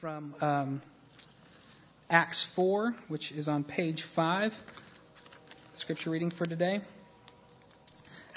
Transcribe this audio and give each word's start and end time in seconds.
from 0.00 0.34
um, 0.40 0.82
Acts 2.08 2.42
4, 2.42 2.94
which 3.08 3.32
is 3.32 3.48
on 3.48 3.64
page 3.64 4.02
5. 4.02 4.58
Scripture 5.74 6.08
reading 6.08 6.30
for 6.30 6.46
today. 6.46 6.80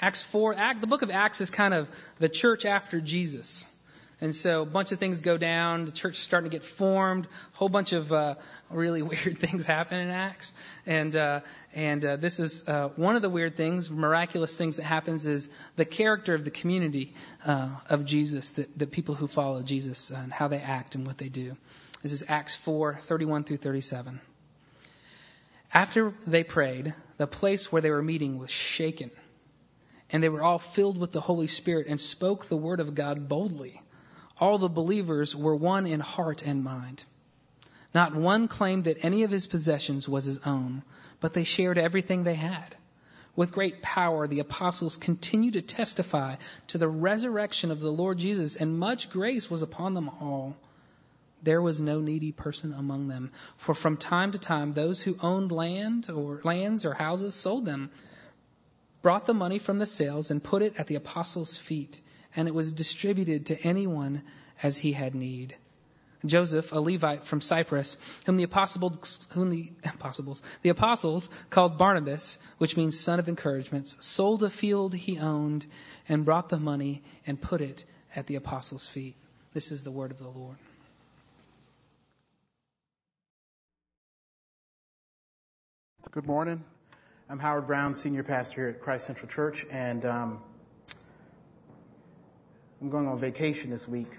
Acts 0.02 0.22
4, 0.22 0.54
Act, 0.54 0.82
the 0.82 0.86
book 0.86 1.00
of 1.00 1.10
Acts 1.10 1.40
is 1.40 1.48
kind 1.48 1.72
of 1.72 1.88
the 2.18 2.28
church 2.28 2.66
after 2.66 3.00
Jesus. 3.00 3.73
And 4.20 4.34
so 4.34 4.62
a 4.62 4.66
bunch 4.66 4.92
of 4.92 4.98
things 4.98 5.20
go 5.20 5.36
down. 5.36 5.84
The 5.86 5.92
church 5.92 6.18
is 6.18 6.24
starting 6.24 6.50
to 6.50 6.54
get 6.54 6.64
formed. 6.64 7.26
A 7.26 7.56
whole 7.56 7.68
bunch 7.68 7.92
of 7.92 8.12
uh, 8.12 8.36
really 8.70 9.02
weird 9.12 9.38
things 9.38 9.66
happen 9.66 10.00
in 10.00 10.10
Acts. 10.10 10.52
And 10.86 11.14
uh, 11.16 11.40
and 11.74 12.04
uh, 12.04 12.16
this 12.16 12.40
is 12.40 12.68
uh, 12.68 12.90
one 12.96 13.16
of 13.16 13.22
the 13.22 13.30
weird 13.30 13.56
things, 13.56 13.90
miraculous 13.90 14.56
things 14.56 14.76
that 14.76 14.84
happens 14.84 15.26
is 15.26 15.50
the 15.76 15.84
character 15.84 16.34
of 16.34 16.44
the 16.44 16.50
community 16.50 17.14
uh, 17.44 17.68
of 17.88 18.04
Jesus, 18.04 18.50
the, 18.50 18.68
the 18.76 18.86
people 18.86 19.14
who 19.14 19.26
follow 19.26 19.62
Jesus 19.62 20.10
and 20.10 20.32
how 20.32 20.48
they 20.48 20.58
act 20.58 20.94
and 20.94 21.06
what 21.06 21.18
they 21.18 21.28
do. 21.28 21.56
This 22.02 22.12
is 22.12 22.24
Acts 22.28 22.54
4, 22.54 22.98
31 23.00 23.44
through 23.44 23.56
37. 23.56 24.20
After 25.72 26.14
they 26.26 26.44
prayed, 26.44 26.94
the 27.16 27.26
place 27.26 27.72
where 27.72 27.82
they 27.82 27.90
were 27.90 28.02
meeting 28.02 28.38
was 28.38 28.50
shaken, 28.50 29.10
and 30.10 30.22
they 30.22 30.28
were 30.28 30.42
all 30.42 30.58
filled 30.58 30.98
with 30.98 31.10
the 31.10 31.20
Holy 31.20 31.48
Spirit 31.48 31.86
and 31.88 32.00
spoke 32.00 32.46
the 32.46 32.56
word 32.56 32.78
of 32.78 32.94
God 32.94 33.28
boldly. 33.28 33.80
All 34.40 34.58
the 34.58 34.68
believers 34.68 35.34
were 35.36 35.54
one 35.54 35.86
in 35.86 36.00
heart 36.00 36.42
and 36.42 36.64
mind. 36.64 37.04
Not 37.94 38.16
one 38.16 38.48
claimed 38.48 38.84
that 38.84 39.04
any 39.04 39.22
of 39.22 39.30
his 39.30 39.46
possessions 39.46 40.08
was 40.08 40.24
his 40.24 40.38
own, 40.38 40.82
but 41.20 41.32
they 41.32 41.44
shared 41.44 41.78
everything 41.78 42.24
they 42.24 42.34
had. 42.34 42.74
With 43.36 43.52
great 43.52 43.80
power, 43.82 44.26
the 44.26 44.40
apostles 44.40 44.96
continued 44.96 45.54
to 45.54 45.62
testify 45.62 46.36
to 46.68 46.78
the 46.78 46.88
resurrection 46.88 47.70
of 47.70 47.80
the 47.80 47.92
Lord 47.92 48.18
Jesus, 48.18 48.56
and 48.56 48.78
much 48.78 49.10
grace 49.10 49.48
was 49.48 49.62
upon 49.62 49.94
them 49.94 50.08
all. 50.08 50.56
There 51.42 51.62
was 51.62 51.80
no 51.80 52.00
needy 52.00 52.32
person 52.32 52.72
among 52.72 53.06
them, 53.08 53.30
for 53.56 53.74
from 53.74 53.96
time 53.96 54.32
to 54.32 54.38
time 54.38 54.72
those 54.72 55.02
who 55.02 55.16
owned 55.20 55.52
land 55.52 56.10
or 56.10 56.40
lands 56.42 56.84
or 56.84 56.94
houses 56.94 57.34
sold 57.34 57.66
them, 57.66 57.90
brought 59.02 59.26
the 59.26 59.34
money 59.34 59.58
from 59.58 59.78
the 59.78 59.86
sales 59.86 60.30
and 60.30 60.42
put 60.42 60.62
it 60.62 60.74
at 60.76 60.86
the 60.88 60.94
apostles' 60.94 61.56
feet 61.56 62.00
and 62.36 62.48
it 62.48 62.54
was 62.54 62.72
distributed 62.72 63.46
to 63.46 63.60
anyone 63.62 64.22
as 64.62 64.76
he 64.76 64.92
had 64.92 65.14
need. 65.14 65.54
Joseph, 66.26 66.72
a 66.72 66.80
Levite 66.80 67.26
from 67.26 67.40
Cyprus, 67.40 67.98
whom 68.24 68.36
the 68.36 68.44
apostles, 68.44 69.28
whom 69.32 69.50
the 69.50 69.70
the 70.62 70.70
apostles 70.70 71.28
called 71.50 71.76
Barnabas, 71.76 72.38
which 72.58 72.76
means 72.76 72.98
son 72.98 73.18
of 73.18 73.28
encouragements, 73.28 74.02
sold 74.04 74.42
a 74.42 74.50
field 74.50 74.94
he 74.94 75.18
owned 75.18 75.66
and 76.08 76.24
brought 76.24 76.48
the 76.48 76.58
money 76.58 77.02
and 77.26 77.40
put 77.40 77.60
it 77.60 77.84
at 78.16 78.26
the 78.26 78.36
apostles' 78.36 78.86
feet. 78.86 79.16
This 79.52 79.70
is 79.70 79.84
the 79.84 79.90
word 79.90 80.10
of 80.10 80.18
the 80.18 80.28
Lord. 80.28 80.56
Good 86.10 86.26
morning. 86.26 86.62
I'm 87.28 87.38
Howard 87.38 87.66
Brown, 87.66 87.94
senior 87.94 88.22
pastor 88.22 88.62
here 88.62 88.68
at 88.70 88.80
Christ 88.80 89.06
Central 89.06 89.28
Church, 89.28 89.66
and 89.70 90.04
um, 90.04 90.40
I'm 92.80 92.90
going 92.90 93.06
on 93.06 93.18
vacation 93.18 93.70
this 93.70 93.88
week, 93.88 94.10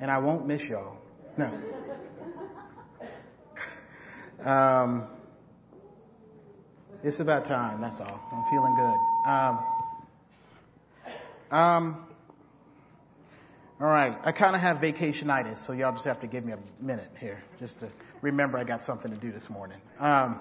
and 0.00 0.10
I 0.10 0.18
won't 0.18 0.46
miss 0.46 0.68
y'all. 0.68 0.96
No. 1.36 1.52
um, 4.44 5.06
it's 7.02 7.20
about 7.20 7.44
time. 7.44 7.80
That's 7.80 8.00
all. 8.00 8.20
I'm 8.32 8.44
feeling 8.50 8.74
good. 8.74 8.98
Um, 9.24 9.58
um, 11.50 12.06
all 13.80 13.88
right. 13.88 14.16
I 14.24 14.32
kind 14.32 14.54
of 14.54 14.62
have 14.62 14.78
vacationitis, 14.78 15.58
so 15.58 15.72
y'all 15.72 15.92
just 15.92 16.04
have 16.04 16.20
to 16.20 16.26
give 16.26 16.44
me 16.44 16.52
a 16.52 16.58
minute 16.80 17.10
here, 17.20 17.42
just 17.58 17.80
to 17.80 17.88
remember 18.22 18.58
I 18.58 18.64
got 18.64 18.82
something 18.82 19.10
to 19.10 19.16
do 19.16 19.32
this 19.32 19.50
morning. 19.50 19.78
Um, 19.98 20.40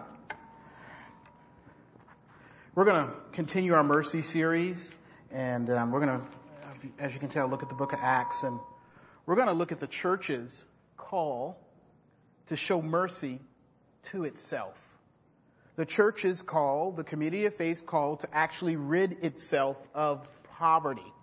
we're 2.76 2.86
going 2.86 3.08
to 3.08 3.14
continue 3.34 3.74
our 3.74 3.84
mercy 3.84 4.22
series, 4.22 4.94
and 5.32 5.70
um, 5.70 5.92
we're 5.92 6.06
going 6.06 6.20
to 6.20 6.26
as 7.00 7.14
you 7.14 7.20
can 7.20 7.30
tell, 7.30 7.48
look 7.48 7.64
at 7.64 7.70
the 7.70 7.76
book 7.76 7.94
of 7.94 8.00
Acts, 8.02 8.44
and 8.44 8.60
we're 9.26 9.36
going 9.36 9.48
to 9.48 9.54
look 9.54 9.72
at 9.72 9.80
the 9.80 9.88
church's 9.88 10.64
call 10.98 11.58
to 12.48 12.56
show 12.56 12.82
mercy 12.82 13.40
to 14.12 14.26
itself. 14.26 14.76
The 15.76 15.86
church's 15.86 16.42
call, 16.42 16.92
the 16.92 17.04
community 17.04 17.46
of 17.46 17.56
faith's 17.56 17.82
call 17.82 18.18
to 18.18 18.28
actually 18.34 18.76
rid 18.76 19.24
itself 19.24 19.78
of 19.94 20.28
poverty. 20.58 21.14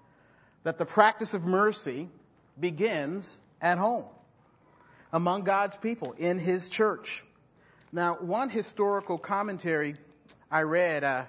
That 0.65 0.79
the 0.79 0.87
practice 0.87 1.35
of 1.35 1.45
mercy 1.45 2.09
begins 2.59 3.41
at 3.61 3.79
home, 3.79 4.07
among 5.13 5.45
God's 5.45 5.77
people, 5.77 6.15
in 6.19 6.39
His 6.39 6.69
church. 6.69 7.25
Now, 7.93 8.17
one 8.21 8.51
historical 8.51 9.19
commentary 9.19 9.97
I 10.51 10.63
read 10.63 11.05
uh, 11.05 11.25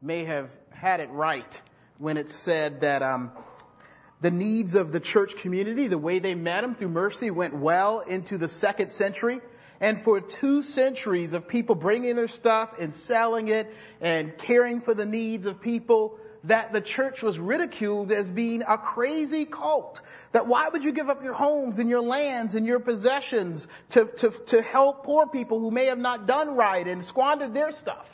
may 0.00 0.24
have 0.24 0.48
had 0.70 1.00
it 1.00 1.10
right 1.10 1.62
when 1.98 2.16
it 2.16 2.30
said 2.30 2.82
that 2.82 3.02
um, 3.02 3.32
the 4.20 4.30
needs 4.30 4.74
of 4.74 4.92
the 4.92 5.00
church 5.00 5.36
community, 5.36 5.88
the 5.88 5.98
way 5.98 6.18
they 6.18 6.34
met 6.34 6.62
them 6.62 6.74
through 6.74 6.88
mercy, 6.88 7.30
went 7.30 7.54
well 7.54 8.00
into 8.00 8.38
the 8.38 8.48
second 8.48 8.92
century. 8.92 9.40
And 9.80 10.02
for 10.02 10.20
two 10.20 10.62
centuries 10.62 11.32
of 11.32 11.46
people 11.46 11.76
bringing 11.76 12.16
their 12.16 12.28
stuff 12.28 12.78
and 12.80 12.94
selling 12.94 13.48
it 13.48 13.72
and 14.00 14.36
caring 14.36 14.80
for 14.80 14.92
the 14.92 15.06
needs 15.06 15.46
of 15.46 15.60
people, 15.60 16.18
that 16.44 16.72
the 16.72 16.80
church 16.80 17.22
was 17.22 17.38
ridiculed 17.38 18.10
as 18.10 18.30
being 18.30 18.62
a 18.62 18.78
crazy 18.78 19.44
cult. 19.44 20.00
That 20.32 20.46
why 20.46 20.68
would 20.68 20.84
you 20.84 20.92
give 20.92 21.08
up 21.08 21.22
your 21.22 21.32
homes 21.32 21.78
and 21.78 21.88
your 21.88 22.00
lands 22.00 22.54
and 22.54 22.66
your 22.66 22.80
possessions 22.80 23.66
to, 23.90 24.06
to, 24.06 24.30
to 24.46 24.62
help 24.62 25.04
poor 25.04 25.26
people 25.26 25.60
who 25.60 25.70
may 25.70 25.86
have 25.86 25.98
not 25.98 26.26
done 26.26 26.54
right 26.54 26.86
and 26.86 27.04
squandered 27.04 27.54
their 27.54 27.72
stuff? 27.72 28.08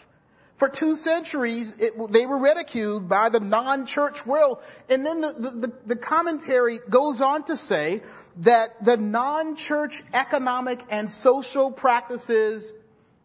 For 0.56 0.68
two 0.68 0.94
centuries, 0.94 1.76
it, 1.80 1.94
they 2.12 2.26
were 2.26 2.38
ridiculed 2.38 3.08
by 3.08 3.28
the 3.28 3.40
non-church 3.40 4.24
world. 4.24 4.58
And 4.88 5.04
then 5.04 5.20
the, 5.20 5.32
the, 5.32 5.72
the 5.84 5.96
commentary 5.96 6.78
goes 6.88 7.20
on 7.20 7.44
to 7.44 7.56
say 7.56 8.02
that 8.38 8.84
the 8.84 8.96
non-church 8.96 10.02
economic 10.12 10.80
and 10.90 11.10
social 11.10 11.72
practices 11.72 12.72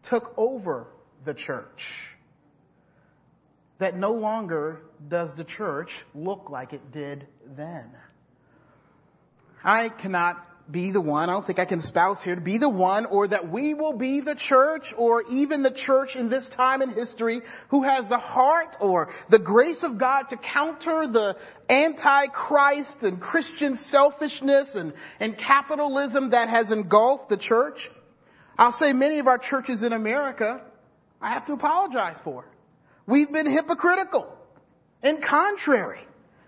took 0.02 0.34
over 0.36 0.88
the 1.24 1.34
church. 1.34 2.16
That 3.78 3.96
no 3.96 4.12
longer 4.12 4.80
does 5.08 5.32
the 5.34 5.44
church 5.44 6.04
look 6.14 6.50
like 6.50 6.72
it 6.72 6.92
did 6.92 7.26
then. 7.46 7.86
I 9.62 9.88
cannot 9.88 10.44
be 10.70 10.90
the 10.90 11.00
one, 11.00 11.28
I 11.28 11.32
don't 11.32 11.44
think 11.44 11.58
I 11.58 11.64
can 11.64 11.78
espouse 11.78 12.22
here 12.22 12.34
to 12.34 12.40
be 12.40 12.58
the 12.58 12.68
one 12.68 13.06
or 13.06 13.28
that 13.28 13.48
we 13.50 13.74
will 13.74 13.92
be 13.92 14.20
the 14.20 14.34
church 14.34 14.94
or 14.96 15.24
even 15.30 15.62
the 15.62 15.70
church 15.70 16.16
in 16.16 16.28
this 16.28 16.48
time 16.48 16.82
in 16.82 16.90
history 16.90 17.42
who 17.68 17.82
has 17.82 18.08
the 18.08 18.18
heart 18.18 18.76
or 18.80 19.10
the 19.28 19.38
grace 19.38 19.82
of 19.82 19.98
God 19.98 20.30
to 20.30 20.36
counter 20.36 21.06
the 21.06 21.36
anti-Christ 21.68 23.02
and 23.02 23.20
Christian 23.20 23.74
selfishness 23.74 24.74
and, 24.74 24.92
and 25.18 25.36
capitalism 25.36 26.30
that 26.30 26.48
has 26.48 26.70
engulfed 26.70 27.28
the 27.28 27.36
church. 27.36 27.90
I'll 28.58 28.72
say 28.72 28.92
many 28.92 29.18
of 29.18 29.26
our 29.26 29.38
churches 29.38 29.82
in 29.82 29.92
America, 29.92 30.60
I 31.20 31.30
have 31.30 31.46
to 31.46 31.52
apologize 31.52 32.16
for. 32.24 32.44
We've 33.06 33.32
been 33.32 33.46
hypocritical 33.46 34.36
and 35.02 35.22
contrary 35.22 36.00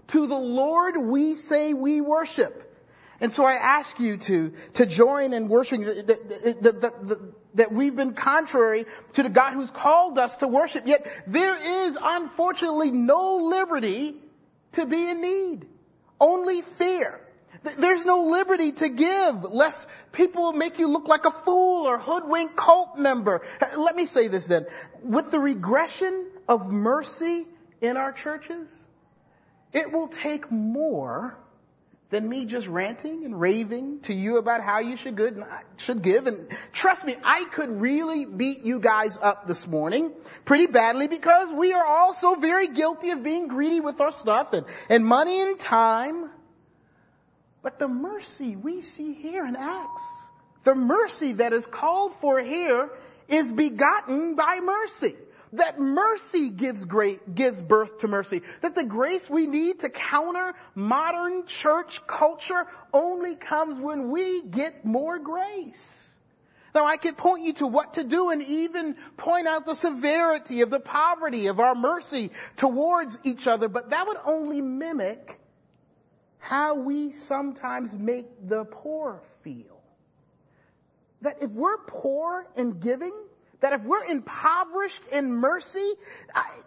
to 0.09 0.27
the 0.27 0.37
Lord 0.37 0.97
we 0.97 1.35
say 1.35 1.73
we 1.73 2.01
worship. 2.01 2.72
And 3.23 3.33
so 3.33 3.47
I 3.47 3.55
ask 3.55 3.99
you 3.99 4.19
to, 4.19 4.53
to 4.75 4.85
join 4.85 5.33
in 5.33 5.49
worshiping 5.49 5.87
that, 5.87 6.07
that 6.07 7.33
that 7.55 7.73
we've 7.73 7.95
been 7.95 8.15
contrary 8.15 8.87
to 9.15 9.23
the 9.23 9.29
God 9.29 9.55
who's 9.55 9.71
called 9.71 10.19
us 10.19 10.39
to 10.39 10.49
worship. 10.49 10.87
Yet 10.87 11.07
there 11.27 11.87
is 11.87 11.97
unfortunately 12.01 12.91
no 12.91 13.37
liberty 13.37 14.15
to 14.73 14.87
be 14.87 15.09
in 15.09 15.21
need. 15.21 15.67
Only 16.21 16.63
fear. 16.63 17.21
There's 17.79 18.05
no 18.05 18.25
liberty 18.25 18.73
to 18.73 18.89
give, 18.89 19.45
lest 19.45 19.87
people 20.11 20.53
make 20.53 20.79
you 20.79 20.89
look 20.89 21.07
like 21.07 21.25
a 21.25 21.31
fool 21.31 21.87
or 21.87 21.99
hoodwink 21.99 22.57
cult 22.57 22.99
member. 22.99 23.43
Let 23.77 23.95
me 23.95 24.07
say 24.07 24.29
this 24.29 24.49
then. 24.49 24.67
With 25.03 25.31
the 25.31 25.39
regression 25.39 26.27
of 26.49 26.73
mercy 26.73 27.47
in 27.81 27.97
our 27.97 28.13
churches, 28.13 28.67
it 29.73 29.93
will 29.93 30.09
take 30.09 30.51
more 30.51 31.37
than 32.13 32.29
me 32.29 32.45
just 32.45 32.67
ranting 32.67 33.25
and 33.25 33.41
raving 33.41 33.99
to 34.01 34.13
you 34.13 34.37
about 34.37 34.63
how 34.63 34.81
you 34.81 34.99
should 34.99 35.17
good 35.17 35.43
should 35.79 36.03
give. 36.03 36.27
And 36.27 36.47
trust 36.71 37.07
me, 37.07 37.17
I 37.25 37.45
could 37.45 37.81
really 37.81 38.27
beat 38.27 38.61
you 38.61 38.81
guys 38.81 39.17
up 39.17 39.47
this 39.47 39.67
morning 39.67 40.13
pretty 40.45 40.67
badly 40.67 41.09
because 41.09 41.51
we 41.51 41.73
are 41.73 41.85
all 41.85 42.13
so 42.13 42.35
very 42.35 42.69
guilty 42.69 43.13
of 43.13 43.23
being 43.23 43.49
greedy 43.49 43.81
with 43.81 44.03
our 44.03 44.13
stuff 44.13 44.53
and, 44.53 44.67
and 44.91 45.07
money 45.07 45.41
and 45.41 45.59
time. 45.59 46.29
But 47.63 47.79
the 47.79 47.89
mercy 47.89 48.57
we 48.57 48.83
see 48.83 49.15
here 49.15 49.47
in 49.47 49.57
Acts, 49.57 50.25
the 50.65 50.75
mercy 50.75 51.33
that 51.33 51.55
is 51.55 51.65
called 51.65 52.13
for 52.21 52.43
here 52.43 52.91
is 53.27 53.51
begotten 53.51 54.35
by 54.35 54.61
mercy. 54.61 55.17
That 55.55 55.79
mercy 55.79 56.51
gives 56.51 56.85
great, 56.85 57.35
gives 57.35 57.61
birth 57.61 57.99
to 57.99 58.09
mercy. 58.09 58.43
That 58.63 58.75
the 58.75 58.85
grace 58.85 59.29
we 59.29 59.47
need 59.47 59.81
to 59.81 59.91
counter 59.91 60.55
modern 60.75 61.47
church 61.47 62.07
culture 62.07 62.67
only 62.93 63.35
comes 63.35 63.81
when 63.81 64.11
we 64.11 64.43
get 64.43 64.85
more 64.85 65.19
grace. 65.19 66.15
Now 66.75 66.87
I 66.87 66.97
could 66.97 67.19
point 67.19 67.45
you 67.45 67.53
to 67.55 67.67
what 67.67 67.95
to 67.95 68.05
do 68.05 68.31
and 68.31 68.43
even 68.43 68.97
point 69.19 69.47
out 69.47 69.67
the 69.67 69.75
severity 69.75 70.63
of 70.63 70.71
the 70.71 70.81
poverty 70.81 71.49
of 71.49 71.61
our 71.61 71.75
mercy 71.75 72.31
towards 72.57 73.19
each 73.25 73.47
other, 73.47 73.69
but 73.69 73.91
that 73.91 74.07
would 74.07 74.19
only 74.25 74.63
mimic 74.63 75.39
how 76.39 76.77
we 76.77 77.13
sometimes 77.13 77.95
make 77.95 78.27
the 78.49 78.65
poor 78.65 79.23
feel. 79.43 79.83
That 81.21 81.43
if 81.43 81.51
we're 81.51 81.79
poor 81.87 82.47
in 82.57 82.81
giving, 82.81 83.13
that 83.63 83.73
if 83.73 83.83
we're 83.83 84.05
impoverished 84.05 85.07
in 85.07 85.33
mercy, 85.33 85.89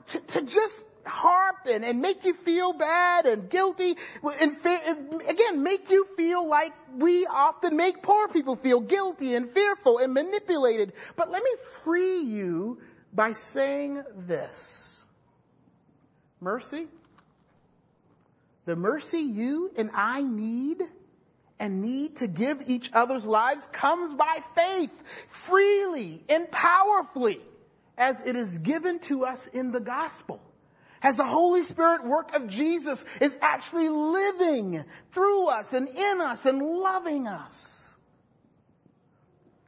to, 0.07 0.19
to 0.19 0.41
just 0.41 0.85
harp 1.05 1.57
and, 1.69 1.85
and 1.85 2.01
make 2.01 2.23
you 2.25 2.33
feel 2.33 2.73
bad 2.73 3.25
and 3.25 3.49
guilty, 3.49 3.95
and 4.41 5.21
again, 5.27 5.61
make 5.61 5.91
you 5.91 6.07
feel 6.17 6.47
like 6.47 6.73
we 6.97 7.25
often 7.27 7.75
make 7.75 8.01
poor 8.01 8.27
people 8.29 8.55
feel 8.55 8.79
guilty 8.79 9.35
and 9.35 9.51
fearful 9.51 9.99
and 9.99 10.13
manipulated. 10.13 10.93
But 11.15 11.29
let 11.29 11.43
me 11.43 11.51
free 11.83 12.21
you 12.21 12.79
by 13.13 13.33
saying 13.33 14.01
this. 14.15 15.05
Mercy, 16.41 16.87
the 18.65 18.75
mercy 18.75 19.19
you 19.19 19.71
and 19.77 19.89
I 19.93 20.21
need 20.21 20.81
and 21.59 21.81
need 21.81 22.17
to 22.17 22.27
give 22.27 22.63
each 22.67 22.91
other's 22.93 23.25
lives 23.25 23.67
comes 23.67 24.13
by 24.13 24.41
faith, 24.55 25.03
freely 25.27 26.23
and 26.27 26.49
powerfully, 26.51 27.39
as 27.97 28.21
it 28.21 28.35
is 28.35 28.57
given 28.57 28.99
to 28.99 29.25
us 29.25 29.47
in 29.47 29.71
the 29.71 29.79
gospel. 29.79 30.41
As 31.01 31.17
the 31.17 31.25
Holy 31.25 31.63
Spirit 31.63 32.05
work 32.05 32.33
of 32.33 32.47
Jesus 32.47 33.03
is 33.21 33.37
actually 33.41 33.89
living 33.89 34.83
through 35.11 35.47
us 35.47 35.73
and 35.73 35.87
in 35.87 36.21
us 36.21 36.45
and 36.45 36.61
loving 36.61 37.27
us. 37.27 37.95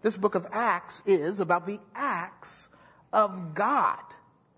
This 0.01 0.17
book 0.17 0.35
of 0.35 0.47
Acts 0.51 1.03
is 1.05 1.39
about 1.39 1.65
the 1.65 1.79
acts 1.95 2.67
of 3.13 3.53
God 3.55 3.99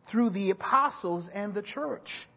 through 0.05 0.31
the 0.31 0.51
apostles 0.51 1.27
and 1.27 1.53
the 1.53 1.61
church. 1.61 2.27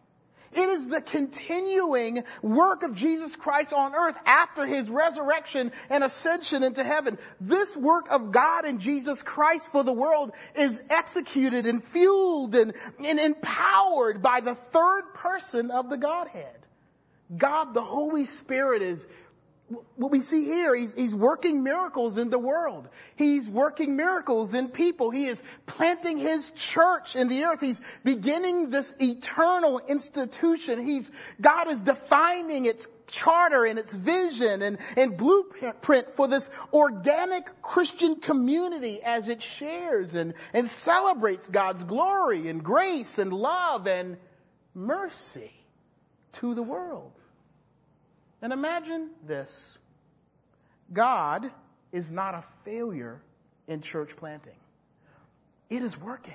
It 0.54 0.68
is 0.68 0.88
the 0.88 1.00
continuing 1.00 2.24
work 2.42 2.82
of 2.82 2.94
Jesus 2.94 3.34
Christ 3.36 3.72
on 3.72 3.94
earth 3.94 4.16
after 4.26 4.66
his 4.66 4.88
resurrection 4.88 5.72
and 5.88 6.04
ascension 6.04 6.62
into 6.62 6.84
heaven. 6.84 7.18
This 7.40 7.76
work 7.76 8.10
of 8.10 8.32
God 8.32 8.64
and 8.64 8.80
Jesus 8.80 9.22
Christ 9.22 9.72
for 9.72 9.82
the 9.82 9.92
world 9.92 10.32
is 10.54 10.82
executed 10.90 11.66
and 11.66 11.82
fueled 11.82 12.54
and, 12.54 12.74
and 13.02 13.18
empowered 13.18 14.20
by 14.20 14.40
the 14.40 14.54
third 14.54 15.14
person 15.14 15.70
of 15.70 15.88
the 15.88 15.96
Godhead. 15.96 16.58
God, 17.34 17.72
the 17.72 17.82
Holy 17.82 18.26
Spirit 18.26 18.82
is 18.82 19.06
what 19.96 20.10
we 20.10 20.20
see 20.20 20.44
here, 20.44 20.74
he's, 20.74 20.94
he's 20.94 21.14
working 21.14 21.62
miracles 21.62 22.18
in 22.18 22.30
the 22.30 22.38
world. 22.38 22.88
He's 23.16 23.48
working 23.48 23.96
miracles 23.96 24.54
in 24.54 24.68
people. 24.68 25.10
He 25.10 25.26
is 25.26 25.42
planting 25.66 26.18
his 26.18 26.50
church 26.52 27.16
in 27.16 27.28
the 27.28 27.44
earth. 27.44 27.60
He's 27.60 27.80
beginning 28.04 28.70
this 28.70 28.94
eternal 29.00 29.80
institution. 29.80 30.84
He's, 30.84 31.10
God 31.40 31.70
is 31.70 31.80
defining 31.80 32.66
its 32.66 32.86
charter 33.06 33.64
and 33.64 33.78
its 33.78 33.94
vision 33.94 34.62
and, 34.62 34.78
and 34.96 35.16
blueprint 35.16 36.12
for 36.14 36.28
this 36.28 36.50
organic 36.72 37.62
Christian 37.62 38.16
community 38.16 39.02
as 39.02 39.28
it 39.28 39.42
shares 39.42 40.14
and, 40.14 40.34
and 40.52 40.66
celebrates 40.66 41.48
God's 41.48 41.84
glory 41.84 42.48
and 42.48 42.62
grace 42.62 43.18
and 43.18 43.32
love 43.32 43.86
and 43.86 44.16
mercy 44.74 45.52
to 46.34 46.54
the 46.54 46.62
world. 46.62 47.12
And 48.42 48.52
imagine 48.52 49.10
this. 49.24 49.78
God 50.92 51.48
is 51.92 52.10
not 52.10 52.34
a 52.34 52.44
failure 52.64 53.22
in 53.68 53.80
church 53.80 54.16
planting. 54.16 54.56
It 55.70 55.82
is 55.82 55.98
working. 55.98 56.34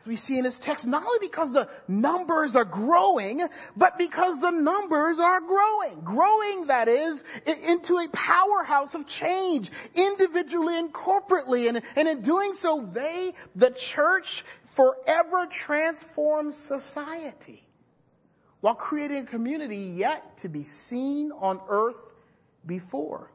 As 0.00 0.06
we 0.06 0.16
see 0.16 0.38
in 0.38 0.44
this 0.44 0.58
text, 0.58 0.86
not 0.86 1.02
only 1.02 1.26
because 1.26 1.50
the 1.50 1.68
numbers 1.88 2.54
are 2.54 2.64
growing, 2.64 3.42
but 3.76 3.98
because 3.98 4.38
the 4.38 4.50
numbers 4.50 5.18
are 5.18 5.40
growing. 5.40 6.00
Growing, 6.04 6.66
that 6.68 6.86
is, 6.86 7.24
into 7.46 7.98
a 7.98 8.08
powerhouse 8.08 8.94
of 8.94 9.06
change, 9.06 9.72
individually 9.94 10.78
and 10.78 10.92
corporately. 10.92 11.68
And, 11.68 11.82
and 11.96 12.06
in 12.06 12.22
doing 12.22 12.52
so, 12.52 12.88
they, 12.92 13.34
the 13.56 13.70
church, 13.70 14.44
forever 14.66 15.46
transforms 15.46 16.56
society 16.56 17.63
while 18.64 18.74
creating 18.74 19.18
a 19.18 19.26
community 19.26 19.92
yet 19.94 20.38
to 20.38 20.48
be 20.48 20.64
seen 20.64 21.32
on 21.32 21.60
earth 21.68 22.00
before. 22.64 23.30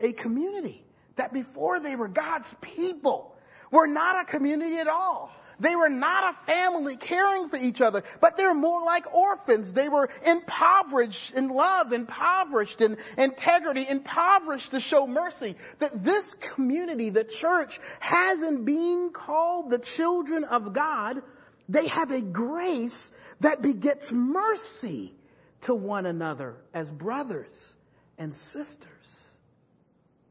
A 0.00 0.12
community 0.12 0.84
that 1.14 1.32
before 1.32 1.78
they 1.78 1.94
were 1.94 2.08
God's 2.08 2.52
people 2.60 3.32
were 3.70 3.86
not 3.86 4.22
a 4.22 4.24
community 4.24 4.78
at 4.78 4.88
all. 4.88 5.30
They 5.60 5.76
were 5.76 5.88
not 5.88 6.34
a 6.34 6.46
family 6.46 6.96
caring 6.96 7.48
for 7.48 7.58
each 7.58 7.80
other, 7.80 8.02
but 8.20 8.36
they 8.36 8.44
were 8.44 8.54
more 8.54 8.84
like 8.84 9.14
orphans. 9.14 9.72
They 9.72 9.88
were 9.88 10.10
impoverished 10.26 11.32
in 11.32 11.48
love, 11.48 11.92
impoverished 11.92 12.80
in 12.80 12.96
integrity, 13.16 13.86
impoverished 13.88 14.72
to 14.72 14.80
show 14.80 15.06
mercy. 15.06 15.54
That 15.78 16.02
this 16.02 16.34
community, 16.34 17.10
the 17.10 17.22
church, 17.22 17.78
has 18.00 18.42
in 18.42 18.64
being 18.64 19.12
called 19.12 19.70
the 19.70 19.78
children 19.78 20.42
of 20.42 20.72
God, 20.72 21.22
they 21.68 21.86
have 21.86 22.10
a 22.10 22.20
grace 22.20 23.12
that 23.40 23.62
begets 23.62 24.10
mercy 24.12 25.14
to 25.62 25.74
one 25.74 26.06
another 26.06 26.56
as 26.72 26.90
brothers 26.90 27.76
and 28.18 28.34
sisters. 28.34 29.28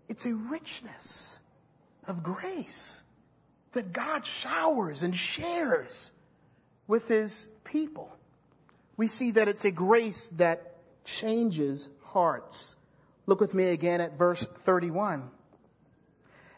It's 0.08 0.26
a 0.26 0.34
richness 0.34 1.40
of 2.08 2.24
grace 2.24 3.02
that 3.74 3.94
God 3.94 4.26
showers 4.26 5.04
and 5.04 5.16
shares 5.16 6.12
with 6.88 7.08
his 7.08 7.48
people. 7.64 8.16
We 8.96 9.08
see 9.08 9.32
that 9.32 9.48
it's 9.48 9.66
a 9.66 9.72
grace 9.72 10.30
that 10.38 10.76
changes 11.04 11.90
hearts. 12.04 12.76
Look 13.26 13.40
with 13.40 13.54
me 13.54 13.70
again 13.70 14.02
at 14.02 14.18
verse 14.18 14.46
31. 14.46 15.30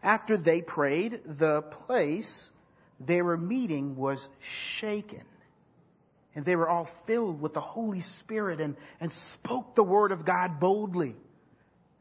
After 0.03 0.35
they 0.35 0.61
prayed, 0.61 1.21
the 1.25 1.61
place 1.61 2.51
they 2.99 3.21
were 3.21 3.37
meeting 3.37 3.95
was 3.95 4.27
shaken 4.41 5.23
and 6.35 6.43
they 6.45 6.55
were 6.55 6.67
all 6.67 6.85
filled 6.85 7.41
with 7.41 7.53
the 7.53 7.61
Holy 7.61 8.01
Spirit 8.01 8.59
and, 8.59 8.75
and 8.99 9.11
spoke 9.11 9.73
the 9.73 9.83
word 9.83 10.11
of 10.11 10.25
God 10.25 10.59
boldly. 10.59 11.15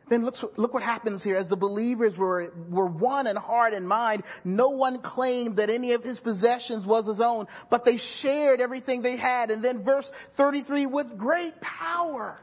Then 0.09 0.25
look, 0.25 0.37
look 0.59 0.75
what 0.75 0.83
happens 0.83 1.25
here. 1.25 1.37
As 1.37 1.49
the 1.49 1.57
believers 1.57 2.19
were, 2.19 2.53
were 2.69 2.87
one 2.87 3.27
in 3.27 3.37
heart 3.37 3.73
and 3.73 3.89
mind, 3.89 4.25
no 4.45 4.71
one 4.71 4.99
claimed 4.99 5.57
that 5.57 5.71
any 5.71 5.93
of 5.93 6.05
his 6.05 6.21
possessions 6.21 6.85
was 6.85 7.07
his 7.07 7.21
own, 7.23 7.47
but 7.71 7.85
they 7.85 7.97
shared 7.97 8.61
everything 8.61 9.01
they 9.01 9.17
had. 9.17 9.51
And 9.51 9.63
then 9.63 9.83
verse 9.83 10.11
33, 10.33 10.87
with 10.87 11.17
great 11.17 11.59
power, 11.61 12.39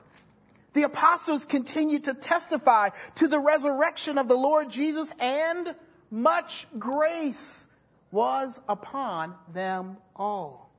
the 0.73 0.83
apostles 0.83 1.45
continued 1.45 2.05
to 2.05 2.15
testify 2.15 2.89
to 3.15 3.27
the 3.27 3.39
resurrection 3.39 4.17
of 4.17 4.27
the 4.27 4.37
Lord 4.37 4.71
Jesus 4.71 5.13
and 5.19 5.75
much 6.09 6.65
grace 6.79 7.67
was 8.11 8.59
upon 8.67 9.35
them 9.53 9.97
all. 10.15 10.70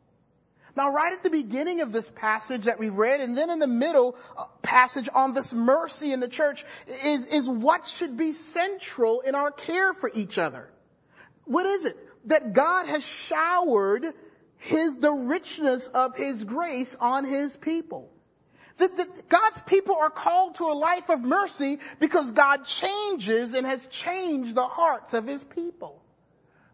Now, 0.75 0.91
right 0.91 1.13
at 1.13 1.23
the 1.23 1.31
beginning 1.31 1.83
of 1.83 1.93
this 1.93 2.09
passage 2.09 2.65
that 2.65 2.79
we've 2.79 2.95
read, 2.95 3.21
and 3.21 3.37
then 3.37 3.51
in 3.51 3.59
the 3.59 3.67
middle 3.67 4.17
uh, 4.37 4.45
passage 4.63 5.09
on 5.15 5.35
this 5.35 5.53
mercy 5.53 6.13
in 6.13 6.21
the 6.21 6.29
church, 6.29 6.65
is, 7.05 7.27
is 7.27 7.49
what 7.49 7.87
should 7.87 8.17
be 8.17 8.33
central 8.33 9.21
in 9.21 9.35
our 9.35 9.51
care 9.51 9.93
for 9.93 10.11
each 10.15 10.39
other. 10.39 10.71
What 11.45 11.67
is 11.67 11.85
it? 11.85 11.99
That 12.27 12.55
God 12.55 12.87
has 12.87 13.05
showered 13.05 14.07
his, 14.59 14.97
the 14.97 15.13
richness 15.13 15.89
of 15.89 16.17
his 16.17 16.43
grace 16.43 16.97
on 16.99 17.27
his 17.27 17.55
people. 17.57 18.11
That, 18.79 18.97
that 18.97 19.29
God's 19.29 19.61
people 19.63 19.97
are 19.97 20.11
called 20.11 20.55
to 20.55 20.65
a 20.65 20.73
life 20.73 21.11
of 21.11 21.21
mercy 21.21 21.81
because 22.01 22.33
God 22.33 22.65
changes 22.65 23.53
and 23.53 23.67
has 23.67 23.85
changed 23.87 24.55
the 24.55 24.67
hearts 24.67 25.13
of 25.13 25.27
his 25.27 25.45
people. 25.45 26.02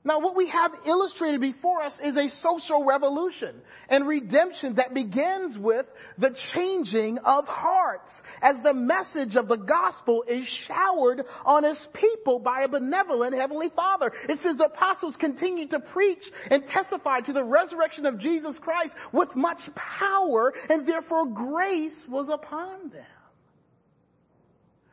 Now 0.05 0.21
what 0.21 0.37
we 0.37 0.47
have 0.47 0.73
illustrated 0.87 1.41
before 1.41 1.83
us 1.83 1.99
is 1.99 2.17
a 2.17 2.29
social 2.29 2.85
revolution 2.85 3.61
and 3.89 4.07
redemption 4.07 4.75
that 4.75 4.95
begins 4.95 5.59
with 5.59 5.87
the 6.17 6.31
changing 6.31 7.19
of 7.19 7.49
hearts 7.49 8.23
as 8.41 8.61
the 8.61 8.75
message 8.75 9.35
of 9.35 9.49
the 9.49 9.57
gospel 9.57 10.25
is 10.27 10.47
showered 10.47 11.25
on 11.45 11.65
his 11.65 11.89
people 11.89 12.39
by 12.39 12.63
a 12.63 12.69
benevolent 12.69 13.35
heavenly 13.35 13.71
father. 13.71 14.13
It 14.29 14.39
says 14.39 14.57
the 14.57 14.67
apostles 14.67 15.17
continued 15.17 15.71
to 15.71 15.81
preach 15.81 16.31
and 16.51 16.65
testify 16.65 17.21
to 17.23 17.33
the 17.33 17.45
resurrection 17.45 18.07
of 18.07 18.19
Jesus 18.19 18.59
Christ 18.59 18.97
with 19.11 19.35
much 19.35 19.75
power 19.75 20.55
and 20.71 20.87
therefore 20.87 21.27
grace 21.27 22.07
was 22.07 22.29
upon 22.29 22.91
them. 22.91 23.05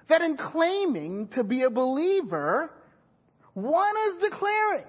That 0.07 0.23
in 0.23 0.35
claiming 0.35 1.27
to 1.29 1.43
be 1.43 1.61
a 1.61 1.69
believer, 1.69 2.71
one 3.53 3.95
is 4.07 4.17
declaring 4.17 4.83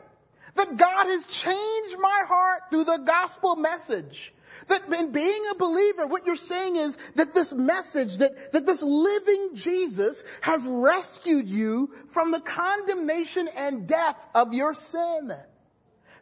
That 0.56 0.76
God 0.76 1.06
has 1.06 1.26
changed 1.26 1.96
my 2.00 2.22
heart 2.26 2.62
through 2.70 2.84
the 2.84 2.98
gospel 2.98 3.56
message. 3.56 4.32
That 4.68 4.92
in 4.92 5.12
being 5.12 5.42
a 5.52 5.54
believer, 5.54 6.06
what 6.06 6.26
you're 6.26 6.34
saying 6.34 6.76
is 6.76 6.98
that 7.14 7.34
this 7.34 7.52
message, 7.52 8.18
that, 8.18 8.52
that 8.52 8.66
this 8.66 8.82
living 8.82 9.50
Jesus 9.54 10.25
has 10.40 10.66
rescued 10.66 11.48
you 11.48 11.94
from 12.08 12.32
the 12.32 12.40
condemnation 12.40 13.48
and 13.54 13.86
death 13.86 14.28
of 14.34 14.54
your 14.54 14.75
sin. 14.75 15.32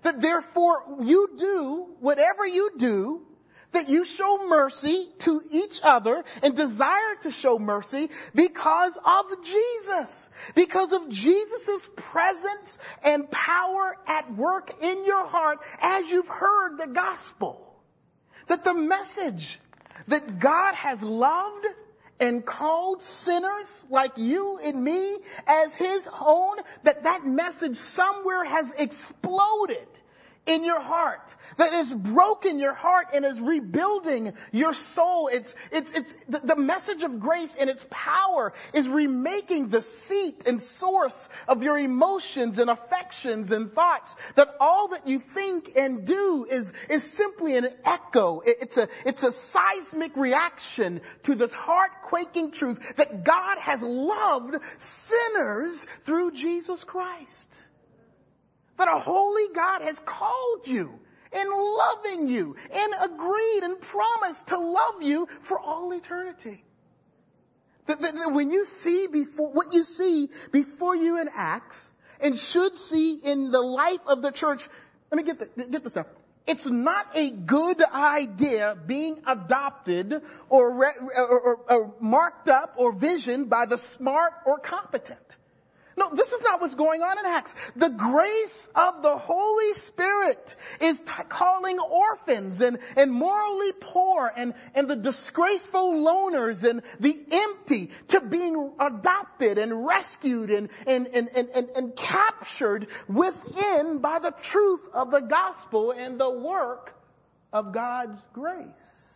That 0.03 0.21
therefore 0.21 0.85
you 1.03 1.31
do 1.39 1.87
whatever 2.01 2.47
you 2.47 2.73
do 2.77 3.23
that 3.75 3.89
you 3.89 4.05
show 4.05 4.47
mercy 4.49 5.07
to 5.21 5.43
each 5.51 5.81
other 5.83 6.25
and 6.43 6.57
desire 6.57 7.15
to 7.23 7.31
show 7.31 7.59
mercy 7.59 8.09
because 8.35 8.99
of 9.05 9.45
Jesus. 9.45 10.31
Because 10.55 10.93
of 10.93 11.09
Jesus' 11.09 11.89
presence 11.97 12.79
and 13.03 13.31
power 13.31 13.97
at 14.07 14.35
work 14.35 14.83
in 14.83 15.05
your 15.05 15.27
heart 15.27 15.59
as 15.81 16.09
you've 16.09 16.29
heard 16.29 16.79
the 16.79 16.87
gospel. 16.87 17.61
That 18.47 18.65
the 18.65 18.75
message 18.75 19.61
that 20.09 20.39
God 20.39 20.75
has 20.75 21.03
loved 21.03 21.67
and 22.21 22.45
called 22.45 23.03
sinners 23.03 23.85
like 23.91 24.13
you 24.17 24.59
and 24.63 24.83
me 24.83 25.17
as 25.47 25.75
his 25.75 26.09
own, 26.21 26.57
that 26.85 27.05
that 27.05 27.27
message 27.27 27.77
somewhere 27.77 28.45
has 28.45 28.73
exploded 28.77 29.87
in 30.47 30.63
your 30.63 30.81
heart 30.81 31.35
That 31.57 31.73
is 31.73 31.95
broken 31.95 32.59
your 32.59 32.75
heart 32.75 33.09
and 33.15 33.25
is 33.25 33.41
rebuilding 33.41 34.35
your 34.53 34.75
soul. 34.75 35.29
It's, 35.29 35.55
it's, 35.71 35.93
it's 35.93 36.15
the, 36.29 36.41
the, 36.41 36.57
message 36.57 37.03
of 37.03 37.21
grace 37.21 37.55
and 37.55 37.71
its 37.71 37.87
power 37.91 38.53
is 38.73 38.89
remaking 38.89 39.69
the 39.69 39.83
seat 39.83 40.45
and 40.47 40.61
source 40.61 41.29
of 41.47 41.63
your 41.63 41.79
emotions 41.79 42.59
and 42.59 42.71
affections 42.71 43.53
and 43.53 43.73
thoughts 43.73 44.17
that 44.35 44.55
all 44.61 44.89
that 44.89 45.07
you 45.07 45.21
think 45.21 45.73
and 45.77 46.07
do 46.07 46.47
is, 46.51 46.73
is 46.89 47.11
simply 47.11 47.57
an 47.57 47.69
echo. 47.85 48.41
it's 48.45 48.77
a, 48.77 48.89
it's 49.05 49.23
a 49.23 49.33
seismic 49.33 50.17
reaction 50.17 51.01
to 51.25 51.35
this 51.35 51.53
heart 51.53 51.91
quaking 52.03 52.51
truth 52.51 52.97
that 52.97 53.25
God 53.25 53.59
has 53.59 53.83
loved 53.83 54.57
sinners 54.79 55.87
through 56.03 56.33
Jesus 56.33 56.85
Christ. 56.85 57.61
That 58.77 58.89
a 58.89 58.99
holy 58.99 59.55
God 59.55 59.83
has 59.83 59.99
called 60.01 60.67
you 60.67 60.99
and 61.33 61.49
loving 61.51 62.29
you 62.29 62.57
and 62.73 62.95
agreed 63.03 63.63
and 63.63 63.81
promised 63.81 64.49
to 64.49 64.59
love 64.59 65.03
you 65.03 65.29
for 65.43 65.59
all 65.59 65.93
eternity. 65.93 66.65
That, 67.87 68.01
that, 68.01 68.15
that 68.15 68.33
when 68.33 68.51
you 68.51 68.65
see 68.65 69.09
before, 69.09 69.53
what 69.53 69.75
you 69.75 69.85
see 69.85 70.29
before 70.53 70.97
you 70.97 71.21
in 71.21 71.29
Acts 71.35 71.89
and 72.21 72.39
should 72.39 72.77
see 72.77 73.19
in 73.25 73.51
the 73.51 73.61
life 73.61 74.01
of 74.07 74.23
the 74.23 74.33
church, 74.33 74.67
let 75.11 75.17
me 75.17 75.23
get, 75.23 75.39
the, 75.39 75.65
get 75.65 75.85
this 75.85 75.97
up. 75.97 76.09
It's 76.47 76.67
not 76.67 77.07
a 77.15 77.31
good 77.31 77.83
idea 77.83 78.77
being 78.87 79.23
adopted 79.27 80.21
or, 80.49 80.71
re, 80.71 80.89
or, 81.17 81.41
or, 81.41 81.57
or 81.69 81.95
marked 82.01 82.49
up 82.49 82.75
or 82.77 82.93
visioned 82.93 83.49
by 83.49 83.67
the 83.67 83.79
smart 83.79 84.33
or 84.45 84.59
competent. 84.59 85.19
No, 85.97 86.11
this 86.15 86.33
is 86.33 86.43
not 86.43 86.61
what's 86.61 86.75
going 86.75 87.03
on 87.03 87.19
in 87.19 87.27
Acts. 87.27 87.55
The 87.77 87.91
grace 87.91 88.69
of 88.75 89.03
the 89.03 89.17
Holy 89.17 89.75
Spirit 89.75 90.57
is 90.81 91.01
t- 91.01 91.13
calling 91.29 91.79
orphans 91.79 92.61
and, 92.61 92.79
and 92.97 93.13
morally 93.13 93.73
poor 93.81 94.33
and, 94.35 94.55
and 94.75 94.89
the 94.89 94.97
disgraceful 94.97 95.93
loners 96.05 96.69
and 96.69 96.83
the 96.99 97.19
empty 97.31 97.91
to 98.09 98.21
being 98.21 98.73
adopted 98.81 99.59
and 99.59 99.87
rescued 99.87 100.51
and, 100.51 100.69
and, 100.87 101.07
and, 101.09 101.29
and, 101.37 101.49
and, 101.55 101.69
and 101.77 101.97
captured 101.97 102.89
within 103.09 103.99
by 103.99 104.19
the 104.19 104.35
truth 104.43 104.81
of 104.93 105.13
the 105.13 105.21
gospel 105.21 105.93
and 105.93 106.21
the 106.21 106.31
work 106.31 106.93
of 107.53 107.73
God's 107.73 108.21
grace. 108.33 109.14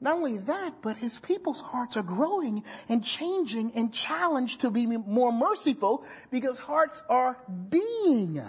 Not 0.00 0.14
only 0.14 0.38
that, 0.38 0.82
but 0.82 0.98
his 0.98 1.18
people's 1.18 1.60
hearts 1.60 1.96
are 1.96 2.02
growing 2.02 2.64
and 2.88 3.02
changing 3.02 3.72
and 3.74 3.92
challenged 3.92 4.60
to 4.60 4.70
be 4.70 4.86
more 4.86 5.32
merciful 5.32 6.04
because 6.30 6.58
hearts 6.58 7.02
are 7.08 7.36
being 7.70 8.42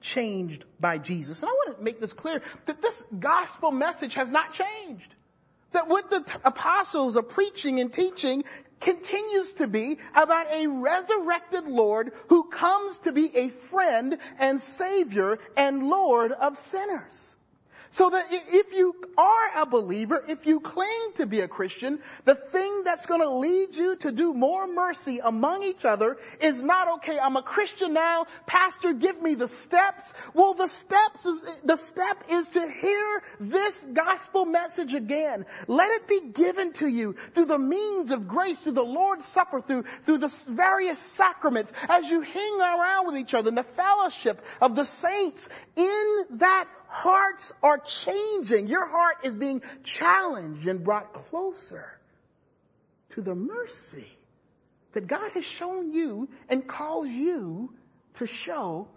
changed 0.00 0.64
by 0.80 0.96
Jesus. 0.98 1.42
And 1.42 1.50
I 1.50 1.52
want 1.52 1.78
to 1.78 1.84
make 1.84 2.00
this 2.00 2.14
clear 2.14 2.40
that 2.64 2.80
this 2.80 3.04
gospel 3.18 3.72
message 3.72 4.14
has 4.14 4.30
not 4.30 4.52
changed. 4.52 5.14
That 5.72 5.88
what 5.88 6.08
the 6.08 6.20
t- 6.20 6.32
apostles 6.44 7.18
are 7.18 7.22
preaching 7.22 7.80
and 7.80 7.92
teaching 7.92 8.44
continues 8.80 9.52
to 9.54 9.66
be 9.66 9.98
about 10.14 10.46
a 10.50 10.66
resurrected 10.66 11.66
Lord 11.66 12.12
who 12.28 12.44
comes 12.44 12.98
to 12.98 13.12
be 13.12 13.36
a 13.36 13.48
friend 13.48 14.16
and 14.38 14.60
savior 14.60 15.38
and 15.56 15.90
Lord 15.90 16.32
of 16.32 16.56
sinners. 16.56 17.36
So 17.90 18.10
that 18.10 18.26
if 18.30 18.72
you 18.72 18.94
are 19.16 19.62
a 19.62 19.66
believer, 19.66 20.22
if 20.28 20.46
you 20.46 20.60
claim 20.60 21.12
to 21.16 21.26
be 21.26 21.40
a 21.40 21.48
Christian, 21.48 22.00
the 22.24 22.34
thing 22.34 22.82
that's 22.84 23.06
going 23.06 23.20
to 23.20 23.30
lead 23.30 23.74
you 23.74 23.96
to 23.96 24.12
do 24.12 24.34
more 24.34 24.66
mercy 24.66 25.20
among 25.22 25.62
each 25.62 25.84
other 25.84 26.18
is 26.40 26.62
not, 26.62 26.96
okay, 26.96 27.18
I'm 27.18 27.36
a 27.36 27.42
Christian 27.42 27.92
now, 27.92 28.26
pastor, 28.46 28.92
give 28.92 29.22
me 29.22 29.34
the 29.34 29.48
steps. 29.48 30.12
Well, 30.34 30.54
the 30.54 30.68
steps 30.68 31.26
is, 31.26 31.58
the 31.64 31.76
step 31.76 32.24
is 32.28 32.48
to 32.48 32.68
hear 32.68 33.22
this 33.40 33.86
gospel 33.92 34.44
message 34.44 34.94
again. 34.94 35.46
Let 35.68 35.90
it 35.92 36.08
be 36.08 36.20
given 36.32 36.72
to 36.74 36.86
you 36.86 37.14
through 37.32 37.46
the 37.46 37.58
means 37.58 38.10
of 38.10 38.28
grace, 38.28 38.60
through 38.60 38.72
the 38.72 38.84
Lord's 38.84 39.24
Supper, 39.24 39.60
through, 39.60 39.84
through 40.04 40.18
the 40.18 40.46
various 40.48 40.98
sacraments, 40.98 41.72
as 41.88 42.08
you 42.08 42.20
hang 42.20 42.60
around 42.60 43.06
with 43.06 43.16
each 43.16 43.34
other 43.34 43.48
in 43.48 43.54
the 43.54 43.62
fellowship 43.62 44.42
of 44.60 44.74
the 44.74 44.84
saints 44.84 45.48
in 45.76 46.24
that 46.30 46.66
hearts 46.96 47.52
are 47.62 47.78
changing. 47.78 48.68
Your 48.68 48.86
heart 48.86 49.18
is 49.22 49.34
being 49.34 49.60
challenged 49.84 50.66
and 50.66 50.82
brought 50.82 51.12
closer 51.12 51.86
to 53.10 53.20
the 53.20 53.34
mercy 53.34 54.06
that 54.92 55.06
God 55.06 55.32
has 55.32 55.44
shown 55.44 55.92
you 55.92 56.28
and 56.48 56.66
calls 56.66 57.08
you 57.08 57.74
to 58.14 58.26
show 58.26 58.88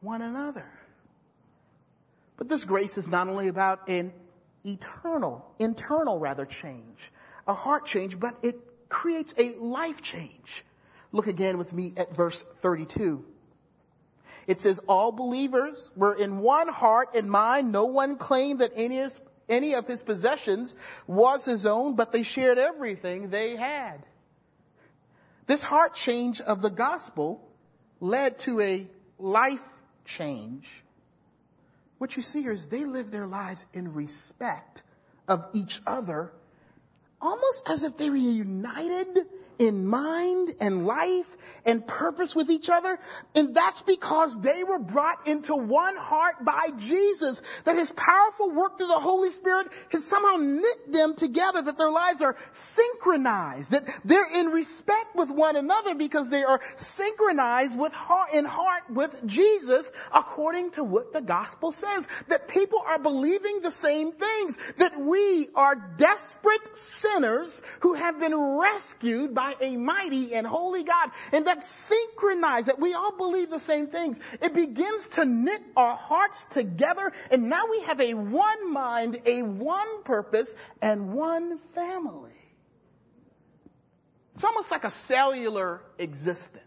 one 0.00 0.22
another. 0.22 0.66
But 2.36 2.48
this 2.48 2.64
grace 2.64 2.98
is 2.98 3.08
not 3.08 3.28
only 3.28 3.48
about 3.48 3.88
an 3.88 4.12
eternal, 4.64 5.44
internal 5.58 6.20
rather 6.20 6.46
change, 6.46 6.98
a 7.48 7.54
heart 7.54 7.86
change, 7.86 8.18
but 8.18 8.36
it 8.42 8.56
creates 8.88 9.34
a 9.36 9.56
life 9.56 10.02
change. 10.02 10.64
Look 11.10 11.26
again 11.26 11.58
with 11.58 11.72
me 11.72 11.94
at 11.96 12.14
verse 12.14 12.42
32. 12.42 13.24
It 14.46 14.60
says 14.60 14.80
all 14.88 15.12
believers 15.12 15.90
were 15.96 16.14
in 16.14 16.38
one 16.38 16.68
heart 16.68 17.14
and 17.14 17.30
mind. 17.30 17.72
No 17.72 17.86
one 17.86 18.16
claimed 18.16 18.60
that 18.60 18.72
any 18.74 19.00
of, 19.00 19.18
any 19.48 19.74
of 19.74 19.86
his 19.86 20.02
possessions 20.02 20.76
was 21.06 21.44
his 21.44 21.66
own, 21.66 21.94
but 21.96 22.12
they 22.12 22.22
shared 22.22 22.58
everything 22.58 23.30
they 23.30 23.56
had. 23.56 24.04
This 25.46 25.62
heart 25.62 25.94
change 25.94 26.40
of 26.40 26.62
the 26.62 26.70
gospel 26.70 27.46
led 28.00 28.38
to 28.40 28.60
a 28.60 28.86
life 29.18 29.64
change. 30.04 30.82
What 31.98 32.16
you 32.16 32.22
see 32.22 32.42
here 32.42 32.52
is 32.52 32.68
they 32.68 32.84
live 32.84 33.10
their 33.10 33.26
lives 33.26 33.66
in 33.72 33.94
respect 33.94 34.82
of 35.28 35.46
each 35.54 35.80
other, 35.86 36.32
almost 37.20 37.68
as 37.68 37.82
if 37.84 37.96
they 37.96 38.10
were 38.10 38.16
united 38.16 39.26
in 39.58 39.86
mind 39.86 40.52
and 40.60 40.86
life 40.86 41.26
and 41.66 41.86
purpose 41.86 42.34
with 42.34 42.50
each 42.50 42.68
other. 42.68 42.98
And 43.34 43.54
that's 43.54 43.82
because 43.82 44.38
they 44.40 44.64
were 44.64 44.78
brought 44.78 45.26
into 45.26 45.54
one 45.54 45.96
heart 45.96 46.44
by 46.44 46.70
Jesus. 46.78 47.42
That 47.64 47.76
his 47.76 47.90
powerful 47.92 48.50
work 48.50 48.76
through 48.76 48.88
the 48.88 48.98
Holy 48.98 49.30
Spirit 49.30 49.68
has 49.90 50.04
somehow 50.04 50.36
knit 50.36 50.92
them 50.92 51.14
together, 51.14 51.62
that 51.62 51.78
their 51.78 51.90
lives 51.90 52.20
are 52.20 52.36
synchronized, 52.52 53.72
that 53.72 53.88
they're 54.04 54.30
in 54.34 54.48
respect 54.48 55.16
with 55.16 55.30
one 55.30 55.56
another 55.56 55.94
because 55.94 56.30
they 56.30 56.44
are 56.44 56.60
synchronized 56.76 57.78
with 57.78 57.92
heart, 57.92 58.34
in 58.34 58.44
heart 58.44 58.82
with 58.90 59.18
Jesus 59.26 59.90
according 60.12 60.72
to 60.72 60.84
what 60.84 61.12
the 61.12 61.22
gospel 61.22 61.72
says. 61.72 62.08
That 62.28 62.48
people 62.48 62.82
are 62.86 62.98
believing 62.98 63.60
the 63.62 63.70
same 63.70 64.12
things. 64.12 64.58
That 64.78 65.00
we 65.00 65.48
are 65.54 65.76
desperate 65.96 66.76
sinners 66.76 67.13
who 67.80 67.94
have 67.94 68.20
been 68.20 68.36
rescued 68.36 69.34
by 69.34 69.54
a 69.60 69.76
mighty 69.76 70.34
and 70.34 70.46
holy 70.46 70.84
God. 70.84 71.10
And 71.32 71.46
that 71.46 71.54
that 71.54 71.62
synchronize, 71.62 72.66
that 72.66 72.80
we 72.80 72.94
all 72.94 73.16
believe 73.16 73.50
the 73.50 73.58
same 73.58 73.86
things. 73.86 74.18
It 74.42 74.54
begins 74.54 75.08
to 75.08 75.24
knit 75.24 75.62
our 75.76 75.96
hearts 75.96 76.44
together 76.50 77.12
and 77.30 77.48
now 77.48 77.66
we 77.70 77.80
have 77.82 78.00
a 78.00 78.14
one 78.14 78.72
mind, 78.72 79.20
a 79.26 79.42
one 79.42 80.02
purpose, 80.02 80.54
and 80.82 81.12
one 81.12 81.58
family. 81.74 82.32
It's 84.34 84.44
almost 84.44 84.70
like 84.70 84.84
a 84.84 84.90
cellular 84.90 85.80
existence. 85.98 86.60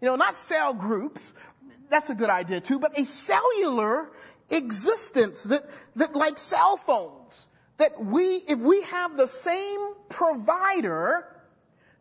You 0.00 0.08
know, 0.08 0.16
not 0.16 0.36
cell 0.36 0.72
groups. 0.72 1.32
That's 1.90 2.08
a 2.08 2.14
good 2.14 2.30
idea 2.30 2.60
too, 2.60 2.78
but 2.78 2.98
a 2.98 3.04
cellular 3.04 4.10
existence 4.50 5.44
that, 5.44 5.68
that 5.96 6.14
like 6.14 6.38
cell 6.38 6.76
phones, 6.78 7.46
that 7.78 8.02
we, 8.04 8.22
if 8.48 8.58
we 8.58 8.82
have 8.82 9.16
the 9.16 9.26
same 9.26 9.80
provider, 10.08 11.26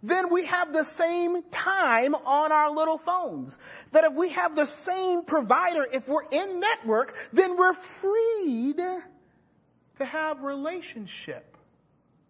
then 0.04 0.32
we 0.32 0.46
have 0.46 0.74
the 0.74 0.84
same 0.84 1.44
time 1.52 2.16
on 2.16 2.52
our 2.52 2.72
little 2.72 2.98
phones. 2.98 3.58
That 3.92 4.04
if 4.04 4.14
we 4.14 4.30
have 4.30 4.56
the 4.56 4.66
same 4.66 5.24
provider, 5.26 5.88
if 5.92 6.08
we're 6.08 6.28
in 6.30 6.60
network, 6.60 7.16
then 7.34 7.58
we're 7.58 7.74
freed 7.74 8.78
to 8.78 10.06
have 10.06 10.42
relationship 10.42 11.56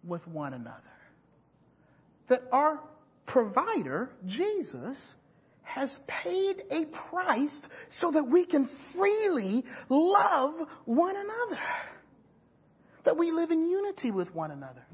with 0.04 0.28
one 0.28 0.54
another. 0.54 0.82
That 2.28 2.44
our 2.52 2.80
provider, 3.26 4.10
Jesus, 4.26 5.16
has 5.64 5.98
paid 6.08 6.64
a 6.70 6.86
price 6.86 7.68
so 7.88 8.12
that 8.12 8.24
we 8.28 8.46
can 8.46 8.66
freely 8.66 9.64
love 9.88 10.68
one 10.86 11.16
another. 11.16 11.62
That 13.04 13.18
we 13.18 13.32
live 13.32 13.52
in 13.52 13.70
unity 13.70 14.12
with 14.12 14.34
one 14.34 14.52
another. 14.52 14.86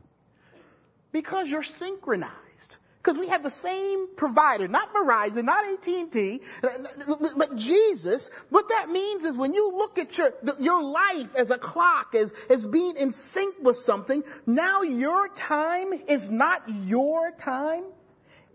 Because 1.11 1.49
you're 1.49 1.63
synchronized. 1.63 2.77
Because 3.01 3.17
we 3.17 3.29
have 3.29 3.41
the 3.41 3.49
same 3.49 4.15
provider, 4.15 4.67
not 4.67 4.93
Verizon, 4.93 5.45
not 5.45 5.63
AT&T, 5.65 6.41
but 6.61 7.55
Jesus. 7.55 8.29
What 8.49 8.67
that 8.69 8.89
means 8.89 9.23
is 9.23 9.37
when 9.37 9.53
you 9.53 9.71
look 9.77 9.97
at 9.97 10.17
your, 10.17 10.33
your 10.59 10.83
life 10.83 11.33
as 11.35 11.49
a 11.49 11.57
clock, 11.57 12.15
as, 12.15 12.33
as 12.49 12.65
being 12.65 12.97
in 12.97 13.13
sync 13.13 13.55
with 13.61 13.77
something, 13.77 14.23
now 14.45 14.81
your 14.81 15.29
time 15.29 15.93
is 16.09 16.29
not 16.29 16.63
your 16.67 17.31
time. 17.31 17.85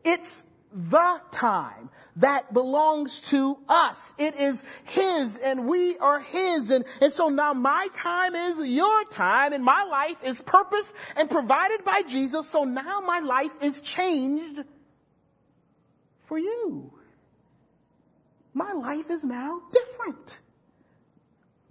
It's 0.05 0.43
the 0.75 1.21
time 1.31 1.89
that 2.17 2.53
belongs 2.53 3.29
to 3.31 3.57
us. 3.69 4.13
It 4.19 4.37
is 4.37 4.63
His 4.85 5.39
and 5.39 5.67
we 5.67 5.97
are 5.99 6.21
His. 6.21 6.71
And, 6.71 6.85
and 7.01 7.13
so 7.13 7.29
now 7.29 7.55
my 7.55 7.89
time 7.95 8.35
is 8.35 8.59
your 8.69 9.05
time 9.05 9.53
and 9.53 9.65
my 9.65 9.85
life 9.85 10.17
is 10.25 10.41
purpose 10.41 10.93
and 11.17 11.31
provided 11.31 11.85
by 11.85 12.03
Jesus. 12.03 12.49
So 12.49 12.65
now 12.65 13.01
my 13.01 13.21
life 13.21 13.53
is 13.63 13.81
changed 13.81 14.63
for 16.27 16.39
you. 16.39 16.93
My 18.55 18.73
life 18.73 19.11
is 19.11 19.25
now 19.25 19.63
different. 19.73 20.41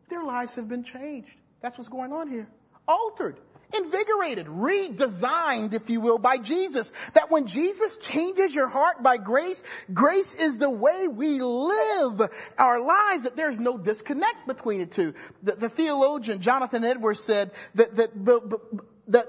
Their 0.09 0.23
lives 0.23 0.55
have 0.55 0.67
been 0.67 0.83
changed. 0.83 1.29
That's 1.61 1.77
what's 1.77 1.87
going 1.87 2.11
on 2.11 2.27
here. 2.27 2.47
Altered 2.87 3.39
invigorated, 3.75 4.47
redesigned, 4.47 5.73
if 5.73 5.89
you 5.89 6.01
will, 6.01 6.17
by 6.17 6.37
Jesus. 6.37 6.93
That 7.13 7.31
when 7.31 7.47
Jesus 7.47 7.97
changes 7.97 8.53
your 8.53 8.67
heart 8.67 9.01
by 9.03 9.17
grace, 9.17 9.63
grace 9.93 10.33
is 10.33 10.57
the 10.57 10.69
way 10.69 11.07
we 11.07 11.41
live 11.41 12.29
our 12.57 12.79
lives, 12.79 13.23
that 13.23 13.35
there's 13.35 13.59
no 13.59 13.77
disconnect 13.77 14.47
between 14.47 14.79
the 14.79 14.85
two. 14.85 15.13
The, 15.43 15.53
the 15.53 15.69
theologian 15.69 16.41
Jonathan 16.41 16.83
Edwards 16.83 17.19
said 17.19 17.51
that, 17.75 17.95
that, 17.95 18.59
that 19.07 19.27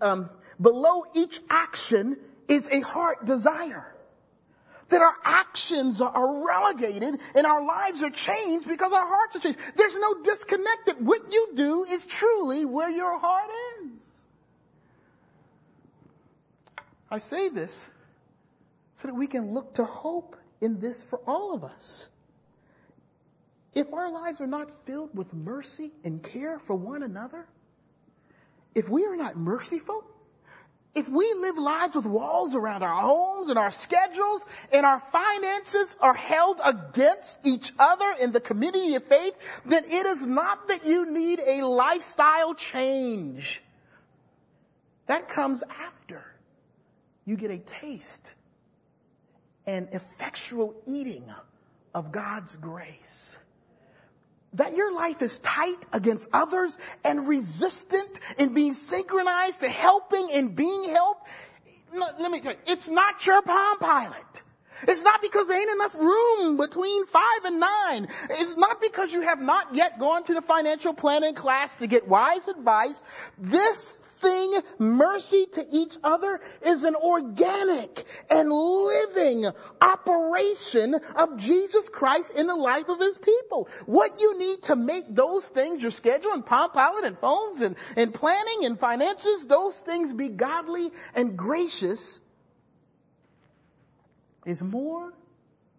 um, 0.00 0.30
below 0.60 1.04
each 1.14 1.40
action 1.48 2.16
is 2.48 2.68
a 2.70 2.80
heart 2.80 3.24
desire 3.24 3.92
that 4.88 5.02
our 5.02 5.14
actions 5.24 6.00
are 6.00 6.46
relegated 6.46 7.18
and 7.34 7.46
our 7.46 7.64
lives 7.64 8.02
are 8.02 8.10
changed 8.10 8.68
because 8.68 8.92
our 8.92 9.06
hearts 9.06 9.36
are 9.36 9.40
changed. 9.40 9.58
There's 9.76 9.96
no 9.96 10.22
disconnect 10.22 10.86
that 10.86 11.00
what 11.00 11.32
you 11.32 11.48
do 11.54 11.84
is 11.84 12.04
truly 12.04 12.64
where 12.64 12.90
your 12.90 13.18
heart 13.18 13.50
is. 13.84 14.26
I 17.10 17.18
say 17.18 17.48
this 17.48 17.84
so 18.96 19.08
that 19.08 19.14
we 19.14 19.26
can 19.26 19.52
look 19.52 19.74
to 19.74 19.84
hope 19.84 20.36
in 20.60 20.80
this 20.80 21.02
for 21.02 21.20
all 21.26 21.54
of 21.54 21.64
us. 21.64 22.08
If 23.74 23.92
our 23.92 24.10
lives 24.10 24.40
are 24.40 24.46
not 24.46 24.70
filled 24.86 25.14
with 25.14 25.32
mercy 25.34 25.92
and 26.02 26.22
care 26.22 26.58
for 26.58 26.74
one 26.74 27.02
another, 27.02 27.46
if 28.74 28.88
we 28.88 29.04
are 29.04 29.16
not 29.16 29.36
merciful, 29.36 30.04
if 30.96 31.08
we 31.10 31.30
live 31.38 31.58
lives 31.58 31.94
with 31.94 32.06
walls 32.06 32.54
around 32.54 32.82
our 32.82 33.02
homes 33.02 33.50
and 33.50 33.58
our 33.58 33.70
schedules 33.70 34.44
and 34.72 34.86
our 34.86 34.98
finances 34.98 35.94
are 36.00 36.14
held 36.14 36.58
against 36.64 37.38
each 37.44 37.70
other 37.78 38.14
in 38.18 38.32
the 38.32 38.40
community 38.40 38.94
of 38.94 39.04
faith, 39.04 39.34
then 39.66 39.84
it 39.84 40.06
is 40.06 40.24
not 40.26 40.68
that 40.68 40.86
you 40.86 41.12
need 41.12 41.38
a 41.46 41.66
lifestyle 41.66 42.54
change. 42.54 43.60
That 45.06 45.28
comes 45.28 45.62
after 45.62 46.24
you 47.26 47.36
get 47.36 47.50
a 47.50 47.58
taste 47.58 48.32
and 49.66 49.88
effectual 49.92 50.74
eating 50.86 51.24
of 51.94 52.10
God's 52.10 52.56
grace 52.56 53.36
that 54.56 54.76
your 54.76 54.92
life 54.92 55.22
is 55.22 55.38
tight 55.38 55.78
against 55.92 56.28
others 56.32 56.78
and 57.04 57.28
resistant 57.28 58.20
in 58.38 58.54
being 58.54 58.74
synchronized 58.74 59.60
to 59.60 59.68
helping 59.68 60.30
and 60.32 60.54
being 60.54 60.84
helped, 60.90 61.26
let 61.92 62.30
me 62.30 62.40
tell 62.40 62.52
you, 62.52 62.58
it's 62.66 62.88
not 62.88 63.24
your 63.26 63.42
palm 63.42 63.78
pilot. 63.78 64.42
It's 64.82 65.02
not 65.02 65.22
because 65.22 65.48
there 65.48 65.58
ain't 65.58 65.70
enough 65.70 65.94
room 65.94 66.56
between 66.58 67.06
five 67.06 67.44
and 67.46 67.60
nine. 67.60 68.08
It's 68.30 68.56
not 68.56 68.80
because 68.80 69.10
you 69.12 69.22
have 69.22 69.40
not 69.40 69.74
yet 69.74 69.98
gone 69.98 70.24
to 70.24 70.34
the 70.34 70.42
financial 70.42 70.92
planning 70.92 71.34
class 71.34 71.72
to 71.78 71.86
get 71.86 72.06
wise 72.06 72.46
advice. 72.48 73.02
This 73.38 73.94
thing, 74.16 74.52
mercy 74.78 75.46
to 75.52 75.66
each 75.70 75.96
other, 76.02 76.40
is 76.64 76.84
an 76.84 76.96
organic 76.96 78.04
and 78.30 78.50
living 78.50 79.46
operation 79.80 80.94
of 81.14 81.36
Jesus 81.38 81.88
Christ 81.88 82.32
in 82.36 82.46
the 82.46 82.54
life 82.54 82.88
of 82.88 82.98
His 82.98 83.18
people. 83.18 83.68
What 83.86 84.20
you 84.20 84.38
need 84.38 84.62
to 84.64 84.76
make 84.76 85.14
those 85.14 85.46
things, 85.46 85.82
your 85.82 85.90
schedule 85.90 86.32
and 86.32 86.44
Palm 86.44 86.70
Pilot 86.70 87.04
and 87.04 87.18
phones 87.18 87.60
and, 87.60 87.76
and 87.96 88.12
planning 88.12 88.64
and 88.64 88.78
finances, 88.78 89.46
those 89.46 89.78
things 89.78 90.12
be 90.12 90.28
godly 90.28 90.90
and 91.14 91.36
gracious 91.36 92.20
is 94.44 94.62
more 94.62 95.12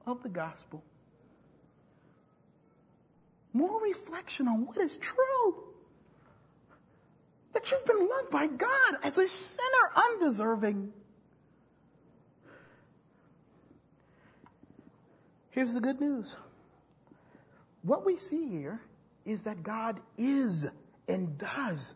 of 0.06 0.22
the 0.24 0.30
gospel. 0.30 0.84
More 3.54 3.82
reflection 3.82 4.48
on 4.48 4.66
what 4.66 4.78
is 4.78 4.96
true. 4.98 5.67
That 7.58 7.72
you've 7.72 7.86
been 7.86 8.08
loved 8.08 8.30
by 8.30 8.46
God 8.46 8.98
as 9.02 9.18
a 9.18 9.28
sinner 9.28 9.92
undeserving. 9.96 10.94
Here's 15.50 15.74
the 15.74 15.82
good 15.82 16.00
news. 16.00 16.36
What 17.82 18.06
we 18.06 18.18
see 18.18 18.48
here 18.48 18.80
is 19.26 19.42
that 19.42 19.64
God 19.64 20.00
is 20.20 20.70
and 21.08 21.40
does 21.40 21.96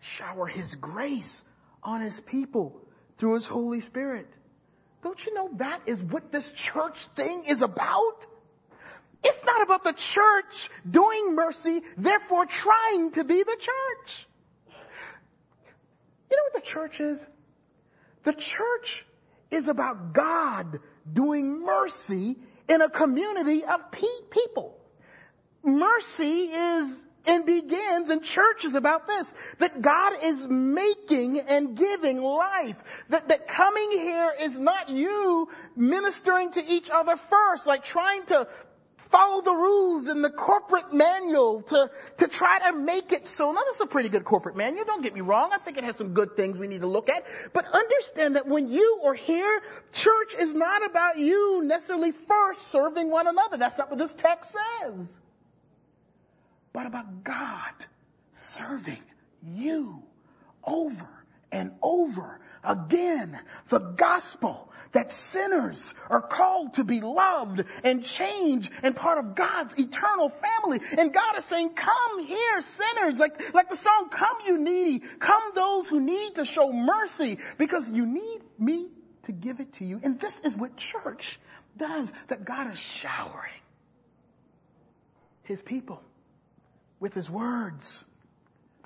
shower 0.00 0.46
His 0.46 0.76
grace 0.76 1.44
on 1.82 2.00
His 2.00 2.18
people 2.18 2.80
through 3.18 3.34
His 3.34 3.46
Holy 3.46 3.82
Spirit. 3.82 4.32
Don't 5.02 5.26
you 5.26 5.34
know 5.34 5.50
that 5.56 5.82
is 5.84 6.02
what 6.02 6.32
this 6.32 6.50
church 6.52 7.08
thing 7.08 7.44
is 7.46 7.60
about? 7.60 8.24
It's 9.22 9.44
not 9.44 9.60
about 9.60 9.84
the 9.84 9.92
church 9.92 10.70
doing 10.90 11.34
mercy, 11.34 11.82
therefore 11.98 12.46
trying 12.46 13.10
to 13.10 13.24
be 13.24 13.42
the 13.42 13.56
church. 13.60 14.26
You 16.32 16.38
know 16.38 16.44
what 16.50 16.64
the 16.64 16.70
church 16.70 16.98
is? 16.98 17.26
The 18.22 18.32
church 18.32 19.04
is 19.50 19.68
about 19.68 20.14
God 20.14 20.78
doing 21.12 21.62
mercy 21.62 22.36
in 22.70 22.80
a 22.80 22.88
community 22.88 23.62
of 23.66 23.92
people. 24.30 24.74
Mercy 25.62 26.24
is 26.24 27.04
and 27.26 27.44
begins 27.44 28.08
and 28.08 28.24
church 28.24 28.64
is 28.64 28.74
about 28.74 29.06
this. 29.06 29.30
That 29.58 29.82
God 29.82 30.14
is 30.22 30.46
making 30.46 31.40
and 31.40 31.76
giving 31.76 32.22
life. 32.22 32.82
That, 33.10 33.28
that 33.28 33.46
coming 33.46 33.90
here 33.90 34.32
is 34.40 34.58
not 34.58 34.88
you 34.88 35.50
ministering 35.76 36.50
to 36.52 36.64
each 36.66 36.88
other 36.90 37.16
first, 37.16 37.66
like 37.66 37.84
trying 37.84 38.24
to 38.26 38.48
follow 39.12 39.42
the 39.42 39.52
rules 39.52 40.08
in 40.08 40.22
the 40.22 40.30
corporate 40.30 40.92
manual 40.92 41.62
to, 41.62 41.90
to 42.18 42.28
try 42.28 42.70
to 42.70 42.76
make 42.76 43.12
it 43.12 43.28
so. 43.28 43.52
Now, 43.52 43.60
that's 43.66 43.80
a 43.80 43.86
pretty 43.86 44.08
good 44.08 44.24
corporate 44.24 44.56
manual. 44.56 44.84
Don't 44.84 45.02
get 45.02 45.14
me 45.14 45.20
wrong. 45.20 45.50
I 45.52 45.58
think 45.58 45.78
it 45.78 45.84
has 45.84 45.96
some 45.96 46.14
good 46.14 46.34
things 46.34 46.58
we 46.58 46.66
need 46.66 46.80
to 46.80 46.88
look 46.88 47.08
at. 47.08 47.24
But 47.52 47.66
understand 47.66 48.36
that 48.36 48.48
when 48.48 48.68
you 48.68 49.02
are 49.04 49.14
here, 49.14 49.62
church 49.92 50.34
is 50.38 50.54
not 50.54 50.84
about 50.84 51.18
you 51.18 51.62
necessarily 51.62 52.10
first 52.10 52.62
serving 52.68 53.10
one 53.10 53.28
another. 53.28 53.58
That's 53.58 53.78
not 53.78 53.90
what 53.90 53.98
this 53.98 54.14
text 54.14 54.56
says 54.80 55.20
but 56.72 56.86
about 56.86 57.24
God 57.24 57.72
serving 58.34 59.02
you 59.42 60.02
over 60.64 61.08
and 61.50 61.72
over 61.82 62.40
again. 62.64 63.38
The 63.68 63.78
gospel 63.78 64.70
that 64.92 65.10
sinners 65.10 65.92
are 66.10 66.20
called 66.20 66.74
to 66.74 66.84
be 66.84 67.00
loved 67.00 67.64
and 67.82 68.04
changed 68.04 68.70
and 68.82 68.94
part 68.94 69.18
of 69.18 69.34
God's 69.34 69.74
eternal 69.78 70.28
family. 70.28 70.80
And 70.98 71.12
God 71.12 71.38
is 71.38 71.44
saying, 71.44 71.70
come 71.70 72.24
here, 72.24 72.60
sinners, 72.60 73.18
like, 73.18 73.54
like 73.54 73.70
the 73.70 73.76
song, 73.76 74.08
come 74.10 74.36
you 74.46 74.58
needy, 74.58 75.02
come 75.18 75.42
those 75.54 75.88
who 75.88 76.00
need 76.00 76.34
to 76.36 76.44
show 76.44 76.72
mercy 76.72 77.38
because 77.58 77.88
you 77.88 78.06
need 78.06 78.40
me 78.58 78.88
to 79.24 79.32
give 79.32 79.60
it 79.60 79.72
to 79.74 79.84
you. 79.84 80.00
And 80.02 80.20
this 80.20 80.40
is 80.40 80.54
what 80.54 80.76
church 80.76 81.40
does, 81.76 82.12
that 82.28 82.44
God 82.44 82.70
is 82.72 82.78
showering 82.78 83.52
his 85.44 85.62
people 85.62 86.02
with 87.00 87.14
his 87.14 87.30
words, 87.30 88.04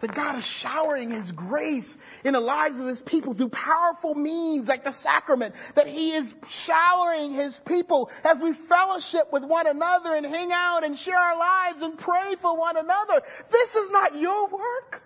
That 0.00 0.14
God 0.14 0.36
is 0.36 0.46
showering 0.46 1.10
His 1.10 1.32
grace 1.32 1.96
in 2.22 2.34
the 2.34 2.40
lives 2.40 2.78
of 2.78 2.86
His 2.86 3.00
people 3.00 3.32
through 3.32 3.48
powerful 3.48 4.14
means 4.14 4.68
like 4.68 4.84
the 4.84 4.90
sacrament. 4.90 5.54
That 5.74 5.86
He 5.86 6.12
is 6.12 6.34
showering 6.48 7.32
His 7.32 7.58
people 7.60 8.10
as 8.22 8.38
we 8.38 8.52
fellowship 8.52 9.32
with 9.32 9.44
one 9.44 9.66
another 9.66 10.14
and 10.14 10.26
hang 10.26 10.52
out 10.52 10.84
and 10.84 10.98
share 10.98 11.16
our 11.16 11.38
lives 11.38 11.80
and 11.80 11.96
pray 11.96 12.34
for 12.40 12.58
one 12.58 12.76
another. 12.76 13.22
This 13.50 13.74
is 13.74 13.90
not 13.90 14.16
your 14.16 14.48
work. 14.48 15.02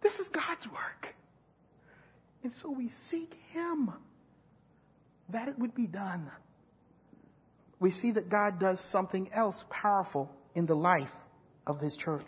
This 0.00 0.18
is 0.18 0.28
God's 0.28 0.66
work. 0.66 1.14
And 2.42 2.52
so 2.52 2.70
we 2.70 2.88
seek 2.88 3.32
Him 3.52 3.92
that 5.28 5.46
it 5.46 5.56
would 5.56 5.74
be 5.74 5.86
done. 5.86 6.28
We 7.78 7.92
see 7.92 8.10
that 8.12 8.28
God 8.28 8.58
does 8.58 8.80
something 8.80 9.30
else 9.32 9.64
powerful 9.70 10.34
in 10.54 10.66
the 10.66 10.74
life 10.74 11.14
of 11.64 11.80
His 11.80 11.96
church. 11.96 12.26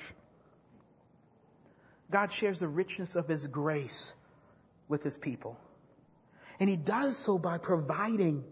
God 2.13 2.33
shares 2.33 2.61
the 2.61 2.69
richness 2.69 3.17
of 3.17 3.27
His 3.27 3.47
grace 3.47 4.13
with 4.89 5.03
His 5.03 5.19
people. 5.19 5.59
And 6.61 6.69
He 6.69 6.77
does 6.77 7.17
so 7.17 7.39
by 7.39 7.59
providing 7.59 8.45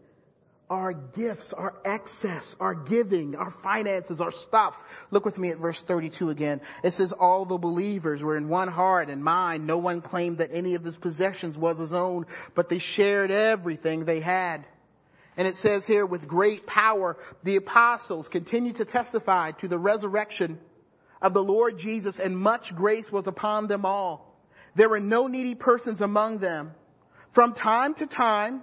our 0.70 0.92
gifts, 0.92 1.52
our 1.52 1.74
excess, 1.84 2.54
our 2.60 2.74
giving, 2.74 3.34
our 3.34 3.50
finances, 3.50 4.20
our 4.20 4.30
stuff. 4.30 4.80
Look 5.10 5.24
with 5.24 5.36
me 5.36 5.50
at 5.50 5.58
verse 5.58 5.82
32 5.82 6.30
again. 6.30 6.60
It 6.84 6.92
says, 6.92 7.10
all 7.10 7.44
the 7.44 7.58
believers 7.58 8.22
were 8.22 8.36
in 8.36 8.48
one 8.48 8.68
heart 8.68 9.10
and 9.10 9.22
mind. 9.22 9.66
No 9.66 9.78
one 9.78 10.00
claimed 10.00 10.38
that 10.38 10.50
any 10.52 10.76
of 10.76 10.84
his 10.84 10.96
possessions 10.96 11.58
was 11.58 11.78
his 11.78 11.92
own, 11.92 12.26
but 12.54 12.68
they 12.68 12.78
shared 12.78 13.32
everything 13.32 14.04
they 14.04 14.20
had. 14.20 14.64
And 15.36 15.48
it 15.48 15.56
says 15.56 15.86
here, 15.86 16.06
with 16.06 16.28
great 16.28 16.66
power, 16.66 17.16
the 17.42 17.56
apostles 17.56 18.28
continued 18.28 18.76
to 18.76 18.84
testify 18.84 19.50
to 19.52 19.66
the 19.66 19.78
resurrection 19.78 20.60
of 21.20 21.35
the 21.35 21.42
Lord 21.42 21.78
Jesus 21.78 22.18
and 22.18 22.37
much 22.37 22.74
grace 22.74 23.11
was 23.12 23.26
upon 23.26 23.66
them 23.66 23.85
all. 23.85 24.38
There 24.74 24.88
were 24.88 25.00
no 25.00 25.26
needy 25.26 25.54
persons 25.54 26.00
among 26.00 26.38
them. 26.38 26.72
From 27.30 27.52
time 27.52 27.94
to 27.94 28.06
time, 28.06 28.62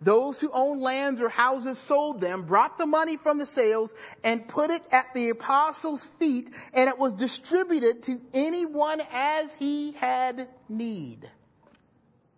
those 0.00 0.40
who 0.40 0.50
owned 0.50 0.80
lands 0.80 1.20
or 1.20 1.28
houses 1.28 1.78
sold 1.78 2.20
them, 2.20 2.44
brought 2.44 2.78
the 2.78 2.86
money 2.86 3.16
from 3.16 3.38
the 3.38 3.46
sales, 3.46 3.94
and 4.24 4.46
put 4.48 4.70
it 4.70 4.82
at 4.90 5.12
the 5.12 5.28
apostles' 5.28 6.04
feet, 6.04 6.50
and 6.72 6.88
it 6.88 6.98
was 6.98 7.14
distributed 7.14 8.04
to 8.04 8.20
anyone 8.32 9.02
as 9.12 9.54
he 9.56 9.92
had 9.92 10.48
need. 10.68 11.28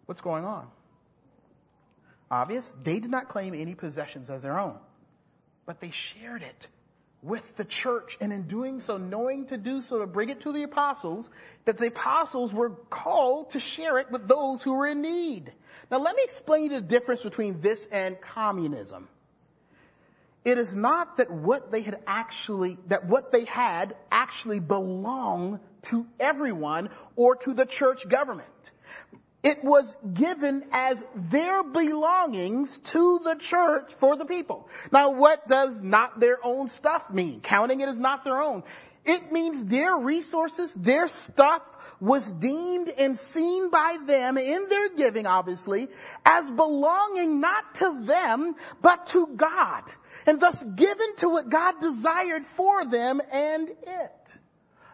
What's 0.07 0.21
going 0.21 0.45
on? 0.45 0.67
Obvious, 2.31 2.75
they 2.83 2.99
did 2.99 3.11
not 3.11 3.29
claim 3.29 3.55
any 3.55 3.75
possessions 3.75 4.29
as 4.29 4.43
their 4.43 4.59
own, 4.59 4.77
but 5.67 5.81
they 5.81 5.91
shared 5.91 6.43
it 6.43 6.69
with 7.23 7.57
the 7.57 7.65
church, 7.65 8.19
and 8.21 8.33
in 8.33 8.49
doing 8.49 8.81
so, 8.81 8.97
knowing 8.97 9.47
to 9.47 9.57
do 9.57 9.81
so, 9.81 10.01
to 10.01 10.07
bring 10.07 10.31
it 10.31 10.41
to 10.41 10.53
the 10.53 10.65
apostles, 10.65 11.29
that 11.65 11.79
the 11.79 11.87
apostles 11.87 12.53
were 12.53 12.71
called 12.91 13.53
to 13.53 13.61
share 13.61 13.99
it 13.99 14.11
with 14.11 14.27
those 14.27 14.63
who 14.63 14.75
were 14.75 14.89
in 14.89 15.03
need. 15.03 15.53
Now 15.91 15.99
let 15.99 16.17
me 16.17 16.23
explain 16.25 16.71
the 16.71 16.81
difference 16.81 17.23
between 17.23 17.61
this 17.61 17.87
and 17.93 18.21
communism. 18.21 19.09
It 20.45 20.59
is 20.59 20.75
not 20.75 21.19
that 21.19 21.31
what 21.31 21.71
they 21.71 21.83
had 21.83 22.01
actually, 22.07 22.77
that 22.89 23.07
what 23.07 23.31
they 23.31 23.45
had 23.45 23.95
actually 24.11 24.59
belonged 24.59 25.61
to 25.83 26.07
everyone 26.19 26.89
or 27.15 27.37
to 27.37 27.55
the 27.55 27.67
church 27.67 28.09
government. 28.09 28.49
It 29.43 29.65
was 29.65 29.97
given 30.15 30.65
as 30.71 31.03
their 31.17 31.65
belongings 31.65 32.79
to 32.79 33.21
the 33.25 33.35
church 33.35 33.93
for 33.99 34.17
the 34.17 34.25
people. 34.25 34.69
Now 34.93 35.11
what 35.11 35.49
does 35.49 35.83
not 35.83 36.21
their 36.21 36.39
own 36.45 36.69
stuff 36.69 37.11
mean? 37.11 37.41
Counting 37.41 37.81
it 37.81 37.89
as 37.89 37.99
not 37.99 38.23
their 38.23 38.41
own. 38.41 38.63
It 39.05 39.33
means 39.33 39.65
their 39.65 39.97
resources, 39.97 40.73
their 40.75 41.09
stuff 41.09 41.63
was 42.01 42.31
deemed 42.33 42.89
and 42.89 43.19
seen 43.19 43.71
by 43.71 43.99
them 44.07 44.39
in 44.39 44.69
their 44.69 44.91
giving, 44.91 45.27
obviously, 45.27 45.89
as 46.25 46.51
belonging 46.51 47.41
not 47.41 47.75
to 47.77 48.05
them, 48.05 48.55
but 48.81 49.07
to 49.07 49.27
God. 49.27 49.83
And 50.27 50.41
thus 50.41 50.63
given 50.63 51.17
to 51.17 51.29
what 51.29 51.49
God 51.49 51.81
desired 51.81 52.47
for 52.47 52.85
them 52.85 53.21
and 53.33 53.69
it. 53.69 54.37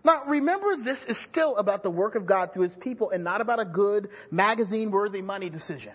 Now 0.04 0.24
remember 0.26 0.76
this 0.76 1.04
is 1.04 1.18
still 1.18 1.56
about 1.56 1.82
the 1.82 1.90
work 1.90 2.14
of 2.14 2.26
God 2.26 2.52
through 2.52 2.64
His 2.64 2.74
people 2.74 3.10
and 3.10 3.24
not 3.24 3.40
about 3.40 3.60
a 3.60 3.64
good 3.64 4.10
magazine 4.30 4.90
worthy 4.90 5.22
money 5.22 5.50
decision. 5.50 5.92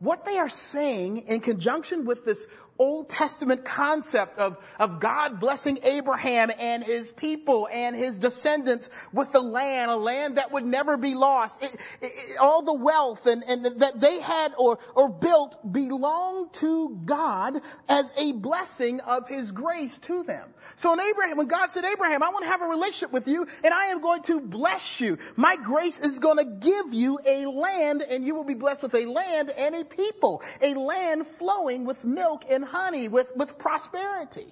What 0.00 0.24
they 0.24 0.38
are 0.38 0.48
saying 0.48 1.26
in 1.26 1.40
conjunction 1.40 2.04
with 2.04 2.24
this 2.24 2.46
Old 2.78 3.08
Testament 3.08 3.64
concept 3.64 4.38
of, 4.38 4.56
of 4.78 5.00
God 5.00 5.40
blessing 5.40 5.80
Abraham 5.82 6.50
and 6.58 6.84
his 6.84 7.10
people 7.10 7.68
and 7.70 7.96
his 7.96 8.18
descendants 8.18 8.88
with 9.12 9.32
the 9.32 9.40
land, 9.40 9.90
a 9.90 9.96
land 9.96 10.36
that 10.36 10.52
would 10.52 10.64
never 10.64 10.96
be 10.96 11.14
lost. 11.14 11.62
It, 11.62 11.76
it, 12.02 12.38
all 12.38 12.62
the 12.62 12.74
wealth 12.74 13.26
and, 13.26 13.42
and 13.42 13.80
that 13.80 13.98
they 13.98 14.20
had 14.20 14.54
or, 14.56 14.78
or 14.94 15.08
built 15.08 15.56
belonged 15.72 16.52
to 16.54 17.00
God 17.04 17.60
as 17.88 18.12
a 18.16 18.32
blessing 18.32 19.00
of 19.00 19.28
his 19.28 19.50
grace 19.50 19.98
to 19.98 20.22
them. 20.22 20.48
So 20.76 20.92
in 20.92 21.00
Abraham, 21.00 21.36
when 21.36 21.48
God 21.48 21.70
said, 21.70 21.84
Abraham, 21.84 22.22
I 22.22 22.28
want 22.28 22.44
to 22.44 22.50
have 22.50 22.62
a 22.62 22.66
relationship 22.66 23.12
with 23.12 23.26
you 23.26 23.48
and 23.64 23.74
I 23.74 23.86
am 23.86 24.00
going 24.00 24.22
to 24.24 24.40
bless 24.40 25.00
you. 25.00 25.18
My 25.34 25.56
grace 25.56 25.98
is 25.98 26.20
going 26.20 26.38
to 26.38 26.44
give 26.44 26.94
you 26.94 27.18
a 27.24 27.46
land 27.46 28.02
and 28.02 28.24
you 28.24 28.36
will 28.36 28.44
be 28.44 28.54
blessed 28.54 28.82
with 28.82 28.94
a 28.94 29.06
land 29.06 29.50
and 29.50 29.74
a 29.74 29.84
people. 29.84 30.42
A 30.62 30.74
land 30.74 31.26
flowing 31.38 31.84
with 31.84 32.04
milk 32.04 32.44
and 32.48 32.67
honey, 32.68 33.08
with, 33.08 33.34
with 33.36 33.58
prosperity. 33.58 34.46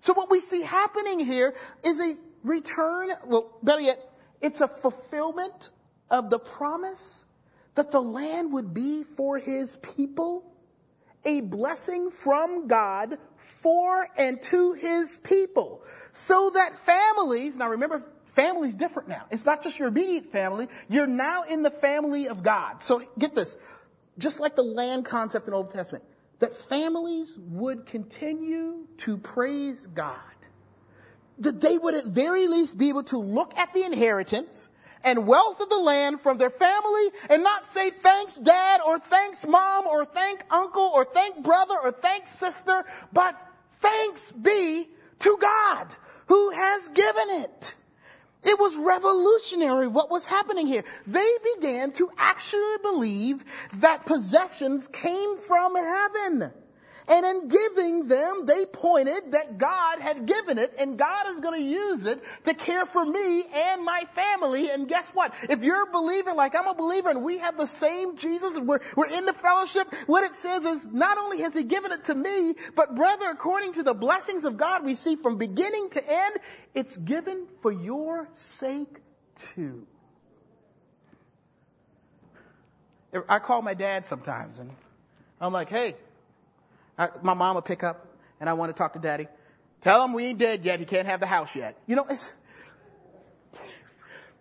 So 0.00 0.14
what 0.14 0.30
we 0.30 0.40
see 0.40 0.62
happening 0.62 1.20
here 1.20 1.54
is 1.84 2.00
a 2.00 2.16
return, 2.42 3.10
well, 3.26 3.56
better 3.62 3.80
yet, 3.80 4.00
it's 4.40 4.60
a 4.60 4.68
fulfillment 4.68 5.70
of 6.10 6.30
the 6.30 6.38
promise 6.38 7.24
that 7.74 7.90
the 7.90 8.00
land 8.00 8.52
would 8.52 8.74
be 8.74 9.04
for 9.04 9.38
his 9.38 9.76
people, 9.76 10.44
a 11.24 11.40
blessing 11.40 12.10
from 12.10 12.68
God 12.68 13.18
for 13.62 14.08
and 14.16 14.42
to 14.42 14.72
his 14.72 15.16
people. 15.16 15.82
So 16.12 16.50
that 16.50 16.76
families, 16.76 17.56
now 17.56 17.70
remember, 17.70 18.02
family's 18.32 18.74
different 18.74 19.08
now. 19.08 19.26
It's 19.30 19.44
not 19.44 19.62
just 19.62 19.78
your 19.78 19.88
immediate 19.88 20.32
family. 20.32 20.68
You're 20.88 21.06
now 21.06 21.44
in 21.44 21.62
the 21.62 21.70
family 21.70 22.28
of 22.28 22.42
God. 22.42 22.82
So 22.82 23.02
get 23.18 23.34
this. 23.34 23.56
Just 24.18 24.40
like 24.40 24.56
the 24.56 24.62
land 24.62 25.06
concept 25.06 25.48
in 25.48 25.54
Old 25.54 25.72
Testament, 25.72 26.04
that 26.42 26.56
families 26.56 27.38
would 27.38 27.86
continue 27.86 28.84
to 28.98 29.16
praise 29.16 29.86
God. 29.86 30.16
That 31.38 31.60
they 31.60 31.78
would 31.78 31.94
at 31.94 32.04
very 32.04 32.48
least 32.48 32.76
be 32.76 32.88
able 32.88 33.04
to 33.04 33.18
look 33.18 33.56
at 33.56 33.72
the 33.72 33.84
inheritance 33.84 34.68
and 35.04 35.24
wealth 35.28 35.60
of 35.60 35.68
the 35.68 35.78
land 35.78 36.20
from 36.20 36.38
their 36.38 36.50
family 36.50 37.10
and 37.30 37.44
not 37.44 37.68
say 37.68 37.90
thanks 37.90 38.36
dad 38.36 38.80
or 38.84 38.98
thanks 38.98 39.46
mom 39.46 39.86
or 39.86 40.04
thank 40.04 40.42
uncle 40.50 40.90
or 40.92 41.04
thank 41.04 41.44
brother 41.44 41.76
or 41.80 41.92
thanks 41.92 42.32
sister, 42.32 42.84
but 43.12 43.40
thanks 43.78 44.32
be 44.32 44.88
to 45.20 45.38
God 45.40 45.94
who 46.26 46.50
has 46.50 46.88
given 46.88 47.30
it. 47.44 47.74
It 48.44 48.58
was 48.58 48.76
revolutionary 48.76 49.86
what 49.86 50.10
was 50.10 50.26
happening 50.26 50.66
here. 50.66 50.84
They 51.06 51.32
began 51.54 51.92
to 51.92 52.10
actually 52.18 52.78
believe 52.82 53.44
that 53.74 54.04
possessions 54.04 54.88
came 54.88 55.38
from 55.38 55.76
heaven. 55.76 56.52
And 57.08 57.26
in 57.26 57.48
giving 57.48 58.06
them, 58.06 58.46
they 58.46 58.64
pointed 58.64 59.32
that 59.32 59.58
God 59.58 59.98
had 59.98 60.26
given 60.26 60.58
it 60.58 60.74
and 60.78 60.96
God 60.96 61.28
is 61.30 61.40
going 61.40 61.60
to 61.60 61.66
use 61.66 62.06
it 62.06 62.22
to 62.44 62.54
care 62.54 62.86
for 62.86 63.04
me 63.04 63.44
and 63.52 63.84
my 63.84 64.04
family. 64.14 64.70
And 64.70 64.88
guess 64.88 65.10
what? 65.10 65.34
If 65.48 65.64
you're 65.64 65.88
a 65.88 65.92
believer 65.92 66.32
like 66.32 66.54
I'm 66.54 66.68
a 66.68 66.74
believer 66.74 67.10
and 67.10 67.24
we 67.24 67.38
have 67.38 67.56
the 67.56 67.66
same 67.66 68.16
Jesus 68.16 68.56
and 68.56 68.68
we're, 68.68 68.80
we're 68.96 69.08
in 69.08 69.24
the 69.24 69.32
fellowship, 69.32 69.92
what 70.06 70.22
it 70.22 70.34
says 70.34 70.64
is 70.64 70.84
not 70.84 71.18
only 71.18 71.40
has 71.40 71.54
he 71.54 71.64
given 71.64 71.90
it 71.90 72.04
to 72.04 72.14
me, 72.14 72.54
but 72.76 72.94
brother, 72.94 73.28
according 73.30 73.74
to 73.74 73.82
the 73.82 73.94
blessings 73.94 74.44
of 74.44 74.56
God 74.56 74.84
we 74.84 74.94
see 74.94 75.16
from 75.16 75.38
beginning 75.38 75.90
to 75.90 76.08
end, 76.08 76.36
it's 76.74 76.96
given 76.96 77.46
for 77.62 77.72
your 77.72 78.28
sake 78.32 78.96
too. 79.54 79.86
I 83.28 83.40
call 83.40 83.60
my 83.60 83.74
dad 83.74 84.06
sometimes 84.06 84.58
and 84.58 84.70
I'm 85.40 85.52
like, 85.52 85.68
hey, 85.68 85.96
I, 87.02 87.08
my 87.22 87.34
mom 87.34 87.56
would 87.56 87.64
pick 87.64 87.82
up 87.82 88.06
and 88.40 88.48
I 88.48 88.52
want 88.52 88.74
to 88.74 88.78
talk 88.78 88.92
to 88.92 88.98
daddy. 88.98 89.26
Tell 89.82 90.04
him 90.04 90.12
we 90.12 90.26
ain't 90.26 90.38
dead 90.38 90.64
yet. 90.64 90.78
He 90.78 90.86
can't 90.86 91.08
have 91.08 91.20
the 91.20 91.26
house 91.26 91.54
yet. 91.56 91.76
You 91.86 91.96
know, 91.96 92.06
it's, 92.08 92.32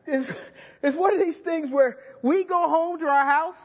it's, 0.06 0.30
it's 0.84 0.95
one 0.95 1.13
of 1.13 1.19
these 1.19 1.39
things 1.39 1.71
where 1.71 1.97
we 2.21 2.43
go 2.43 2.69
home 2.69 3.00
to 3.00 3.08
our 3.08 3.26
house. 3.26 3.56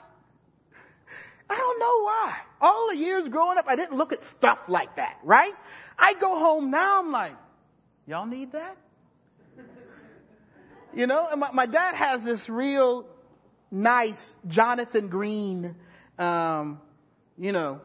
I 1.49 1.57
don't 1.57 1.79
know 1.79 2.05
why. 2.05 2.37
All 2.61 2.89
the 2.89 2.97
years 2.97 3.29
growing 3.29 3.59
up, 3.59 3.67
I 3.69 3.77
didn't 3.77 3.97
look 3.97 4.13
at 4.13 4.23
stuff 4.23 4.69
like 4.69 4.97
that, 4.97 5.19
right? 5.23 5.53
I 5.99 6.15
go 6.15 6.39
home 6.39 6.71
now, 6.71 7.01
I'm 7.01 7.13
like, 7.13 7.37
y'all 8.07 8.27
need 8.27 8.53
that? 8.53 8.77
You 10.95 11.07
know, 11.07 11.29
and 11.31 11.41
my, 11.41 11.53
my 11.53 11.67
dad 11.67 11.95
has 11.95 12.25
this 12.25 12.49
real 12.49 13.07
nice 13.71 14.35
Jonathan 14.49 15.09
Green, 15.09 15.77
um, 16.19 16.81
you 17.37 17.53
know, 17.53 17.83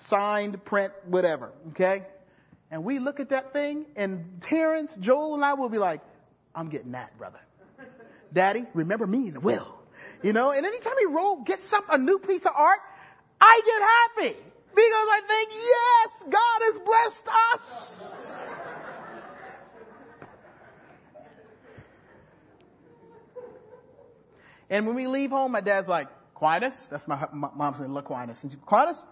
signed, 0.00 0.64
print, 0.64 0.92
whatever, 1.06 1.52
okay? 1.70 2.04
And 2.70 2.84
we 2.84 2.98
look 2.98 3.20
at 3.20 3.30
that 3.30 3.52
thing 3.52 3.86
and 3.96 4.40
Terrence, 4.42 4.96
Joel 4.96 5.34
and 5.34 5.44
I 5.44 5.54
will 5.54 5.68
be 5.68 5.78
like, 5.78 6.00
I'm 6.54 6.68
getting 6.68 6.92
that, 6.92 7.16
brother. 7.18 7.40
Daddy, 8.32 8.64
remember 8.74 9.06
me 9.06 9.28
in 9.28 9.34
the 9.34 9.40
will. 9.40 9.68
You 10.22 10.32
know, 10.32 10.50
and 10.50 10.66
anytime 10.66 10.94
he 10.98 11.06
roll, 11.06 11.42
gets 11.42 11.64
some, 11.64 11.84
a 11.88 11.98
new 11.98 12.18
piece 12.18 12.44
of 12.44 12.52
art, 12.54 12.80
I 13.40 13.60
get 13.64 14.26
happy. 14.28 14.40
Because 14.74 15.08
I 15.10 15.20
think, 15.26 15.50
yes, 15.52 16.24
God 16.30 16.60
has 16.62 16.78
blessed 16.84 17.28
us. 17.52 18.36
And 24.68 24.86
when 24.86 24.94
we 24.94 25.08
leave 25.08 25.30
home, 25.30 25.52
my 25.52 25.60
dad's 25.60 25.88
like, 25.88 26.08
Aquinas, 26.36 26.86
that's 26.88 27.08
my, 27.08 27.26
my 27.32 27.50
mom's 27.54 27.80
name, 27.80 27.96
Aquinas. 27.96 28.44
And 28.44 28.54
Aquinas, 28.54 29.02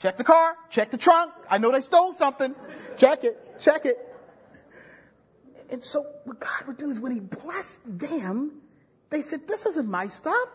check 0.00 0.16
the 0.16 0.24
car, 0.24 0.56
check 0.70 0.90
the 0.90 0.98
trunk. 0.98 1.32
I 1.48 1.58
know 1.58 1.72
they 1.72 1.80
stole 1.80 2.12
something. 2.12 2.54
Check 2.96 3.24
it, 3.24 3.60
check 3.60 3.86
it. 3.86 3.98
And 5.70 5.82
so 5.82 6.06
what 6.24 6.40
God 6.40 6.66
would 6.66 6.76
do 6.76 6.90
is 6.90 7.00
when 7.00 7.12
he 7.12 7.20
blessed 7.20 7.82
them, 7.86 8.52
they 9.10 9.22
said, 9.22 9.48
this 9.48 9.66
isn't 9.66 9.88
my 9.88 10.08
stuff. 10.08 10.48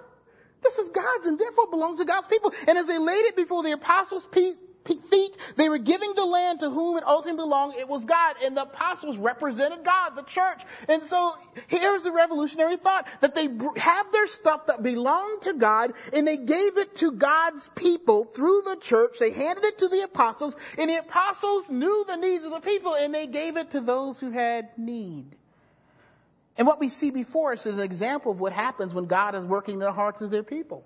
This 0.62 0.78
is 0.78 0.90
God's 0.90 1.26
and 1.26 1.40
therefore 1.40 1.68
belongs 1.70 2.00
to 2.00 2.06
God's 2.06 2.28
people. 2.28 2.54
And 2.68 2.78
as 2.78 2.88
they 2.88 2.98
laid 2.98 3.26
it 3.26 3.36
before 3.36 3.64
the 3.64 3.72
apostles' 3.72 4.26
feet, 4.26 4.56
they 5.56 5.70
were 5.70 5.78
giving 5.78 6.14
the 6.16 6.26
land 6.26 6.62
to 6.62 6.70
whom 6.70 6.98
it 6.98 7.04
ultimately 7.06 7.44
belonged. 7.44 7.76
It 7.76 7.88
was 7.88 8.06
God. 8.06 8.36
And 8.44 8.56
the 8.56 8.64
apostles 8.64 9.18
represented 9.18 9.84
God, 9.84 10.12
the 10.16 10.24
church. 10.24 10.62
And 10.88 11.04
so 11.04 11.34
here's 11.68 12.04
the 12.04 12.12
revolutionary 12.12 12.78
thought 12.78 13.08
that 13.22 13.36
they 13.36 13.48
had 13.78 14.04
their 14.12 14.28
stuff 14.28 14.68
that 14.68 14.82
belonged 14.82 15.44
to 15.44 15.54
God 15.54 15.94
and 16.14 16.26
they 16.26 16.38
gave 16.38 16.78
it 16.78 16.96
to 16.98 17.12
God's 17.12 17.68
people 17.76 18.26
through 18.26 18.62
the 18.64 18.78
church. 18.78 19.18
They 19.20 19.32
handed 19.32 19.66
it 19.66 19.80
to 19.80 19.88
the 19.88 20.02
apostles 20.02 20.56
and 20.78 20.90
the 20.90 20.98
apostles 20.98 21.70
knew 21.70 22.06
the 22.08 22.16
needs 22.16 22.46
of 22.46 22.52
the 22.52 22.62
people 22.62 22.96
and 22.96 23.14
they 23.14 23.28
gave 23.28 23.58
it 23.58 23.72
to 23.72 23.82
those 23.82 24.20
who 24.20 24.32
had 24.32 24.70
need. 24.78 25.36
And 26.58 26.68
what 26.68 26.80
we 26.80 26.90
see 26.90 27.12
before 27.12 27.54
us 27.54 27.66
is 27.66 27.76
an 27.76 27.84
example 27.84 28.32
of 28.32 28.40
what 28.40 28.52
happens 28.52 28.94
when 28.94 29.06
God 29.06 29.36
is 29.36 29.46
working 29.46 29.76
in 29.76 29.80
the 29.80 29.94
hearts 29.94 30.22
of 30.22 30.30
their 30.30 30.44
people. 30.44 30.86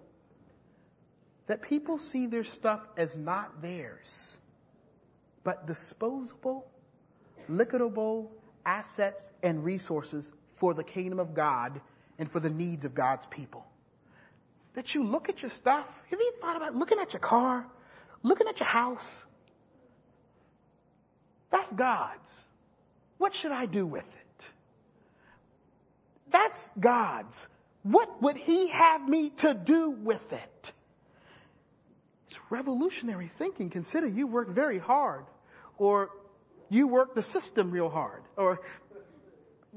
That 1.48 1.62
people 1.62 1.98
see 1.98 2.28
their 2.28 2.44
stuff 2.44 2.80
as 2.98 3.16
not 3.16 3.62
theirs, 3.62 4.38
but 5.44 5.68
disposable, 5.68 6.66
liquidable 7.50 8.30
assets 8.66 9.30
and 9.42 9.64
resources 9.64 10.32
for 10.56 10.74
the 10.74 10.84
kingdom 10.84 11.20
of 11.20 11.34
God 11.34 11.82
and 12.18 12.32
for 12.32 12.40
the 12.40 12.50
needs 12.50 12.86
of 12.86 12.96
God's 12.96 13.26
people. 13.26 13.66
That 14.76 14.96
you 14.96 15.04
look 15.04 15.30
at 15.30 15.42
your 15.42 15.52
stuff. 15.52 15.86
Have 16.10 16.20
you 16.20 16.34
thought 16.40 16.56
about 16.56 16.76
looking 16.76 17.00
at 17.00 17.14
your 17.14 17.20
car, 17.20 17.66
looking 18.24 18.48
at 18.48 18.60
your 18.60 18.70
house? 18.70 19.24
That's 21.52 21.72
God's. 21.72 22.44
What 23.18 23.36
should 23.36 23.52
I 23.52 23.66
do 23.66 23.86
with 23.86 24.04
it? 24.04 24.46
That's 26.32 26.70
God's. 26.80 27.48
What 27.84 28.22
would 28.22 28.38
He 28.38 28.70
have 28.70 29.08
me 29.08 29.30
to 29.38 29.54
do 29.54 29.92
with 29.92 30.34
it? 30.34 30.74
It's 32.34 32.42
revolutionary 32.50 33.30
thinking. 33.38 33.70
Consider 33.70 34.08
you 34.08 34.26
work 34.26 34.50
very 34.50 34.80
hard, 34.80 35.26
or 35.78 36.10
you 36.68 36.88
work 36.88 37.14
the 37.14 37.22
system 37.22 37.70
real 37.70 37.90
hard, 37.90 38.24
or 38.36 38.60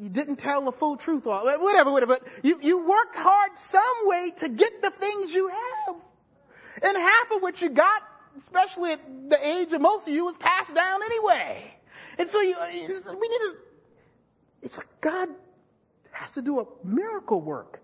you 0.01 0.09
didn't 0.09 0.37
tell 0.37 0.65
the 0.65 0.73
full 0.73 0.97
truth, 0.97 1.27
or 1.27 1.45
whatever, 1.59 1.93
whatever. 1.93 2.19
You, 2.43 2.59
you 2.63 2.89
worked 2.89 3.17
hard 3.17 3.59
some 3.59 3.83
way 4.05 4.33
to 4.39 4.49
get 4.49 4.81
the 4.81 4.91
things 4.91 5.35
you 5.35 5.49
have. 5.49 5.97
And 6.83 6.97
half 6.97 7.31
of 7.33 7.43
what 7.43 7.61
you 7.61 7.69
got, 7.69 8.03
especially 8.39 8.93
at 8.93 9.01
the 9.29 9.47
age 9.47 9.75
of 9.75 9.83
most 9.83 10.09
of 10.09 10.15
you, 10.15 10.25
was 10.25 10.37
passed 10.39 10.75
down 10.75 11.03
anyway. 11.03 11.75
And 12.17 12.31
so 12.31 12.41
you, 12.41 12.57
we 12.59 13.29
need 13.29 13.39
to, 13.39 13.55
it's 14.63 14.79
like 14.79 15.01
God 15.03 15.29
has 16.11 16.33
to 16.33 16.43
do 16.43 16.61
a 16.61 16.65
miracle 16.83 17.39
work. 17.39 17.83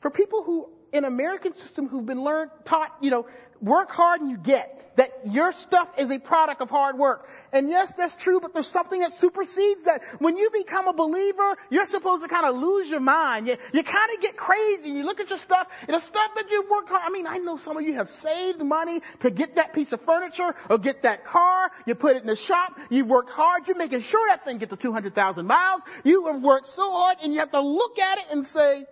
For 0.00 0.10
people 0.10 0.42
who, 0.42 0.68
in 0.92 1.04
American 1.06 1.54
system 1.54 1.88
who've 1.88 2.04
been 2.04 2.22
learned, 2.22 2.50
taught, 2.64 2.94
you 3.00 3.10
know, 3.10 3.26
work 3.60 3.90
hard 3.90 4.20
and 4.20 4.30
you 4.30 4.36
get. 4.36 4.76
That 4.96 5.12
your 5.24 5.52
stuff 5.52 5.88
is 5.98 6.10
a 6.10 6.18
product 6.18 6.60
of 6.60 6.68
hard 6.68 6.98
work. 6.98 7.26
And 7.52 7.70
yes, 7.70 7.94
that's 7.94 8.16
true, 8.16 8.40
but 8.40 8.52
there's 8.52 8.66
something 8.66 9.00
that 9.00 9.12
supersedes 9.12 9.84
that. 9.84 10.02
When 10.18 10.36
you 10.36 10.50
become 10.50 10.88
a 10.88 10.92
believer, 10.92 11.56
you're 11.70 11.84
supposed 11.84 12.22
to 12.22 12.28
kind 12.28 12.44
of 12.44 12.56
lose 12.56 12.90
your 12.90 13.00
mind. 13.00 13.46
You, 13.46 13.56
you 13.72 13.82
kind 13.82 14.10
of 14.14 14.20
get 14.20 14.36
crazy 14.36 14.88
and 14.88 14.98
you 14.98 15.04
look 15.04 15.20
at 15.20 15.30
your 15.30 15.38
stuff 15.38 15.68
and 15.86 15.94
the 15.94 16.00
stuff 16.00 16.34
that 16.34 16.50
you've 16.50 16.68
worked 16.68 16.88
hard. 16.88 17.02
I 17.04 17.10
mean, 17.10 17.26
I 17.26 17.38
know 17.38 17.56
some 17.56 17.76
of 17.76 17.84
you 17.84 17.94
have 17.94 18.08
saved 18.08 18.62
money 18.62 19.00
to 19.20 19.30
get 19.30 19.56
that 19.56 19.72
piece 19.74 19.92
of 19.92 20.02
furniture 20.02 20.54
or 20.68 20.76
get 20.76 21.02
that 21.02 21.24
car. 21.24 21.70
You 21.86 21.94
put 21.94 22.16
it 22.16 22.22
in 22.22 22.26
the 22.26 22.36
shop. 22.36 22.78
You've 22.90 23.08
worked 23.08 23.30
hard. 23.30 23.68
You're 23.68 23.78
making 23.78 24.00
sure 24.00 24.28
that 24.28 24.44
thing 24.44 24.58
gets 24.58 24.70
to 24.70 24.76
200,000 24.76 25.46
miles. 25.46 25.82
You 26.04 26.26
have 26.26 26.42
worked 26.42 26.66
so 26.66 26.90
hard 26.90 27.18
and 27.22 27.32
you 27.32 27.38
have 27.38 27.52
to 27.52 27.60
look 27.60 27.98
at 27.98 28.18
it 28.18 28.24
and 28.32 28.44
say, 28.44 28.84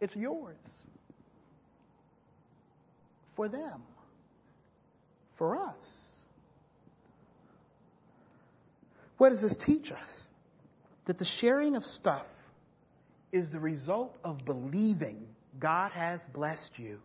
it's 0.00 0.14
yours 0.14 0.75
for 3.36 3.48
them, 3.48 3.82
for 5.34 5.58
us. 5.58 6.18
What 9.18 9.30
does 9.30 9.42
this 9.42 9.56
teach 9.56 9.92
us? 9.92 10.26
That 11.04 11.18
the 11.18 11.24
sharing 11.24 11.76
of 11.76 11.84
stuff 11.84 12.26
is 13.30 13.50
the 13.50 13.60
result 13.60 14.16
of 14.24 14.44
believing 14.44 15.26
God 15.58 15.92
has 15.92 16.24
blessed 16.32 16.78
you. 16.78 16.98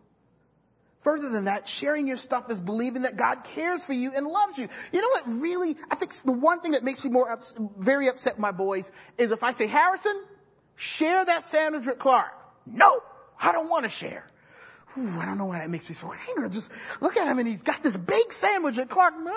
Further 1.00 1.30
than 1.30 1.44
that, 1.46 1.66
sharing 1.66 2.06
your 2.06 2.16
stuff 2.16 2.50
is 2.50 2.60
believing 2.60 3.02
that 3.02 3.16
God 3.16 3.42
cares 3.42 3.84
for 3.84 3.92
you 3.92 4.12
and 4.14 4.26
loves 4.26 4.56
you. 4.56 4.68
You 4.92 5.00
know 5.00 5.08
what 5.08 5.40
really, 5.40 5.76
I 5.90 5.96
think 5.96 6.14
the 6.22 6.32
one 6.32 6.60
thing 6.60 6.72
that 6.72 6.84
makes 6.84 7.04
me 7.04 7.10
more 7.10 7.28
ups, 7.28 7.54
very 7.76 8.08
upset, 8.08 8.34
with 8.34 8.40
my 8.40 8.52
boys, 8.52 8.90
is 9.18 9.32
if 9.32 9.42
I 9.42 9.50
say, 9.50 9.66
Harrison, 9.66 10.20
share 10.76 11.24
that 11.24 11.42
sandwich 11.42 11.86
with 11.86 11.98
Clark. 11.98 12.30
No, 12.66 13.02
I 13.40 13.50
don't 13.50 13.68
want 13.68 13.84
to 13.84 13.88
share. 13.88 14.24
Ooh, 14.98 15.18
I 15.18 15.24
don't 15.24 15.38
know 15.38 15.46
why 15.46 15.58
that 15.58 15.70
makes 15.70 15.88
me 15.88 15.94
so 15.94 16.12
angry. 16.28 16.50
Just 16.50 16.70
look 17.00 17.16
at 17.16 17.26
him 17.26 17.38
and 17.38 17.48
he's 17.48 17.62
got 17.62 17.82
this 17.82 17.96
big 17.96 18.32
sandwich 18.32 18.76
and 18.76 18.90
Clark, 18.90 19.14
no, 19.18 19.32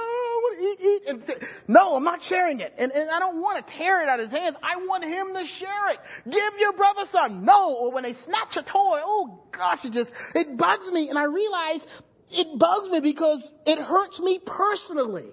eat, 0.60 0.78
eat. 0.82 1.02
And 1.08 1.26
th- 1.26 1.44
no, 1.68 1.96
I'm 1.96 2.04
not 2.04 2.22
sharing 2.22 2.60
it. 2.60 2.74
And, 2.78 2.92
and 2.92 3.10
I 3.10 3.20
don't 3.20 3.42
want 3.42 3.66
to 3.66 3.74
tear 3.74 4.02
it 4.02 4.10
out 4.10 4.20
of 4.20 4.30
his 4.30 4.38
hands. 4.38 4.58
I 4.62 4.78
want 4.78 5.06
him 5.06 5.34
to 5.36 5.46
share 5.46 5.90
it. 5.90 6.00
Give 6.30 6.60
your 6.60 6.74
brother 6.74 7.06
some. 7.06 7.46
No. 7.46 7.76
Or 7.76 7.92
when 7.92 8.04
they 8.04 8.14
snatch 8.14 8.58
a 8.58 8.64
toy, 8.64 9.00
oh 9.04 9.44
gosh, 9.52 9.86
it 9.86 9.92
just, 9.92 10.12
it 10.34 10.58
bugs 10.58 10.92
me. 10.92 11.10
And 11.10 11.18
I 11.18 11.26
realize 11.26 11.88
it 12.32 12.60
bugs 12.60 12.90
me 12.90 13.00
because 13.00 13.50
it 13.66 13.80
hurts 13.80 14.20
me 14.20 14.40
personally. 14.40 15.30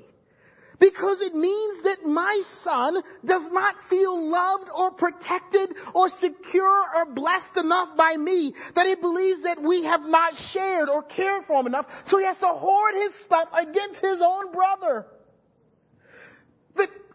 Because 0.82 1.22
it 1.22 1.32
means 1.32 1.82
that 1.82 2.04
my 2.04 2.40
son 2.44 3.00
does 3.24 3.48
not 3.52 3.84
feel 3.84 4.20
loved 4.28 4.68
or 4.76 4.90
protected 4.90 5.76
or 5.94 6.08
secure 6.08 6.84
or 6.96 7.04
blessed 7.04 7.56
enough 7.56 7.96
by 7.96 8.16
me 8.16 8.52
that 8.74 8.86
he 8.88 8.96
believes 8.96 9.42
that 9.42 9.62
we 9.62 9.84
have 9.84 10.04
not 10.04 10.36
shared 10.36 10.88
or 10.88 11.04
cared 11.04 11.44
for 11.44 11.60
him 11.60 11.68
enough. 11.68 11.86
So 12.02 12.18
he 12.18 12.24
has 12.24 12.40
to 12.40 12.48
hoard 12.48 12.96
his 12.96 13.14
stuff 13.14 13.48
against 13.54 14.00
his 14.00 14.20
own 14.20 14.50
brother 14.50 15.06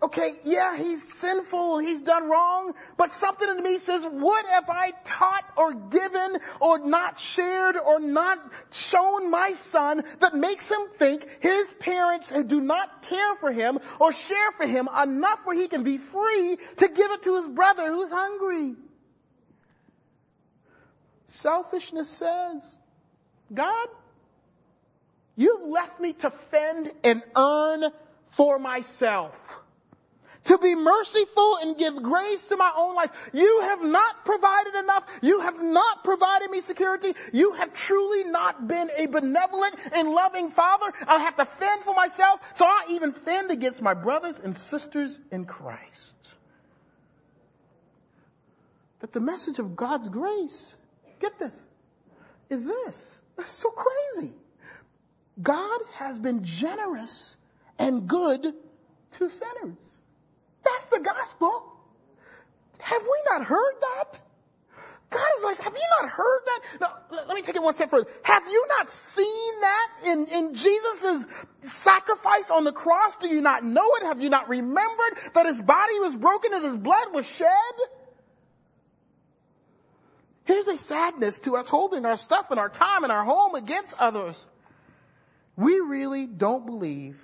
okay, 0.02 0.36
yeah, 0.44 0.78
he's 0.78 1.12
sinful, 1.12 1.80
he's 1.80 2.02
done 2.02 2.30
wrong, 2.30 2.74
but 2.98 3.12
something 3.12 3.50
in 3.50 3.64
me 3.64 3.80
says, 3.80 4.04
what 4.04 4.46
have 4.46 4.70
I 4.70 4.92
taught 5.06 5.44
or 5.58 5.74
given 5.74 6.38
or 6.60 6.80
not 6.80 7.18
shared 7.20 7.78
or 7.78 8.00
not 8.00 8.40
shown 8.72 9.32
my 9.32 9.54
son 9.54 10.04
that 10.20 10.36
makes 10.36 10.70
him 10.70 10.80
think 10.98 11.26
his 11.40 11.68
parents 11.80 12.32
do 12.46 12.62
not 12.62 13.04
care 13.04 13.36
for 13.38 13.52
him 13.52 13.80
or 14.00 14.14
share 14.14 14.52
for 14.52 14.68
him 14.68 14.88
enough 15.02 15.40
where 15.46 15.58
he 15.58 15.68
can 15.68 15.84
be 15.84 15.98
free 15.98 16.58
to 16.78 16.88
give 16.88 17.12
it 17.12 17.24
to 17.24 17.42
his 17.42 17.56
brother 17.56 17.88
who's 17.92 18.12
hungry? 18.12 18.76
Selfishness 21.28 22.10
says, 22.10 22.80
God, 23.54 23.88
you've 25.36 25.68
left 25.68 26.00
me 26.00 26.14
to 26.14 26.30
fend 26.52 26.92
and 27.04 27.24
earn 27.36 27.84
for 28.32 28.60
myself 28.60 29.62
to 30.46 30.58
be 30.58 30.76
merciful 30.76 31.58
and 31.62 31.78
give 31.78 32.02
grace 32.02 32.46
to 32.46 32.58
my 32.58 32.72
own 32.76 32.96
life. 32.96 33.12
You 33.34 33.62
have 33.64 33.84
not 33.84 34.26
provided 34.26 34.76
enough. 34.76 35.06
You 35.22 35.42
have 35.42 35.62
not 35.62 36.04
provided 36.04 36.50
me 36.50 36.62
security. 36.62 37.14
You 37.34 37.54
have 37.54 37.74
truly 37.74 38.24
not 38.26 38.68
been 38.68 38.90
a 38.96 39.08
benevolent 39.08 39.76
and 39.94 40.10
loving 40.10 40.50
father. 40.50 40.92
I 41.08 41.20
have 41.20 41.36
to 41.38 41.46
fend 41.46 41.82
for 41.82 41.94
myself, 41.94 42.40
so 42.54 42.66
I 42.66 42.86
even 42.92 43.14
fend 43.14 43.52
against 43.52 43.82
my 43.82 43.94
brothers 43.94 44.40
and 44.40 44.58
sisters 44.58 45.20
in 45.32 45.46
Christ. 45.46 46.16
But 49.00 49.14
the 49.14 49.20
message 49.20 49.60
of 49.60 49.76
God's 49.76 50.10
grace, 50.10 50.76
get 51.20 51.38
this, 51.38 51.64
is 52.50 52.66
this. 52.66 53.20
That's 53.36 53.52
so 53.52 53.70
crazy. 53.70 54.34
God 55.42 55.80
has 55.96 56.18
been 56.18 56.44
generous 56.44 57.38
and 57.78 58.08
good 58.08 58.54
to 59.12 59.30
sinners. 59.30 60.02
That's 60.68 60.86
the 60.88 61.00
gospel. 61.00 61.64
Have 62.80 63.02
we 63.02 63.20
not 63.30 63.46
heard 63.46 63.74
that? 63.82 64.20
God 65.10 65.28
is 65.38 65.44
like, 65.44 65.62
have 65.62 65.74
you 65.74 65.88
not 66.02 66.10
heard 66.10 66.42
that? 66.46 66.60
No, 66.82 66.88
let 67.28 67.36
me 67.36 67.42
take 67.42 67.56
it 67.56 67.64
one 67.64 67.74
step 67.76 67.90
further. 67.90 68.10
Have 68.24 68.46
you 68.46 68.66
not 68.78 68.92
seen 68.92 69.62
that 69.62 69.90
in, 70.06 70.26
in 70.28 70.54
Jesus' 70.54 71.26
sacrifice 71.62 72.52
on 72.52 72.66
the 72.66 72.74
cross? 72.74 73.16
Do 73.18 73.30
you 73.30 73.40
not 73.40 73.64
know 73.64 73.90
it? 73.96 74.04
Have 74.04 74.22
you 74.22 74.30
not 74.30 74.50
remembered 74.50 75.18
that 75.34 75.46
his 75.46 75.62
body 75.62 76.00
was 76.00 76.14
broken 76.16 76.54
and 76.54 76.64
his 76.64 76.76
blood 76.76 77.14
was 77.14 77.26
shed? 77.26 77.48
Here's 80.44 80.68
a 80.68 80.78
sadness 80.78 81.40
to 81.40 81.56
us 81.56 81.70
holding 81.70 82.06
our 82.06 82.18
stuff 82.18 82.52
and 82.52 82.60
our 82.60 82.70
time 82.70 83.04
and 83.04 83.12
our 83.12 83.24
home 83.24 83.56
against 83.56 83.96
others. 83.98 84.46
We 85.56 85.80
really 85.80 86.26
don't 86.26 86.66
believe 86.66 87.18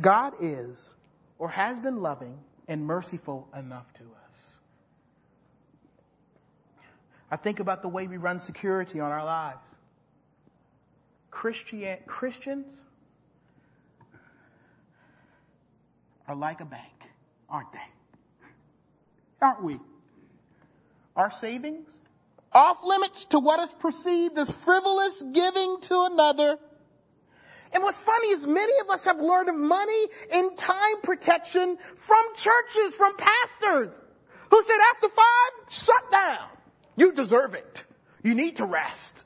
God 0.00 0.34
is 0.40 0.94
or 1.42 1.48
has 1.48 1.76
been 1.76 2.00
loving 2.00 2.38
and 2.68 2.86
merciful 2.86 3.48
enough 3.58 3.92
to 3.94 4.02
us. 4.04 4.58
I 7.32 7.36
think 7.36 7.58
about 7.58 7.82
the 7.82 7.88
way 7.88 8.06
we 8.06 8.16
run 8.16 8.38
security 8.38 9.00
on 9.00 9.10
our 9.10 9.24
lives. 9.24 9.66
Christian, 11.32 11.98
Christians 12.06 12.72
are 16.28 16.36
like 16.36 16.60
a 16.60 16.64
bank, 16.64 17.10
aren't 17.50 17.72
they? 17.72 17.88
Aren't 19.40 19.64
we? 19.64 19.80
Our 21.16 21.32
savings 21.32 21.90
off 22.52 22.84
limits 22.84 23.24
to 23.24 23.40
what 23.40 23.58
is 23.64 23.72
perceived 23.80 24.38
as 24.38 24.54
frivolous 24.54 25.20
giving 25.22 25.80
to 25.80 26.02
another. 26.04 26.56
And 27.72 27.82
what's 27.82 27.98
funny 27.98 28.28
is 28.28 28.46
many 28.46 28.80
of 28.80 28.90
us 28.90 29.06
have 29.06 29.18
learned 29.18 29.58
money 29.58 30.06
and 30.32 30.56
time 30.56 31.00
protection 31.02 31.78
from 31.96 32.24
churches, 32.36 32.94
from 32.94 33.16
pastors 33.16 33.94
who 34.50 34.62
said 34.62 34.76
after 34.94 35.08
five, 35.08 35.70
shut 35.70 36.12
down. 36.12 36.48
You 36.96 37.12
deserve 37.12 37.54
it. 37.54 37.84
You 38.22 38.34
need 38.34 38.58
to 38.58 38.66
rest. 38.66 39.24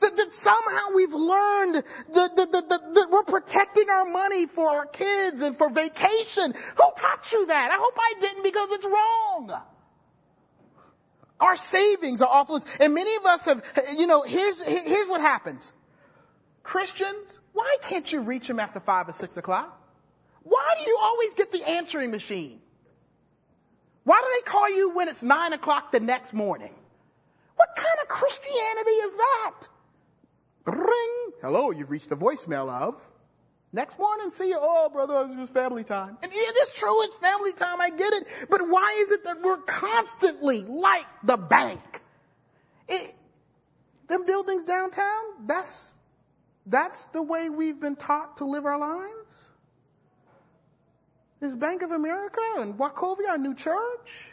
That, 0.00 0.16
that 0.16 0.34
somehow 0.34 0.94
we've 0.94 1.12
learned 1.12 1.74
that, 2.14 2.36
that, 2.36 2.52
that, 2.52 2.68
that, 2.68 3.08
we're 3.10 3.22
protecting 3.22 3.88
our 3.90 4.06
money 4.06 4.46
for 4.46 4.68
our 4.68 4.86
kids 4.86 5.42
and 5.42 5.56
for 5.56 5.70
vacation. 5.70 6.54
Who 6.54 6.84
taught 6.98 7.32
you 7.32 7.46
that? 7.46 7.70
I 7.70 7.76
hope 7.78 7.94
I 7.96 8.14
didn't 8.20 8.42
because 8.42 8.72
it's 8.72 8.84
wrong. 8.84 9.62
Our 11.38 11.54
savings 11.54 12.22
are 12.22 12.28
awful. 12.28 12.64
And 12.80 12.94
many 12.94 13.14
of 13.16 13.26
us 13.26 13.44
have, 13.44 13.62
you 13.96 14.06
know, 14.06 14.22
here's, 14.22 14.66
here's 14.66 15.08
what 15.08 15.20
happens. 15.20 15.72
Christians, 16.62 17.38
why 17.56 17.78
can't 17.80 18.12
you 18.12 18.20
reach 18.20 18.46
them 18.46 18.60
after 18.60 18.80
five 18.80 19.08
or 19.08 19.14
six 19.14 19.38
o'clock? 19.38 19.80
Why 20.42 20.74
do 20.78 20.84
you 20.84 20.98
always 21.00 21.32
get 21.32 21.52
the 21.52 21.66
answering 21.66 22.10
machine? 22.10 22.60
Why 24.04 24.20
do 24.20 24.38
they 24.38 24.50
call 24.50 24.68
you 24.68 24.90
when 24.90 25.08
it's 25.08 25.22
nine 25.22 25.54
o'clock 25.54 25.90
the 25.90 26.00
next 26.00 26.34
morning? 26.34 26.74
What 27.56 27.70
kind 27.74 27.98
of 28.02 28.08
Christianity 28.08 28.90
is 28.90 29.16
that? 29.16 29.54
Ring. 30.66 31.32
Hello, 31.40 31.70
you've 31.70 31.90
reached 31.90 32.10
the 32.10 32.16
voicemail 32.16 32.68
of. 32.68 33.02
Next 33.72 33.98
morning, 33.98 34.30
see 34.32 34.48
you. 34.48 34.58
Oh, 34.60 34.90
brother, 34.90 35.22
it 35.22 35.38
was 35.38 35.48
family 35.48 35.82
time. 35.82 36.18
And 36.22 36.30
it 36.30 36.56
is 36.62 36.72
true, 36.72 37.04
it's 37.04 37.16
family 37.16 37.54
time. 37.54 37.80
I 37.80 37.88
get 37.88 38.12
it. 38.12 38.26
But 38.50 38.68
why 38.68 38.98
is 39.00 39.12
it 39.12 39.24
that 39.24 39.42
we're 39.42 39.62
constantly 39.62 40.60
like 40.60 41.06
the 41.24 41.38
bank? 41.38 41.80
It, 42.86 43.14
them 44.08 44.26
buildings 44.26 44.64
downtown, 44.64 45.46
that's, 45.46 45.90
that's 46.66 47.06
the 47.08 47.22
way 47.22 47.48
we've 47.48 47.80
been 47.80 47.96
taught 47.96 48.38
to 48.38 48.44
live 48.44 48.66
our 48.66 48.78
lives? 48.78 49.44
Is 51.40 51.54
Bank 51.54 51.82
of 51.82 51.90
America 51.90 52.40
and 52.58 52.74
Wachovia 52.78 53.28
our 53.30 53.38
new 53.38 53.54
church? 53.54 54.30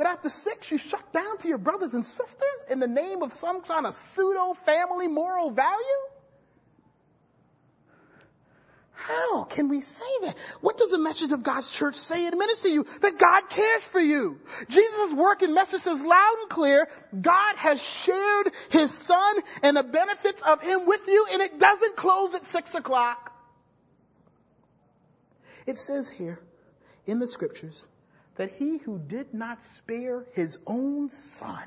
that 0.00 0.06
after 0.06 0.30
six 0.30 0.70
you 0.70 0.78
shut 0.78 1.12
down 1.12 1.36
to 1.36 1.48
your 1.48 1.58
brothers 1.58 1.92
and 1.92 2.06
sisters 2.06 2.64
in 2.70 2.80
the 2.80 2.88
name 2.88 3.22
of 3.22 3.34
some 3.34 3.60
kind 3.60 3.84
of 3.84 3.92
pseudo 3.92 4.54
family 4.54 5.08
moral 5.08 5.50
value? 5.50 6.00
How 9.06 9.44
can 9.44 9.68
we 9.68 9.80
say 9.80 10.04
that? 10.22 10.36
What 10.60 10.76
does 10.76 10.90
the 10.90 10.98
message 10.98 11.32
of 11.32 11.42
God's 11.42 11.70
church 11.70 11.94
say 11.94 12.26
and 12.26 12.36
minister 12.36 12.68
to 12.68 12.74
you? 12.74 12.86
That 13.00 13.18
God 13.18 13.48
cares 13.48 13.84
for 13.84 14.00
you. 14.00 14.40
Jesus' 14.68 15.14
work 15.14 15.42
and 15.42 15.54
message 15.54 15.80
says 15.80 16.02
loud 16.02 16.36
and 16.42 16.50
clear, 16.50 16.88
God 17.18 17.56
has 17.56 17.82
shared 17.82 18.52
His 18.70 18.92
Son 18.92 19.36
and 19.62 19.76
the 19.76 19.82
benefits 19.82 20.42
of 20.42 20.60
Him 20.62 20.86
with 20.86 21.06
you 21.08 21.26
and 21.32 21.40
it 21.42 21.58
doesn't 21.58 21.96
close 21.96 22.34
at 22.34 22.44
six 22.44 22.74
o'clock. 22.74 23.32
It 25.66 25.78
says 25.78 26.08
here 26.08 26.40
in 27.06 27.18
the 27.18 27.26
scriptures 27.26 27.86
that 28.36 28.52
he 28.52 28.78
who 28.78 28.98
did 28.98 29.34
not 29.34 29.58
spare 29.76 30.24
his 30.32 30.58
own 30.66 31.10
son, 31.10 31.62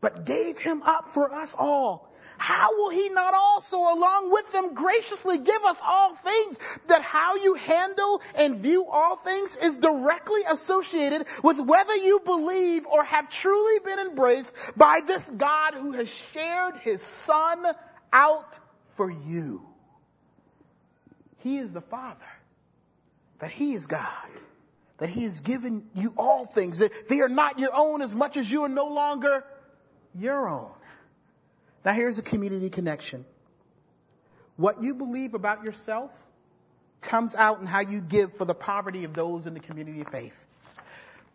but 0.00 0.24
gave 0.24 0.58
him 0.58 0.82
up 0.82 1.10
for 1.10 1.34
us 1.34 1.54
all, 1.58 2.13
how 2.38 2.76
will 2.76 2.90
he 2.90 3.08
not 3.10 3.34
also 3.34 3.76
along 3.78 4.32
with 4.32 4.52
them 4.52 4.74
graciously 4.74 5.38
give 5.38 5.62
us 5.64 5.78
all 5.82 6.14
things? 6.14 6.58
That 6.88 7.02
how 7.02 7.36
you 7.36 7.54
handle 7.54 8.22
and 8.34 8.56
view 8.56 8.86
all 8.86 9.16
things 9.16 9.56
is 9.56 9.76
directly 9.76 10.42
associated 10.48 11.26
with 11.42 11.58
whether 11.60 11.96
you 11.96 12.20
believe 12.24 12.86
or 12.86 13.04
have 13.04 13.30
truly 13.30 13.78
been 13.84 13.98
embraced 13.98 14.54
by 14.76 15.00
this 15.06 15.30
God 15.30 15.74
who 15.74 15.92
has 15.92 16.08
shared 16.32 16.76
his 16.78 17.02
son 17.02 17.64
out 18.12 18.58
for 18.96 19.10
you. 19.10 19.62
He 21.38 21.58
is 21.58 21.72
the 21.72 21.82
Father, 21.82 22.20
that 23.38 23.50
he 23.50 23.74
is 23.74 23.86
God 23.86 24.28
that 24.98 25.08
he 25.08 25.24
has 25.24 25.40
given 25.40 25.84
you 25.94 26.14
all 26.16 26.44
things, 26.44 26.78
that 26.78 27.08
they 27.08 27.20
are 27.20 27.28
not 27.28 27.58
your 27.58 27.74
own 27.74 28.02
as 28.02 28.14
much 28.14 28.36
as 28.36 28.50
you 28.50 28.62
are 28.64 28.68
no 28.68 28.86
longer 28.86 29.44
your 30.14 30.48
own. 30.48 30.70
Now 31.84 31.92
here's 31.92 32.18
a 32.18 32.22
community 32.22 32.70
connection. 32.70 33.24
What 34.56 34.82
you 34.82 34.94
believe 34.94 35.34
about 35.34 35.64
yourself 35.64 36.10
comes 37.02 37.34
out 37.34 37.60
in 37.60 37.66
how 37.66 37.80
you 37.80 38.00
give 38.00 38.34
for 38.34 38.44
the 38.44 38.54
poverty 38.54 39.04
of 39.04 39.14
those 39.14 39.46
in 39.46 39.54
the 39.54 39.60
community 39.60 40.00
of 40.00 40.08
faith. 40.08 40.44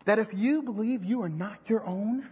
That 0.06 0.18
if 0.18 0.34
you 0.34 0.62
believe 0.62 1.04
you 1.04 1.22
are 1.22 1.28
not 1.28 1.58
your 1.66 1.86
own, 1.86 2.26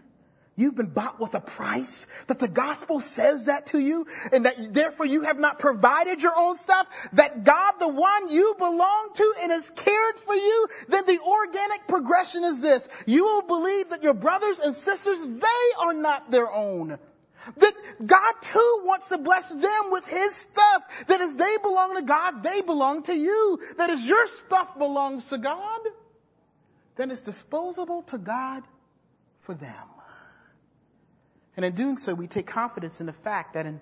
You've 0.58 0.74
been 0.74 0.86
bought 0.86 1.20
with 1.20 1.34
a 1.34 1.40
price, 1.40 2.04
that 2.26 2.40
the 2.40 2.48
gospel 2.48 2.98
says 2.98 3.44
that 3.44 3.66
to 3.66 3.78
you, 3.78 4.08
and 4.32 4.44
that 4.44 4.74
therefore 4.74 5.06
you 5.06 5.22
have 5.22 5.38
not 5.38 5.60
provided 5.60 6.20
your 6.20 6.36
own 6.36 6.56
stuff, 6.56 6.88
that 7.12 7.44
God, 7.44 7.74
the 7.78 7.86
one 7.86 8.28
you 8.28 8.56
belong 8.58 9.10
to 9.14 9.34
and 9.40 9.52
has 9.52 9.70
cared 9.70 10.16
for 10.16 10.34
you, 10.34 10.66
then 10.88 11.06
the 11.06 11.20
organic 11.20 11.86
progression 11.86 12.42
is 12.42 12.60
this. 12.60 12.88
You 13.06 13.22
will 13.22 13.42
believe 13.42 13.90
that 13.90 14.02
your 14.02 14.14
brothers 14.14 14.58
and 14.58 14.74
sisters, 14.74 15.22
they 15.22 15.72
are 15.78 15.94
not 15.94 16.32
their 16.32 16.50
own. 16.52 16.98
That 17.56 17.74
God 18.04 18.34
too 18.42 18.80
wants 18.84 19.08
to 19.08 19.18
bless 19.18 19.48
them 19.50 19.90
with 19.90 20.06
His 20.06 20.34
stuff. 20.34 20.82
That 21.06 21.20
as 21.20 21.34
they 21.34 21.56
belong 21.62 21.96
to 21.96 22.02
God, 22.02 22.42
they 22.42 22.62
belong 22.62 23.02
to 23.04 23.14
you. 23.14 23.60
That 23.76 23.90
as 23.90 24.04
your 24.04 24.26
stuff 24.26 24.76
belongs 24.78 25.28
to 25.28 25.38
God, 25.38 25.80
then 26.96 27.10
it's 27.10 27.22
disposable 27.22 28.02
to 28.02 28.18
God 28.18 28.64
for 29.42 29.54
them. 29.54 29.74
And 31.56 31.64
in 31.64 31.74
doing 31.74 31.98
so, 31.98 32.14
we 32.14 32.28
take 32.28 32.46
confidence 32.46 33.00
in 33.00 33.06
the 33.06 33.12
fact 33.12 33.54
that 33.54 33.66
in, 33.66 33.80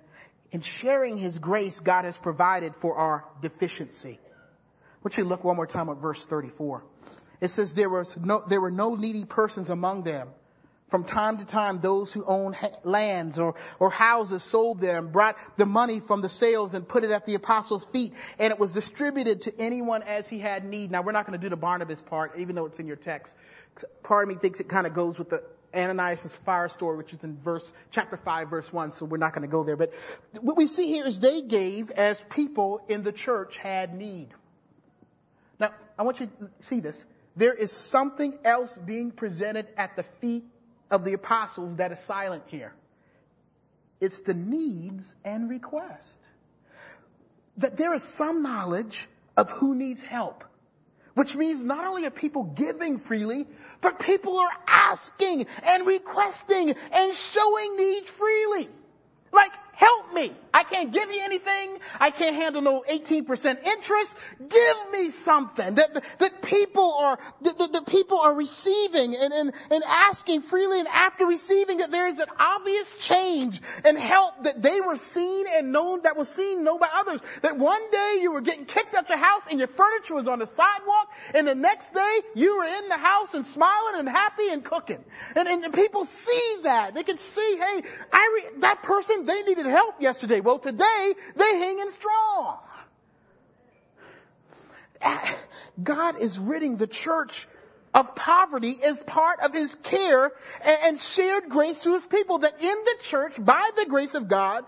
in 0.50 0.60
sharing 0.60 1.18
His 1.18 1.38
grace, 1.38 1.80
God 1.80 2.04
has 2.04 2.16
provided 2.16 2.74
for 2.74 2.96
our 2.96 3.24
deficiency. 3.42 4.18
Want 5.02 5.18
you 5.18 5.24
look 5.24 5.44
one 5.44 5.56
more 5.56 5.66
time 5.66 5.88
at 5.88 5.98
verse 5.98 6.24
34. 6.24 6.82
It 7.40 7.48
says 7.48 7.74
there 7.74 7.90
was 7.90 8.16
no, 8.16 8.42
there 8.48 8.60
were 8.60 8.70
no 8.70 8.94
needy 8.94 9.24
persons 9.24 9.70
among 9.70 10.04
them. 10.04 10.28
From 10.88 11.02
time 11.02 11.38
to 11.38 11.44
time, 11.44 11.80
those 11.80 12.12
who 12.12 12.24
owned 12.24 12.56
lands 12.84 13.40
or, 13.40 13.56
or 13.80 13.90
houses 13.90 14.44
sold 14.44 14.78
them, 14.78 15.08
brought 15.08 15.36
the 15.56 15.66
money 15.66 15.98
from 15.98 16.22
the 16.22 16.28
sales 16.28 16.74
and 16.74 16.86
put 16.86 17.02
it 17.02 17.10
at 17.10 17.26
the 17.26 17.34
apostles' 17.34 17.84
feet, 17.84 18.12
and 18.38 18.52
it 18.52 18.60
was 18.60 18.72
distributed 18.72 19.42
to 19.42 19.60
anyone 19.60 20.04
as 20.04 20.28
he 20.28 20.38
had 20.38 20.64
need. 20.64 20.92
Now, 20.92 21.02
we're 21.02 21.10
not 21.10 21.26
going 21.26 21.38
to 21.38 21.44
do 21.44 21.50
the 21.50 21.56
Barnabas 21.56 22.00
part, 22.00 22.38
even 22.38 22.54
though 22.54 22.66
it's 22.66 22.78
in 22.78 22.86
your 22.86 22.96
text. 22.96 23.34
Part 24.04 24.28
of 24.28 24.28
me 24.28 24.40
thinks 24.40 24.60
it 24.60 24.68
kind 24.68 24.86
of 24.86 24.94
goes 24.94 25.18
with 25.18 25.28
the 25.28 25.42
Ananias 25.74 26.22
and 26.22 26.30
Sapphira 26.30 26.70
story, 26.70 26.96
which 26.96 27.12
is 27.12 27.24
in 27.24 27.36
verse, 27.36 27.72
chapter 27.90 28.16
5, 28.16 28.48
verse 28.48 28.72
1, 28.72 28.92
so 28.92 29.06
we're 29.06 29.16
not 29.16 29.32
going 29.32 29.42
to 29.42 29.50
go 29.50 29.64
there. 29.64 29.76
But 29.76 29.92
what 30.40 30.56
we 30.56 30.68
see 30.68 30.86
here 30.86 31.04
is 31.04 31.18
they 31.18 31.42
gave 31.42 31.90
as 31.90 32.20
people 32.20 32.80
in 32.88 33.02
the 33.02 33.12
church 33.12 33.58
had 33.58 33.92
need. 33.92 34.28
Now, 35.58 35.72
I 35.98 36.04
want 36.04 36.20
you 36.20 36.26
to 36.26 36.50
see 36.60 36.78
this. 36.78 37.04
There 37.34 37.52
is 37.52 37.72
something 37.72 38.38
else 38.44 38.72
being 38.86 39.10
presented 39.10 39.66
at 39.76 39.96
the 39.96 40.04
feet 40.20 40.44
of 40.90 41.04
the 41.04 41.12
apostles 41.12 41.76
that 41.76 41.92
is 41.92 41.98
silent 42.00 42.44
here. 42.46 42.72
It's 44.00 44.20
the 44.20 44.34
needs 44.34 45.14
and 45.24 45.48
request. 45.48 46.18
That 47.58 47.76
there 47.76 47.94
is 47.94 48.02
some 48.02 48.42
knowledge 48.42 49.08
of 49.36 49.50
who 49.50 49.74
needs 49.74 50.02
help. 50.02 50.44
Which 51.14 51.34
means 51.34 51.62
not 51.62 51.86
only 51.86 52.04
are 52.04 52.10
people 52.10 52.44
giving 52.44 52.98
freely, 52.98 53.46
but 53.80 53.98
people 54.00 54.38
are 54.38 54.52
asking 54.66 55.46
and 55.62 55.86
requesting 55.86 56.74
and 56.92 57.14
showing 57.14 57.76
needs 57.78 58.10
freely. 58.10 58.68
Like, 59.32 59.52
help 59.72 60.05
me. 60.12 60.32
I 60.52 60.62
can't 60.62 60.92
give 60.92 61.12
you 61.12 61.20
anything. 61.22 61.78
I 62.00 62.10
can't 62.10 62.34
handle 62.34 62.62
no 62.62 62.84
18% 62.88 63.66
interest. 63.66 64.16
Give 64.48 64.76
me 64.92 65.10
something 65.10 65.74
that, 65.74 66.02
that 66.18 66.42
people 66.42 66.94
are, 66.94 67.18
that, 67.42 67.58
that 67.58 67.86
people 67.86 68.20
are 68.20 68.34
receiving 68.34 69.14
and, 69.14 69.32
and, 69.32 69.52
and 69.70 69.84
asking 69.84 70.40
freely 70.40 70.78
and 70.80 70.88
after 70.88 71.26
receiving 71.26 71.80
it, 71.80 71.90
there 71.90 72.08
is 72.08 72.18
an 72.18 72.28
obvious 72.38 72.94
change 72.94 73.60
and 73.84 73.98
help 73.98 74.44
that 74.44 74.62
they 74.62 74.80
were 74.80 74.96
seen 74.96 75.46
and 75.46 75.72
known, 75.72 76.02
that 76.02 76.16
was 76.16 76.28
seen, 76.28 76.64
known 76.64 76.80
by 76.80 76.88
others. 76.94 77.20
That 77.42 77.58
one 77.58 77.90
day 77.90 78.18
you 78.20 78.32
were 78.32 78.40
getting 78.40 78.64
kicked 78.64 78.94
out 78.94 79.08
your 79.08 79.18
house 79.18 79.46
and 79.48 79.58
your 79.58 79.68
furniture 79.68 80.14
was 80.14 80.28
on 80.28 80.38
the 80.38 80.46
sidewalk 80.46 81.10
and 81.34 81.46
the 81.46 81.54
next 81.54 81.92
day 81.92 82.20
you 82.34 82.58
were 82.58 82.64
in 82.64 82.88
the 82.88 82.96
house 82.96 83.34
and 83.34 83.44
smiling 83.44 83.98
and 83.98 84.08
happy 84.08 84.48
and 84.48 84.64
cooking. 84.64 85.04
And, 85.34 85.48
and, 85.48 85.64
and 85.64 85.74
people 85.74 86.04
see 86.04 86.56
that. 86.62 86.94
They 86.94 87.02
can 87.02 87.18
see, 87.18 87.56
hey, 87.58 87.82
I 88.12 88.42
re- 88.52 88.60
that 88.60 88.82
person, 88.82 89.24
they 89.24 89.42
needed 89.42 89.66
help 89.66 89.95
yesterday. 90.00 90.40
Well, 90.40 90.58
today, 90.58 91.14
they 91.34 91.52
hang 91.58 91.78
hanging 91.78 91.90
strong. 91.90 92.58
God 95.82 96.20
is 96.20 96.38
ridding 96.38 96.76
the 96.76 96.86
church 96.86 97.46
of 97.94 98.14
poverty 98.14 98.78
as 98.82 99.00
part 99.02 99.40
of 99.40 99.54
his 99.54 99.74
care 99.74 100.32
and 100.64 100.98
shared 100.98 101.48
grace 101.48 101.82
to 101.84 101.94
his 101.94 102.06
people 102.06 102.38
that 102.38 102.60
in 102.60 102.84
the 102.84 102.96
church, 103.04 103.34
by 103.38 103.70
the 103.76 103.86
grace 103.86 104.14
of 104.14 104.28
God, 104.28 104.64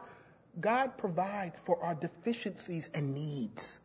God 0.61 0.97
provides 0.99 1.59
for 1.65 1.83
our 1.83 1.95
deficiencies 1.95 2.89
and 2.95 3.15
needs. 3.15 3.81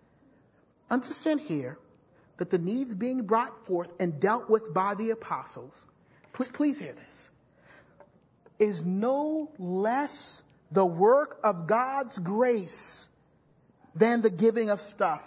Understand 0.89 1.41
here 1.41 1.77
that 2.37 2.49
the 2.49 2.57
needs 2.57 2.93
being 2.93 3.23
brought 3.23 3.65
forth 3.65 3.89
and 3.99 4.19
dealt 4.19 4.49
with 4.49 4.73
by 4.73 4.95
the 4.95 5.11
apostles, 5.11 5.85
please 6.33 6.77
hear 6.77 6.93
this, 6.93 7.29
is 8.59 8.85
no 8.85 9.51
less 9.57 10.41
the 10.73 10.85
work 10.85 11.39
of 11.43 11.67
God's 11.67 12.17
grace 12.17 13.07
than 13.95 14.21
the 14.21 14.29
giving 14.29 14.69
of 14.69 14.81
stuff. 14.81 15.21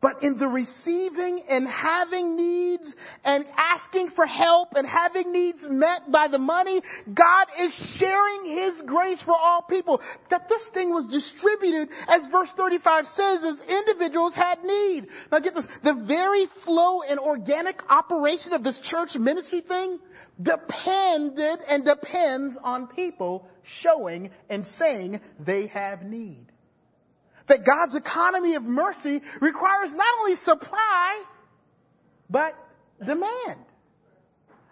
But 0.00 0.22
in 0.22 0.38
the 0.38 0.48
receiving 0.48 1.42
and 1.50 1.68
having 1.68 2.34
needs 2.34 2.96
and 3.22 3.44
asking 3.54 4.08
for 4.08 4.24
help 4.24 4.74
and 4.74 4.86
having 4.86 5.30
needs 5.30 5.68
met 5.68 6.10
by 6.10 6.28
the 6.28 6.38
money, 6.38 6.80
God 7.12 7.48
is 7.60 7.74
sharing 7.98 8.46
His 8.46 8.80
grace 8.80 9.22
for 9.22 9.36
all 9.36 9.60
people. 9.60 10.00
That 10.30 10.48
this 10.48 10.66
thing 10.70 10.94
was 10.94 11.08
distributed, 11.08 11.90
as 12.08 12.24
verse 12.26 12.50
35 12.50 13.06
says, 13.06 13.44
as 13.44 13.62
individuals 13.62 14.34
had 14.34 14.64
need. 14.64 15.08
Now 15.30 15.40
get 15.40 15.54
this, 15.54 15.68
the 15.82 15.92
very 15.92 16.46
flow 16.46 17.02
and 17.02 17.20
organic 17.20 17.82
operation 17.92 18.54
of 18.54 18.62
this 18.62 18.80
church 18.80 19.18
ministry 19.18 19.60
thing 19.60 19.98
depended 20.40 21.58
and 21.68 21.84
depends 21.84 22.56
on 22.56 22.86
people 22.86 23.48
showing 23.62 24.30
and 24.48 24.66
saying 24.66 25.20
they 25.38 25.66
have 25.68 26.02
need 26.04 26.46
that 27.50 27.64
God's 27.64 27.96
economy 27.96 28.54
of 28.54 28.62
mercy 28.62 29.20
requires 29.40 29.92
not 29.92 30.06
only 30.20 30.36
supply, 30.36 31.24
but 32.30 32.56
demand. 33.04 33.58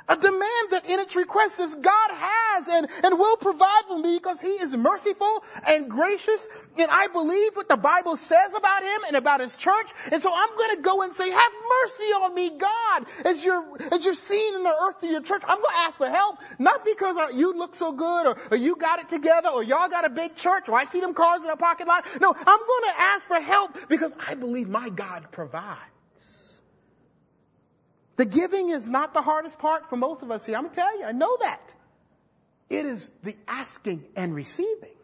A 0.09 0.17
demand 0.17 0.71
that 0.71 0.89
in 0.89 1.01
its 1.01 1.17
request 1.17 1.57
says 1.57 1.75
God 1.75 2.11
has 2.11 2.69
and, 2.69 2.89
and 3.05 3.19
will 3.19 3.37
provide 3.37 3.83
for 3.87 3.99
me 3.99 4.17
because 4.17 4.41
He 4.41 4.49
is 4.49 4.75
merciful 4.75 5.45
and 5.67 5.91
gracious. 5.91 6.49
And 6.79 6.91
I 6.91 7.09
believe 7.09 7.55
what 7.55 7.69
the 7.69 7.77
Bible 7.77 8.17
says 8.17 8.55
about 8.55 8.83
Him 8.83 9.01
and 9.09 9.17
about 9.17 9.41
His 9.41 9.55
church. 9.57 9.87
And 10.11 10.23
so 10.23 10.33
I'm 10.35 10.57
going 10.57 10.77
to 10.77 10.83
go 10.83 11.03
and 11.03 11.13
say, 11.13 11.29
have 11.29 11.53
mercy 11.83 12.05
on 12.05 12.35
me, 12.35 12.51
God, 12.57 13.07
as 13.27 13.45
you're, 13.45 13.63
as 13.93 14.05
you're 14.05 14.15
seen 14.15 14.55
in 14.55 14.63
the 14.63 14.75
earth 14.83 15.01
to 15.01 15.07
your 15.07 15.21
church. 15.21 15.43
I'm 15.47 15.61
going 15.61 15.75
to 15.75 15.81
ask 15.81 15.99
for 15.99 16.09
help, 16.09 16.39
not 16.59 16.87
because 16.87 17.19
uh, 17.19 17.29
you 17.35 17.53
look 17.53 17.75
so 17.75 17.93
good 17.93 18.27
or, 18.29 18.39
or 18.51 18.57
you 18.57 18.77
got 18.77 19.01
it 19.01 19.11
together 19.11 19.51
or 19.51 19.63
y'all 19.63 19.91
got 19.91 20.07
a 20.07 20.11
big 20.11 20.37
church 20.37 20.71
or 20.71 20.79
I 20.79 20.87
see 20.87 21.01
them 21.01 21.13
cars 21.13 21.43
in 21.43 21.51
a 21.51 21.57
parking 21.57 21.87
lot. 21.87 22.07
No, 22.19 22.35
I'm 22.35 22.45
going 22.45 22.85
to 22.85 22.95
ask 22.99 23.27
for 23.27 23.41
help 23.41 23.89
because 23.89 24.15
I 24.27 24.35
believe 24.35 24.69
my 24.69 24.89
God 24.89 25.27
provides. 25.33 25.98
The 28.19 28.25
giving 28.25 28.71
is 28.71 28.89
not 28.89 29.15
the 29.15 29.23
hardest 29.23 29.59
part 29.61 29.89
for 29.89 29.97
most 29.97 30.23
of 30.23 30.31
us 30.33 30.45
here. 30.45 30.57
I'm 30.57 30.65
going 30.65 30.75
to 30.75 30.81
tell 30.81 30.99
you, 30.99 31.05
I 31.05 31.13
know 31.13 31.37
that. 31.41 31.73
It 32.69 32.85
is 32.85 33.09
the 33.23 33.37
asking 33.47 34.05
and 34.17 34.35
receiving, 34.35 34.97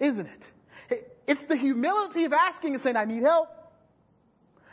isn't 0.00 0.26
it? 0.88 1.16
It's 1.26 1.44
the 1.44 1.56
humility 1.56 2.24
of 2.24 2.32
asking 2.32 2.72
and 2.72 2.80
saying, 2.80 2.96
I 2.96 3.04
need 3.04 3.22
help. 3.22 3.48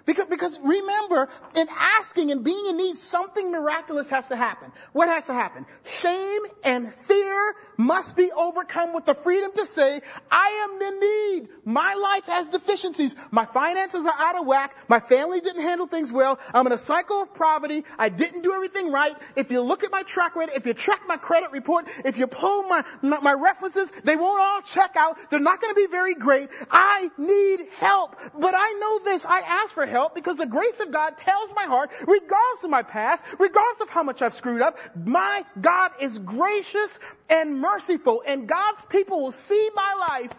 Because, 0.10 0.26
because 0.26 0.60
remember, 0.64 1.30
in 1.56 1.68
asking 2.00 2.32
and 2.32 2.44
being 2.44 2.66
in 2.68 2.78
need, 2.78 2.98
something 2.98 3.52
miraculous 3.52 4.10
has 4.10 4.26
to 4.30 4.36
happen. 4.36 4.72
What 4.92 5.08
has 5.08 5.28
to 5.28 5.36
happen? 5.36 5.68
Shame 5.84 6.42
and 6.64 6.92
fear 6.92 7.54
must 7.78 8.16
be 8.16 8.32
overcome 8.32 8.96
with 8.96 9.06
the 9.06 9.14
freedom 9.14 9.52
to 9.56 9.68
say, 9.68 10.02
I 10.32 10.68
am 10.68 10.82
in 10.82 11.00
need. 11.00 11.50
My 11.64 11.94
life 11.94 12.26
has 12.26 12.48
deficiencies. 12.48 13.14
My 13.30 13.46
finances 13.46 14.08
are 14.08 14.16
out 14.18 14.36
of 14.36 14.48
whack. 14.48 14.76
My 14.88 15.00
family 15.00 15.42
didn't 15.42 15.62
handle 15.62 15.86
things 15.86 16.12
well. 16.12 16.40
I'm 16.56 16.66
in 16.66 16.74
a 16.74 16.80
cycle 16.80 17.22
of 17.22 17.36
poverty. 17.36 17.86
I 18.00 18.10
didn't 18.10 18.42
do 18.42 18.52
everything 18.52 18.92
right. 18.92 19.16
If 19.36 19.52
you 19.52 19.62
look 19.62 19.84
at 19.84 19.92
my 19.92 20.02
track 20.02 20.36
record, 20.36 20.56
if 20.56 20.66
you 20.66 20.74
track 20.74 21.02
my 21.08 21.18
credit 21.18 21.52
report, 21.52 21.88
if 22.04 22.18
you 22.18 22.26
pull 22.26 22.64
my, 22.64 22.84
my, 23.04 23.20
my 23.20 23.34
references, 23.34 23.92
they 24.04 24.16
won't 24.16 24.42
all 24.42 24.62
check 24.62 24.96
out. 24.96 25.20
They're 25.30 25.40
not 25.40 25.62
going 25.62 25.76
to 25.76 25.80
be 25.80 25.86
very 25.86 26.16
great. 26.16 26.50
I 26.72 27.12
need 27.20 27.68
help. 27.78 28.16
But 28.36 28.56
I 28.58 28.74
know 28.74 29.00
this. 29.06 29.24
I 29.24 29.42
ask 29.42 29.76
for 29.76 29.86
help 29.86 29.99
help 30.00 30.16
because 30.16 30.38
the 30.38 30.46
grace 30.46 30.80
of 30.80 30.92
God 30.92 31.18
tells 31.18 31.52
my 31.54 31.66
heart, 31.66 31.92
regardless 32.08 32.64
of 32.64 32.70
my 32.70 32.84
past, 32.84 33.24
regardless 33.38 33.82
of 33.82 33.90
how 33.90 34.04
much 34.04 34.22
I've 34.22 34.34
screwed 34.34 34.62
up, 34.62 34.78
my 34.96 35.44
God 35.60 35.92
is 36.00 36.18
gracious 36.18 36.92
and 37.30 37.60
merciful 37.60 38.24
and 38.26 38.48
God's 38.48 38.86
people 38.86 39.20
will 39.20 39.32
see 39.32 39.70
my 39.76 39.94
life 40.10 40.32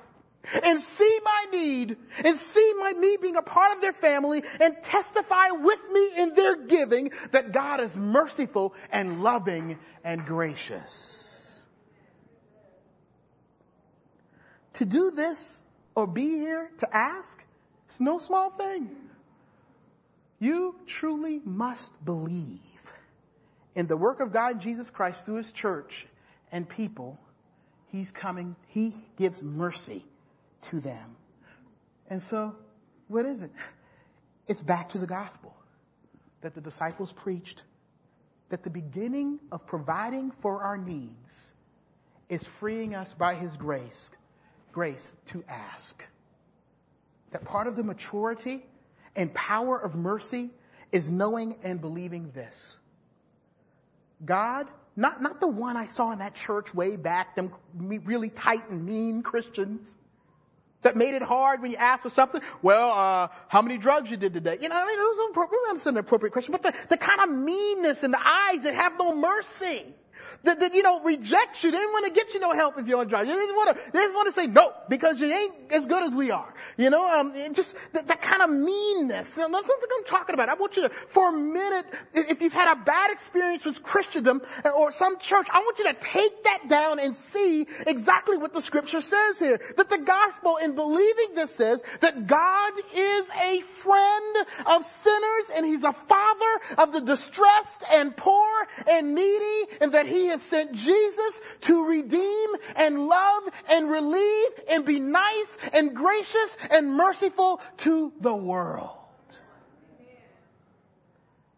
and 0.62 0.80
see 0.80 1.20
my 1.22 1.46
need 1.52 1.96
and 2.24 2.36
see 2.36 2.72
my 2.80 2.92
me 2.92 3.18
being 3.20 3.36
a 3.36 3.42
part 3.42 3.76
of 3.76 3.82
their 3.82 3.92
family 3.92 4.42
and 4.60 4.76
testify 4.82 5.50
with 5.50 5.78
me 5.92 6.08
in 6.16 6.34
their 6.34 6.56
giving 6.66 7.10
that 7.32 7.52
God 7.52 7.80
is 7.80 7.96
merciful 7.96 8.74
and 8.90 9.22
loving 9.22 9.78
and 10.02 10.24
gracious. 10.24 11.26
To 14.74 14.86
do 14.86 15.10
this 15.10 15.60
or 15.94 16.06
be 16.06 16.30
here 16.38 16.70
to 16.78 16.96
ask, 16.96 17.38
it's 17.86 18.00
no 18.00 18.18
small 18.18 18.50
thing. 18.50 18.88
You 20.40 20.74
truly 20.86 21.40
must 21.44 22.02
believe 22.02 22.58
in 23.74 23.86
the 23.86 23.96
work 23.96 24.20
of 24.20 24.32
God, 24.32 24.60
Jesus 24.60 24.90
Christ, 24.90 25.26
through 25.26 25.36
His 25.36 25.52
church 25.52 26.06
and 26.50 26.66
people. 26.66 27.20
He's 27.88 28.10
coming, 28.10 28.56
He 28.68 28.96
gives 29.18 29.42
mercy 29.42 30.02
to 30.62 30.80
them. 30.80 31.16
And 32.08 32.22
so, 32.22 32.56
what 33.06 33.26
is 33.26 33.42
it? 33.42 33.50
It's 34.48 34.62
back 34.62 34.88
to 34.90 34.98
the 34.98 35.06
gospel 35.06 35.54
that 36.40 36.54
the 36.54 36.60
disciples 36.62 37.12
preached, 37.12 37.62
that 38.48 38.64
the 38.64 38.70
beginning 38.70 39.38
of 39.52 39.66
providing 39.66 40.30
for 40.40 40.62
our 40.62 40.78
needs 40.78 41.52
is 42.30 42.44
freeing 42.46 42.94
us 42.94 43.12
by 43.12 43.34
His 43.34 43.56
grace, 43.58 44.10
grace 44.72 45.06
to 45.26 45.44
ask. 45.46 46.02
That 47.32 47.44
part 47.44 47.66
of 47.66 47.76
the 47.76 47.82
maturity 47.82 48.64
and 49.16 49.32
power 49.32 49.78
of 49.78 49.94
mercy 49.94 50.50
is 50.92 51.10
knowing 51.10 51.56
and 51.62 51.80
believing 51.80 52.30
this. 52.32 52.78
God, 54.24 54.66
not, 54.96 55.22
not 55.22 55.40
the 55.40 55.48
one 55.48 55.76
I 55.76 55.86
saw 55.86 56.12
in 56.12 56.18
that 56.18 56.34
church 56.34 56.74
way 56.74 56.96
back, 56.96 57.36
them 57.36 57.52
really 57.74 58.28
tight 58.28 58.68
and 58.70 58.84
mean 58.84 59.22
Christians 59.22 59.92
that 60.82 60.96
made 60.96 61.14
it 61.14 61.22
hard 61.22 61.60
when 61.62 61.70
you 61.70 61.76
asked 61.76 62.02
for 62.02 62.10
something. 62.10 62.40
Well, 62.62 62.90
uh, 62.90 63.28
how 63.48 63.62
many 63.62 63.78
drugs 63.78 64.10
you 64.10 64.16
did 64.16 64.32
today? 64.32 64.58
You 64.60 64.68
know, 64.68 64.76
I 64.76 64.86
mean, 64.86 64.98
it 64.98 65.02
was 65.02 65.30
appropriate, 65.30 65.60
we 65.64 65.70
understand 65.70 65.96
the 65.96 66.00
appropriate 66.00 66.32
question, 66.32 66.52
but 66.52 66.62
the, 66.62 66.74
the 66.88 66.96
kind 66.96 67.20
of 67.20 67.30
meanness 67.30 68.02
in 68.02 68.10
the 68.10 68.20
eyes 68.20 68.64
that 68.64 68.74
have 68.74 68.98
no 68.98 69.14
mercy 69.14 69.84
that, 70.44 70.60
that, 70.60 70.74
you 70.74 70.82
know, 70.82 71.00
reject 71.02 71.62
you. 71.62 71.70
They 71.70 71.76
didn't 71.76 71.92
want 71.92 72.06
to 72.06 72.12
get 72.12 72.32
you 72.32 72.40
no 72.40 72.52
help 72.52 72.78
if 72.78 72.86
you're 72.86 72.98
on 72.98 73.08
drugs. 73.08 73.28
They 73.28 73.34
didn't 73.34 73.56
want 73.56 73.76
to, 73.76 73.92
they 73.92 73.98
didn't 73.98 74.14
want 74.14 74.26
to 74.28 74.32
say 74.32 74.46
no 74.46 74.72
because 74.88 75.20
you 75.20 75.26
ain't 75.26 75.54
as 75.70 75.86
good 75.86 76.02
as 76.02 76.14
we 76.14 76.30
are. 76.30 76.52
You 76.76 76.88
know, 76.88 77.06
um, 77.06 77.34
just 77.52 77.76
that, 77.92 78.08
that 78.08 78.22
kind 78.22 78.42
of 78.42 78.50
meanness. 78.50 79.36
Now, 79.36 79.48
that's 79.48 79.66
something 79.66 79.88
I'm 79.98 80.04
talking 80.04 80.34
about. 80.34 80.48
I 80.48 80.54
want 80.54 80.76
you 80.76 80.88
to, 80.88 80.88
for 81.08 81.28
a 81.28 81.32
minute, 81.32 81.86
if 82.14 82.40
you've 82.40 82.54
had 82.54 82.72
a 82.72 82.76
bad 82.76 83.10
experience 83.10 83.64
with 83.64 83.82
Christendom 83.82 84.40
or 84.74 84.92
some 84.92 85.18
church, 85.18 85.46
I 85.50 85.58
want 85.58 85.78
you 85.78 85.84
to 85.84 85.94
take 85.94 86.44
that 86.44 86.68
down 86.68 87.00
and 87.00 87.14
see 87.14 87.66
exactly 87.86 88.38
what 88.38 88.54
the 88.54 88.62
scripture 88.62 89.02
says 89.02 89.38
here. 89.38 89.60
That 89.76 89.90
the 89.90 89.98
gospel 89.98 90.56
in 90.56 90.74
believing 90.74 91.34
this 91.34 91.54
says 91.54 91.82
that 92.00 92.26
God 92.26 92.72
is 92.94 93.28
a 93.42 93.60
friend 93.60 94.46
of 94.66 94.84
sinners 94.84 95.50
and 95.54 95.66
he's 95.66 95.84
a 95.84 95.92
father 95.92 96.60
of 96.78 96.92
the 96.92 97.00
distressed 97.00 97.84
and 97.92 98.16
poor 98.16 98.48
and 98.86 99.14
needy 99.14 99.66
and 99.80 99.92
that 99.92 100.06
he 100.06 100.29
has 100.30 100.42
sent 100.42 100.72
Jesus 100.72 101.40
to 101.62 101.86
redeem 101.86 102.48
and 102.76 103.06
love 103.06 103.42
and 103.68 103.90
relieve 103.90 104.50
and 104.68 104.84
be 104.84 104.98
nice 104.98 105.58
and 105.72 105.94
gracious 105.94 106.56
and 106.70 106.92
merciful 106.92 107.60
to 107.78 108.12
the 108.20 108.34
world. 108.34 108.96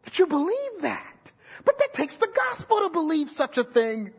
But 0.04 0.18
you 0.18 0.26
believe 0.26 0.80
that. 0.80 1.32
But 1.64 1.78
that 1.78 1.94
takes 1.94 2.16
the 2.16 2.28
gospel 2.28 2.80
to 2.80 2.90
believe 2.90 3.30
such 3.30 3.56
a 3.56 3.64
thing. 3.64 4.12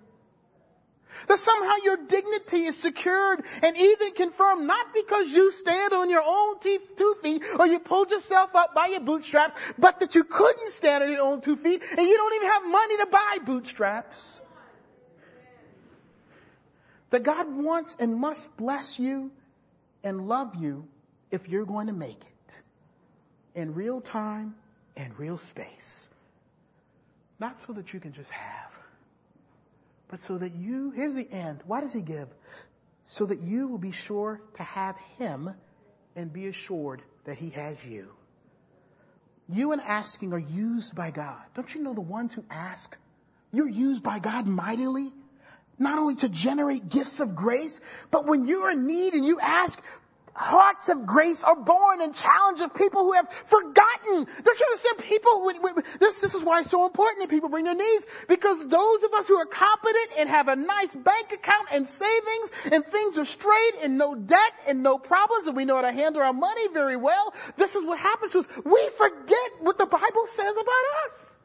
That 1.28 1.40
somehow 1.40 1.76
your 1.84 1.98
dignity 1.98 2.66
is 2.66 2.78
secured 2.78 3.44
and 3.62 3.78
even 3.78 4.12
confirmed 4.12 4.68
not 4.68 4.94
because 4.94 5.30
you 5.30 5.52
stand 5.52 5.94
on 5.94 6.10
your 6.10 6.24
own 6.26 6.60
two 6.60 7.16
feet 7.22 7.44
or 7.60 7.68
you 7.68 7.80
pulled 7.80 8.12
yourself 8.12 8.56
up 8.56 8.74
by 8.74 8.88
your 8.88 9.00
bootstraps, 9.00 9.56
but 9.78 10.00
that 10.00 10.16
you 10.16 10.24
couldn't 10.24 10.72
stand 10.72 11.04
on 11.04 11.12
your 11.12 11.22
own 11.22 11.42
two 11.42 11.56
feet 11.56 11.82
and 11.98 12.08
you 12.08 12.18
don't 12.18 12.36
even 12.36 12.50
have 12.50 12.68
money 12.68 12.98
to 12.98 13.06
buy 13.06 13.38
bootstraps. 13.46 14.42
That 17.14 17.24
God 17.24 17.46
wants 17.56 17.96
and 18.00 18.16
must 18.16 18.58
bless 18.58 19.00
you 19.00 19.32
and 20.04 20.28
love 20.28 20.56
you 20.56 20.88
if 21.32 21.48
you're 21.48 21.66
going 21.66 21.88
to 21.88 21.94
make 21.94 22.22
it 22.22 22.62
in 23.56 23.74
real 23.76 24.02
time 24.02 24.56
and 24.98 25.18
real 25.18 25.38
space. 25.38 26.10
Not 27.40 27.58
so 27.58 27.74
that 27.74 27.94
you 27.94 28.00
can 28.00 28.14
just 28.14 28.32
have 28.32 28.74
but 30.14 30.20
so 30.20 30.38
that 30.38 30.54
you, 30.54 30.92
here's 30.92 31.16
the 31.16 31.28
end. 31.28 31.62
Why 31.66 31.82
does 31.82 31.92
he 31.92 32.04
give? 32.04 32.28
So 33.06 33.26
that 33.26 33.42
you 33.42 33.68
will 33.68 33.80
be 33.80 33.92
sure 33.92 34.40
to 34.58 34.62
have 34.62 34.96
him 35.18 35.50
and 36.16 36.32
be 36.32 36.46
assured 36.46 37.02
that 37.26 37.40
he 37.40 37.50
has 37.50 37.84
you. 37.84 38.10
You 39.50 39.72
and 39.72 39.82
asking 39.82 40.34
are 40.34 40.38
used 40.38 40.96
by 40.96 41.10
God. 41.10 41.42
Don't 41.56 41.74
you 41.74 41.82
know 41.82 41.96
the 41.96 42.02
ones 42.02 42.32
who 42.32 42.46
ask? 42.48 42.96
You're 43.52 43.68
used 43.68 44.04
by 44.04 44.20
God 44.20 44.48
mightily. 44.48 45.12
Not 45.80 46.00
only 46.00 46.16
to 46.16 46.30
generate 46.30 46.90
gifts 46.90 47.20
of 47.20 47.36
grace, 47.36 47.82
but 48.12 48.26
when 48.26 48.48
you're 48.48 48.70
in 48.70 48.86
need 48.86 49.14
and 49.14 49.26
you 49.26 49.40
ask, 49.40 49.82
hearts 50.36 50.90
of 50.90 51.06
grace 51.06 51.44
are 51.44 51.56
born 51.56 52.02
and 52.02 52.16
challenge 52.16 52.60
of 52.62 52.74
people 52.74 53.02
who 53.02 53.14
have 53.14 53.28
forgotten. 53.46 54.26
Don't 54.44 54.60
you 54.60 54.66
understand? 54.66 54.98
People, 55.00 55.52
this, 56.00 56.22
this 56.22 56.34
is 56.34 56.44
why 56.44 56.60
it's 56.60 56.70
so 56.70 56.86
important 56.86 57.22
that 57.22 57.30
people 57.30 57.50
bring 57.50 57.66
their 57.66 57.76
needs. 57.76 58.06
Because 58.28 58.68
those 58.68 59.04
of 59.04 59.14
us 59.14 59.28
who 59.28 59.36
are 59.36 59.46
competent 59.46 60.10
and 60.18 60.30
have 60.30 60.48
a 60.48 60.56
nice 60.56 60.96
bank 60.96 61.32
account 61.32 61.68
and 61.72 61.88
savings 61.88 62.52
and 62.72 62.86
things 62.86 63.18
are 63.18 63.26
straight 63.26 63.74
and 63.82 63.98
no 63.98 64.16
debt 64.16 64.54
and 64.68 64.82
no 64.82 64.98
problems 64.98 65.48
and 65.48 65.56
we 65.56 65.66
know 65.66 65.76
how 65.76 65.82
to 65.82 65.92
handle 65.92 66.22
our 66.22 66.34
money 66.34 66.68
very 66.74 66.98
well, 66.98 67.34
this 67.58 67.76
is 67.76 67.86
what 67.86 68.00
happens 68.00 68.32
to 68.32 68.40
us. 68.40 68.48
We 68.66 68.90
forget 68.98 69.52
what 69.62 69.78
the 69.78 69.86
Bible 69.86 70.28
says 70.28 70.56
about 70.56 71.12
us. 71.12 71.40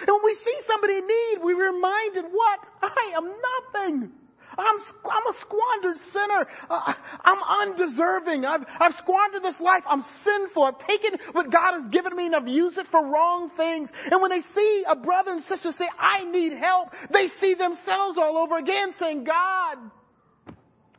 And 0.00 0.08
when 0.08 0.24
we 0.24 0.34
see 0.34 0.56
somebody 0.62 0.94
in 0.94 1.06
need, 1.06 1.38
we're 1.40 1.72
reminded 1.72 2.24
what? 2.30 2.66
I 2.82 3.12
am 3.16 3.26
nothing. 3.26 4.12
I'm, 4.58 4.78
I'm 5.10 5.26
a 5.28 5.32
squandered 5.32 5.98
sinner. 5.98 6.46
Uh, 6.68 6.94
I'm 7.24 7.68
undeserving. 7.68 8.44
I've, 8.44 8.64
I've 8.78 8.94
squandered 8.94 9.42
this 9.42 9.60
life. 9.60 9.84
I'm 9.86 10.02
sinful. 10.02 10.64
I've 10.64 10.78
taken 10.78 11.18
what 11.32 11.50
God 11.50 11.74
has 11.74 11.88
given 11.88 12.14
me 12.14 12.26
and 12.26 12.36
I've 12.36 12.48
used 12.48 12.78
it 12.78 12.86
for 12.86 13.04
wrong 13.04 13.48
things. 13.50 13.92
And 14.10 14.20
when 14.20 14.30
they 14.30 14.40
see 14.40 14.84
a 14.86 14.96
brother 14.96 15.32
and 15.32 15.42
sister 15.42 15.72
say, 15.72 15.88
I 15.98 16.24
need 16.24 16.52
help, 16.52 16.94
they 17.10 17.28
see 17.28 17.54
themselves 17.54 18.18
all 18.18 18.36
over 18.36 18.58
again 18.58 18.92
saying, 18.92 19.24
God, 19.24 19.78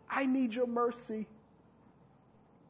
I 0.10 0.26
need 0.26 0.54
your 0.54 0.68
mercy. 0.68 1.28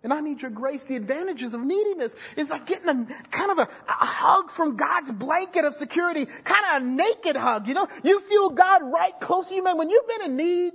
And 0.03 0.11
I 0.11 0.19
need 0.19 0.41
your 0.41 0.49
grace. 0.49 0.83
The 0.85 0.95
advantages 0.95 1.53
of 1.53 1.61
neediness 1.61 2.15
is 2.35 2.49
like 2.49 2.65
getting 2.65 2.89
a 2.89 3.05
kind 3.29 3.51
of 3.51 3.59
a, 3.59 3.69
a, 3.87 4.05
hug 4.05 4.49
from 4.49 4.75
God's 4.75 5.11
blanket 5.11 5.63
of 5.63 5.75
security, 5.75 6.25
kind 6.25 6.65
of 6.73 6.81
a 6.81 6.85
naked 6.85 7.35
hug. 7.35 7.67
You 7.67 7.75
know, 7.75 7.87
you 8.03 8.19
feel 8.21 8.49
God 8.49 8.81
right 8.83 9.19
close 9.19 9.49
to 9.49 9.55
you, 9.55 9.63
man. 9.63 9.77
When 9.77 9.91
you've 9.91 10.07
been 10.07 10.23
in 10.23 10.37
need, 10.37 10.73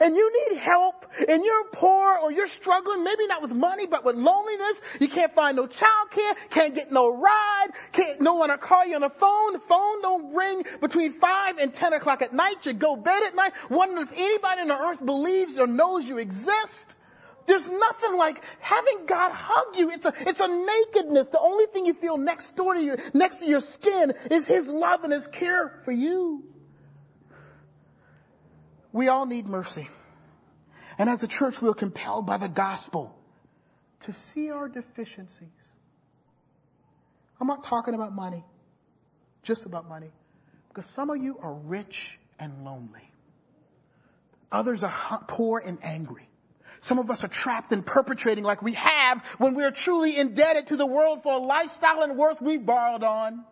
and 0.00 0.14
you 0.14 0.50
need 0.50 0.58
help 0.58 1.06
and 1.28 1.44
you're 1.44 1.64
poor 1.72 2.16
or 2.18 2.30
you're 2.30 2.46
struggling, 2.46 3.04
maybe 3.04 3.26
not 3.26 3.42
with 3.42 3.52
money, 3.52 3.86
but 3.86 4.04
with 4.04 4.16
loneliness, 4.16 4.80
you 5.00 5.08
can't 5.08 5.34
find 5.34 5.56
no 5.56 5.66
childcare, 5.66 6.34
can't 6.50 6.74
get 6.74 6.92
no 6.92 7.12
ride, 7.12 7.68
can't 7.90 8.20
no 8.20 8.34
one 8.34 8.50
to 8.50 8.58
call 8.58 8.86
you 8.86 8.94
on 8.94 9.00
the 9.00 9.10
phone, 9.10 9.54
the 9.54 9.58
phone 9.58 10.02
don't 10.02 10.34
ring 10.34 10.64
between 10.80 11.12
5 11.12 11.58
and 11.58 11.74
10 11.74 11.92
o'clock 11.94 12.22
at 12.22 12.32
night, 12.32 12.64
you 12.64 12.72
go 12.72 12.96
bed 12.96 13.22
at 13.24 13.34
night, 13.34 13.52
wondering 13.70 14.06
if 14.06 14.12
anybody 14.12 14.60
on 14.62 14.68
the 14.68 14.78
earth 14.78 15.04
believes 15.04 15.58
or 15.58 15.66
knows 15.66 16.06
you 16.06 16.18
exist. 16.18 16.96
There's 17.46 17.68
nothing 17.68 18.16
like 18.16 18.42
having 18.60 19.06
God 19.06 19.32
hug 19.32 19.76
you. 19.76 19.90
It's 19.90 20.06
a, 20.06 20.12
it's 20.16 20.40
a 20.40 20.48
nakedness. 20.48 21.28
The 21.28 21.40
only 21.40 21.66
thing 21.66 21.86
you 21.86 21.94
feel 21.94 22.16
next 22.16 22.56
door 22.56 22.74
to 22.74 22.80
you, 22.80 22.96
next 23.14 23.38
to 23.38 23.46
your 23.46 23.60
skin 23.60 24.12
is 24.30 24.46
His 24.46 24.68
love 24.68 25.04
and 25.04 25.12
His 25.12 25.26
care 25.26 25.80
for 25.84 25.92
you. 25.92 26.44
We 28.92 29.08
all 29.08 29.26
need 29.26 29.46
mercy. 29.48 29.88
And 30.98 31.08
as 31.08 31.22
a 31.22 31.28
church, 31.28 31.60
we 31.60 31.68
are 31.68 31.74
compelled 31.74 32.26
by 32.26 32.36
the 32.36 32.48
gospel 32.48 33.16
to 34.00 34.12
see 34.12 34.50
our 34.50 34.68
deficiencies. 34.68 35.72
I'm 37.40 37.46
not 37.46 37.64
talking 37.64 37.94
about 37.94 38.12
money, 38.12 38.44
just 39.42 39.66
about 39.66 39.88
money. 39.88 40.10
Because 40.68 40.88
some 40.88 41.10
of 41.10 41.22
you 41.22 41.38
are 41.42 41.52
rich 41.52 42.18
and 42.38 42.64
lonely. 42.64 43.10
Others 44.50 44.84
are 44.84 45.24
poor 45.26 45.58
and 45.58 45.78
angry. 45.82 46.28
Some 46.82 46.98
of 46.98 47.10
us 47.10 47.22
are 47.22 47.28
trapped 47.28 47.72
in 47.72 47.82
perpetrating 47.82 48.42
like 48.42 48.60
we 48.60 48.72
have 48.72 49.24
when 49.38 49.54
we 49.54 49.62
are 49.62 49.70
truly 49.70 50.16
indebted 50.16 50.68
to 50.68 50.76
the 50.76 50.86
world 50.86 51.22
for 51.22 51.34
a 51.34 51.38
lifestyle 51.38 52.02
and 52.02 52.16
worth 52.16 52.42
we 52.42 52.58
borrowed 52.58 53.04
on. 53.04 53.44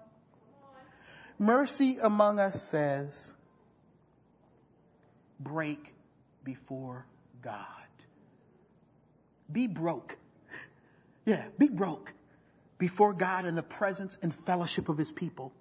Mercy 1.38 1.98
among 2.02 2.40
us 2.40 2.60
says, 2.62 3.32
break 5.38 5.78
before 6.42 7.06
God. 7.40 7.64
Be 9.50 9.68
broke. 9.68 10.16
Yeah, 11.24 11.44
be 11.56 11.68
broke 11.68 12.12
before 12.78 13.12
God 13.12 13.46
in 13.46 13.54
the 13.54 13.62
presence 13.62 14.18
and 14.22 14.34
fellowship 14.44 14.88
of 14.88 14.98
His 14.98 15.12
people. 15.12 15.52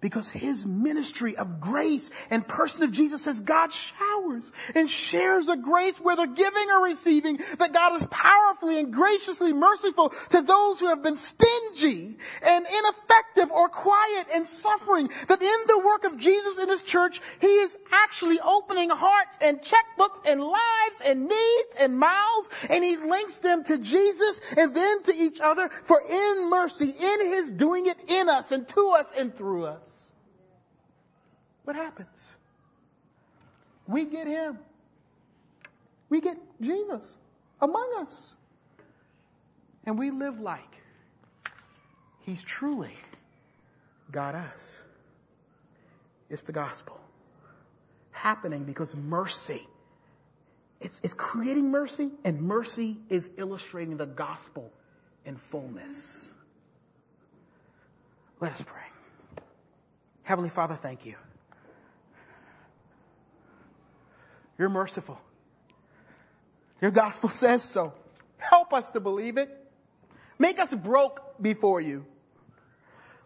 Because 0.00 0.28
His 0.28 0.66
ministry 0.66 1.36
of 1.36 1.60
grace 1.60 2.10
and 2.30 2.46
person 2.46 2.82
of 2.82 2.92
Jesus 2.92 3.22
says 3.22 3.40
God 3.40 3.72
showers 3.72 4.44
and 4.74 4.88
shares 4.88 5.48
a 5.48 5.56
grace 5.56 5.98
whether 5.98 6.26
giving 6.26 6.70
or 6.70 6.84
receiving 6.84 7.40
that 7.58 7.72
God 7.72 8.00
is 8.00 8.06
powerfully 8.10 8.78
and 8.78 8.92
graciously 8.92 9.52
merciful 9.54 10.10
to 10.30 10.42
those 10.42 10.80
who 10.80 10.88
have 10.88 11.02
been 11.02 11.16
stingy 11.16 12.18
and 12.42 12.66
ineffective 12.66 13.50
or 13.50 13.68
quiet 13.68 14.26
and 14.34 14.46
suffering. 14.46 15.08
That 15.28 15.40
in 15.40 15.60
the 15.66 15.82
work 15.84 16.04
of 16.04 16.18
Jesus 16.18 16.58
in 16.58 16.68
His 16.68 16.82
church, 16.82 17.20
He 17.40 17.46
is 17.46 17.76
actually 17.90 18.38
opening 18.40 18.90
hearts 18.90 19.38
and 19.40 19.60
checkbooks 19.60 20.20
and 20.26 20.42
lives 20.42 21.00
and 21.04 21.22
needs 21.22 21.76
and 21.80 21.98
mouths 21.98 22.50
and 22.68 22.84
He 22.84 22.96
links 22.96 23.38
them 23.38 23.64
to 23.64 23.78
Jesus 23.78 24.40
and 24.56 24.74
then 24.74 25.02
to 25.04 25.14
each 25.14 25.40
other 25.40 25.70
for 25.84 26.00
in 26.00 26.50
mercy, 26.50 26.90
in 26.90 27.26
His 27.26 27.50
doing 27.50 27.86
it 27.86 27.96
in 28.08 28.28
us 28.28 28.52
and 28.52 28.68
to 28.68 28.88
us 28.90 29.12
and 29.16 29.34
through 29.36 29.64
us. 29.64 29.85
What 31.66 31.74
happens? 31.74 32.32
We 33.88 34.04
get 34.04 34.28
Him. 34.28 34.56
We 36.08 36.20
get 36.20 36.38
Jesus 36.60 37.18
among 37.60 37.94
us. 37.98 38.36
And 39.84 39.98
we 39.98 40.12
live 40.12 40.38
like 40.38 40.60
He's 42.20 42.40
truly 42.40 42.94
got 44.12 44.36
us. 44.36 44.82
It's 46.30 46.42
the 46.42 46.52
gospel. 46.52 47.00
Happening 48.12 48.62
because 48.62 48.94
mercy. 48.94 49.66
It's, 50.80 51.14
creating 51.14 51.72
mercy, 51.72 52.10
and 52.22 52.42
mercy 52.42 52.96
is 53.08 53.28
illustrating 53.38 53.96
the 53.96 54.06
gospel 54.06 54.70
in 55.24 55.36
fullness. 55.50 56.32
Let 58.40 58.52
us 58.52 58.62
pray. 58.62 59.42
Heavenly 60.22 60.50
Father, 60.50 60.74
thank 60.74 61.06
you. 61.06 61.16
You're 64.58 64.68
merciful. 64.68 65.20
Your 66.80 66.90
gospel 66.90 67.28
says 67.42 67.62
so. 67.62 67.92
Help 68.38 68.72
us 68.72 68.90
to 68.90 69.00
believe 69.00 69.38
it. 69.38 69.50
Make 70.38 70.58
us 70.58 70.72
broke 70.72 71.40
before 71.40 71.80
you. 71.80 72.04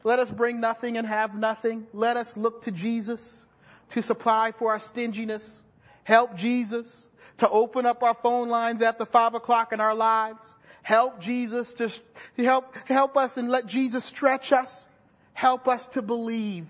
Let 0.03 0.19
us 0.19 0.31
bring 0.31 0.61
nothing 0.61 0.97
and 0.97 1.07
have 1.07 1.35
nothing. 1.35 1.87
Let 1.93 2.17
us 2.17 2.37
look 2.37 2.63
to 2.63 2.71
Jesus 2.71 3.45
to 3.91 4.03
supply 4.03 4.53
for 4.53 4.71
our 4.71 4.79
stinginess. 4.79 5.63
Help 6.05 6.37
Jesus 6.37 7.09
to 7.39 7.49
open 7.49 7.87
up 7.87 8.03
our 8.03 8.15
phone 8.15 8.49
lines 8.49 8.81
after 8.83 9.05
five 9.05 9.35
o'clock 9.35 9.73
in 9.73 9.81
our 9.81 9.95
lives. 9.95 10.57
Help 10.83 11.21
Jesus 11.21 11.75
to 11.75 11.91
help, 12.39 12.77
help 12.89 13.17
us 13.17 13.37
and 13.37 13.51
let 13.51 13.67
Jesus 13.67 14.05
stretch 14.05 14.53
us. 14.53 14.89
Help 15.35 15.69
us 15.69 15.89
to 15.89 16.03
believe 16.03 16.67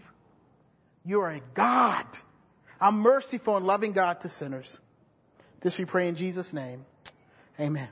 you 1.04 1.20
are 1.20 1.30
a 1.30 1.40
God 1.54 2.06
a 2.81 2.91
merciful 2.91 3.57
and 3.57 3.66
loving 3.66 3.93
God 3.93 4.20
to 4.20 4.28
sinners. 4.28 4.81
This 5.61 5.78
we 5.78 5.85
pray 5.85 6.09
in 6.09 6.16
Jesus' 6.16 6.53
name. 6.53 6.85
Amen. 7.59 7.89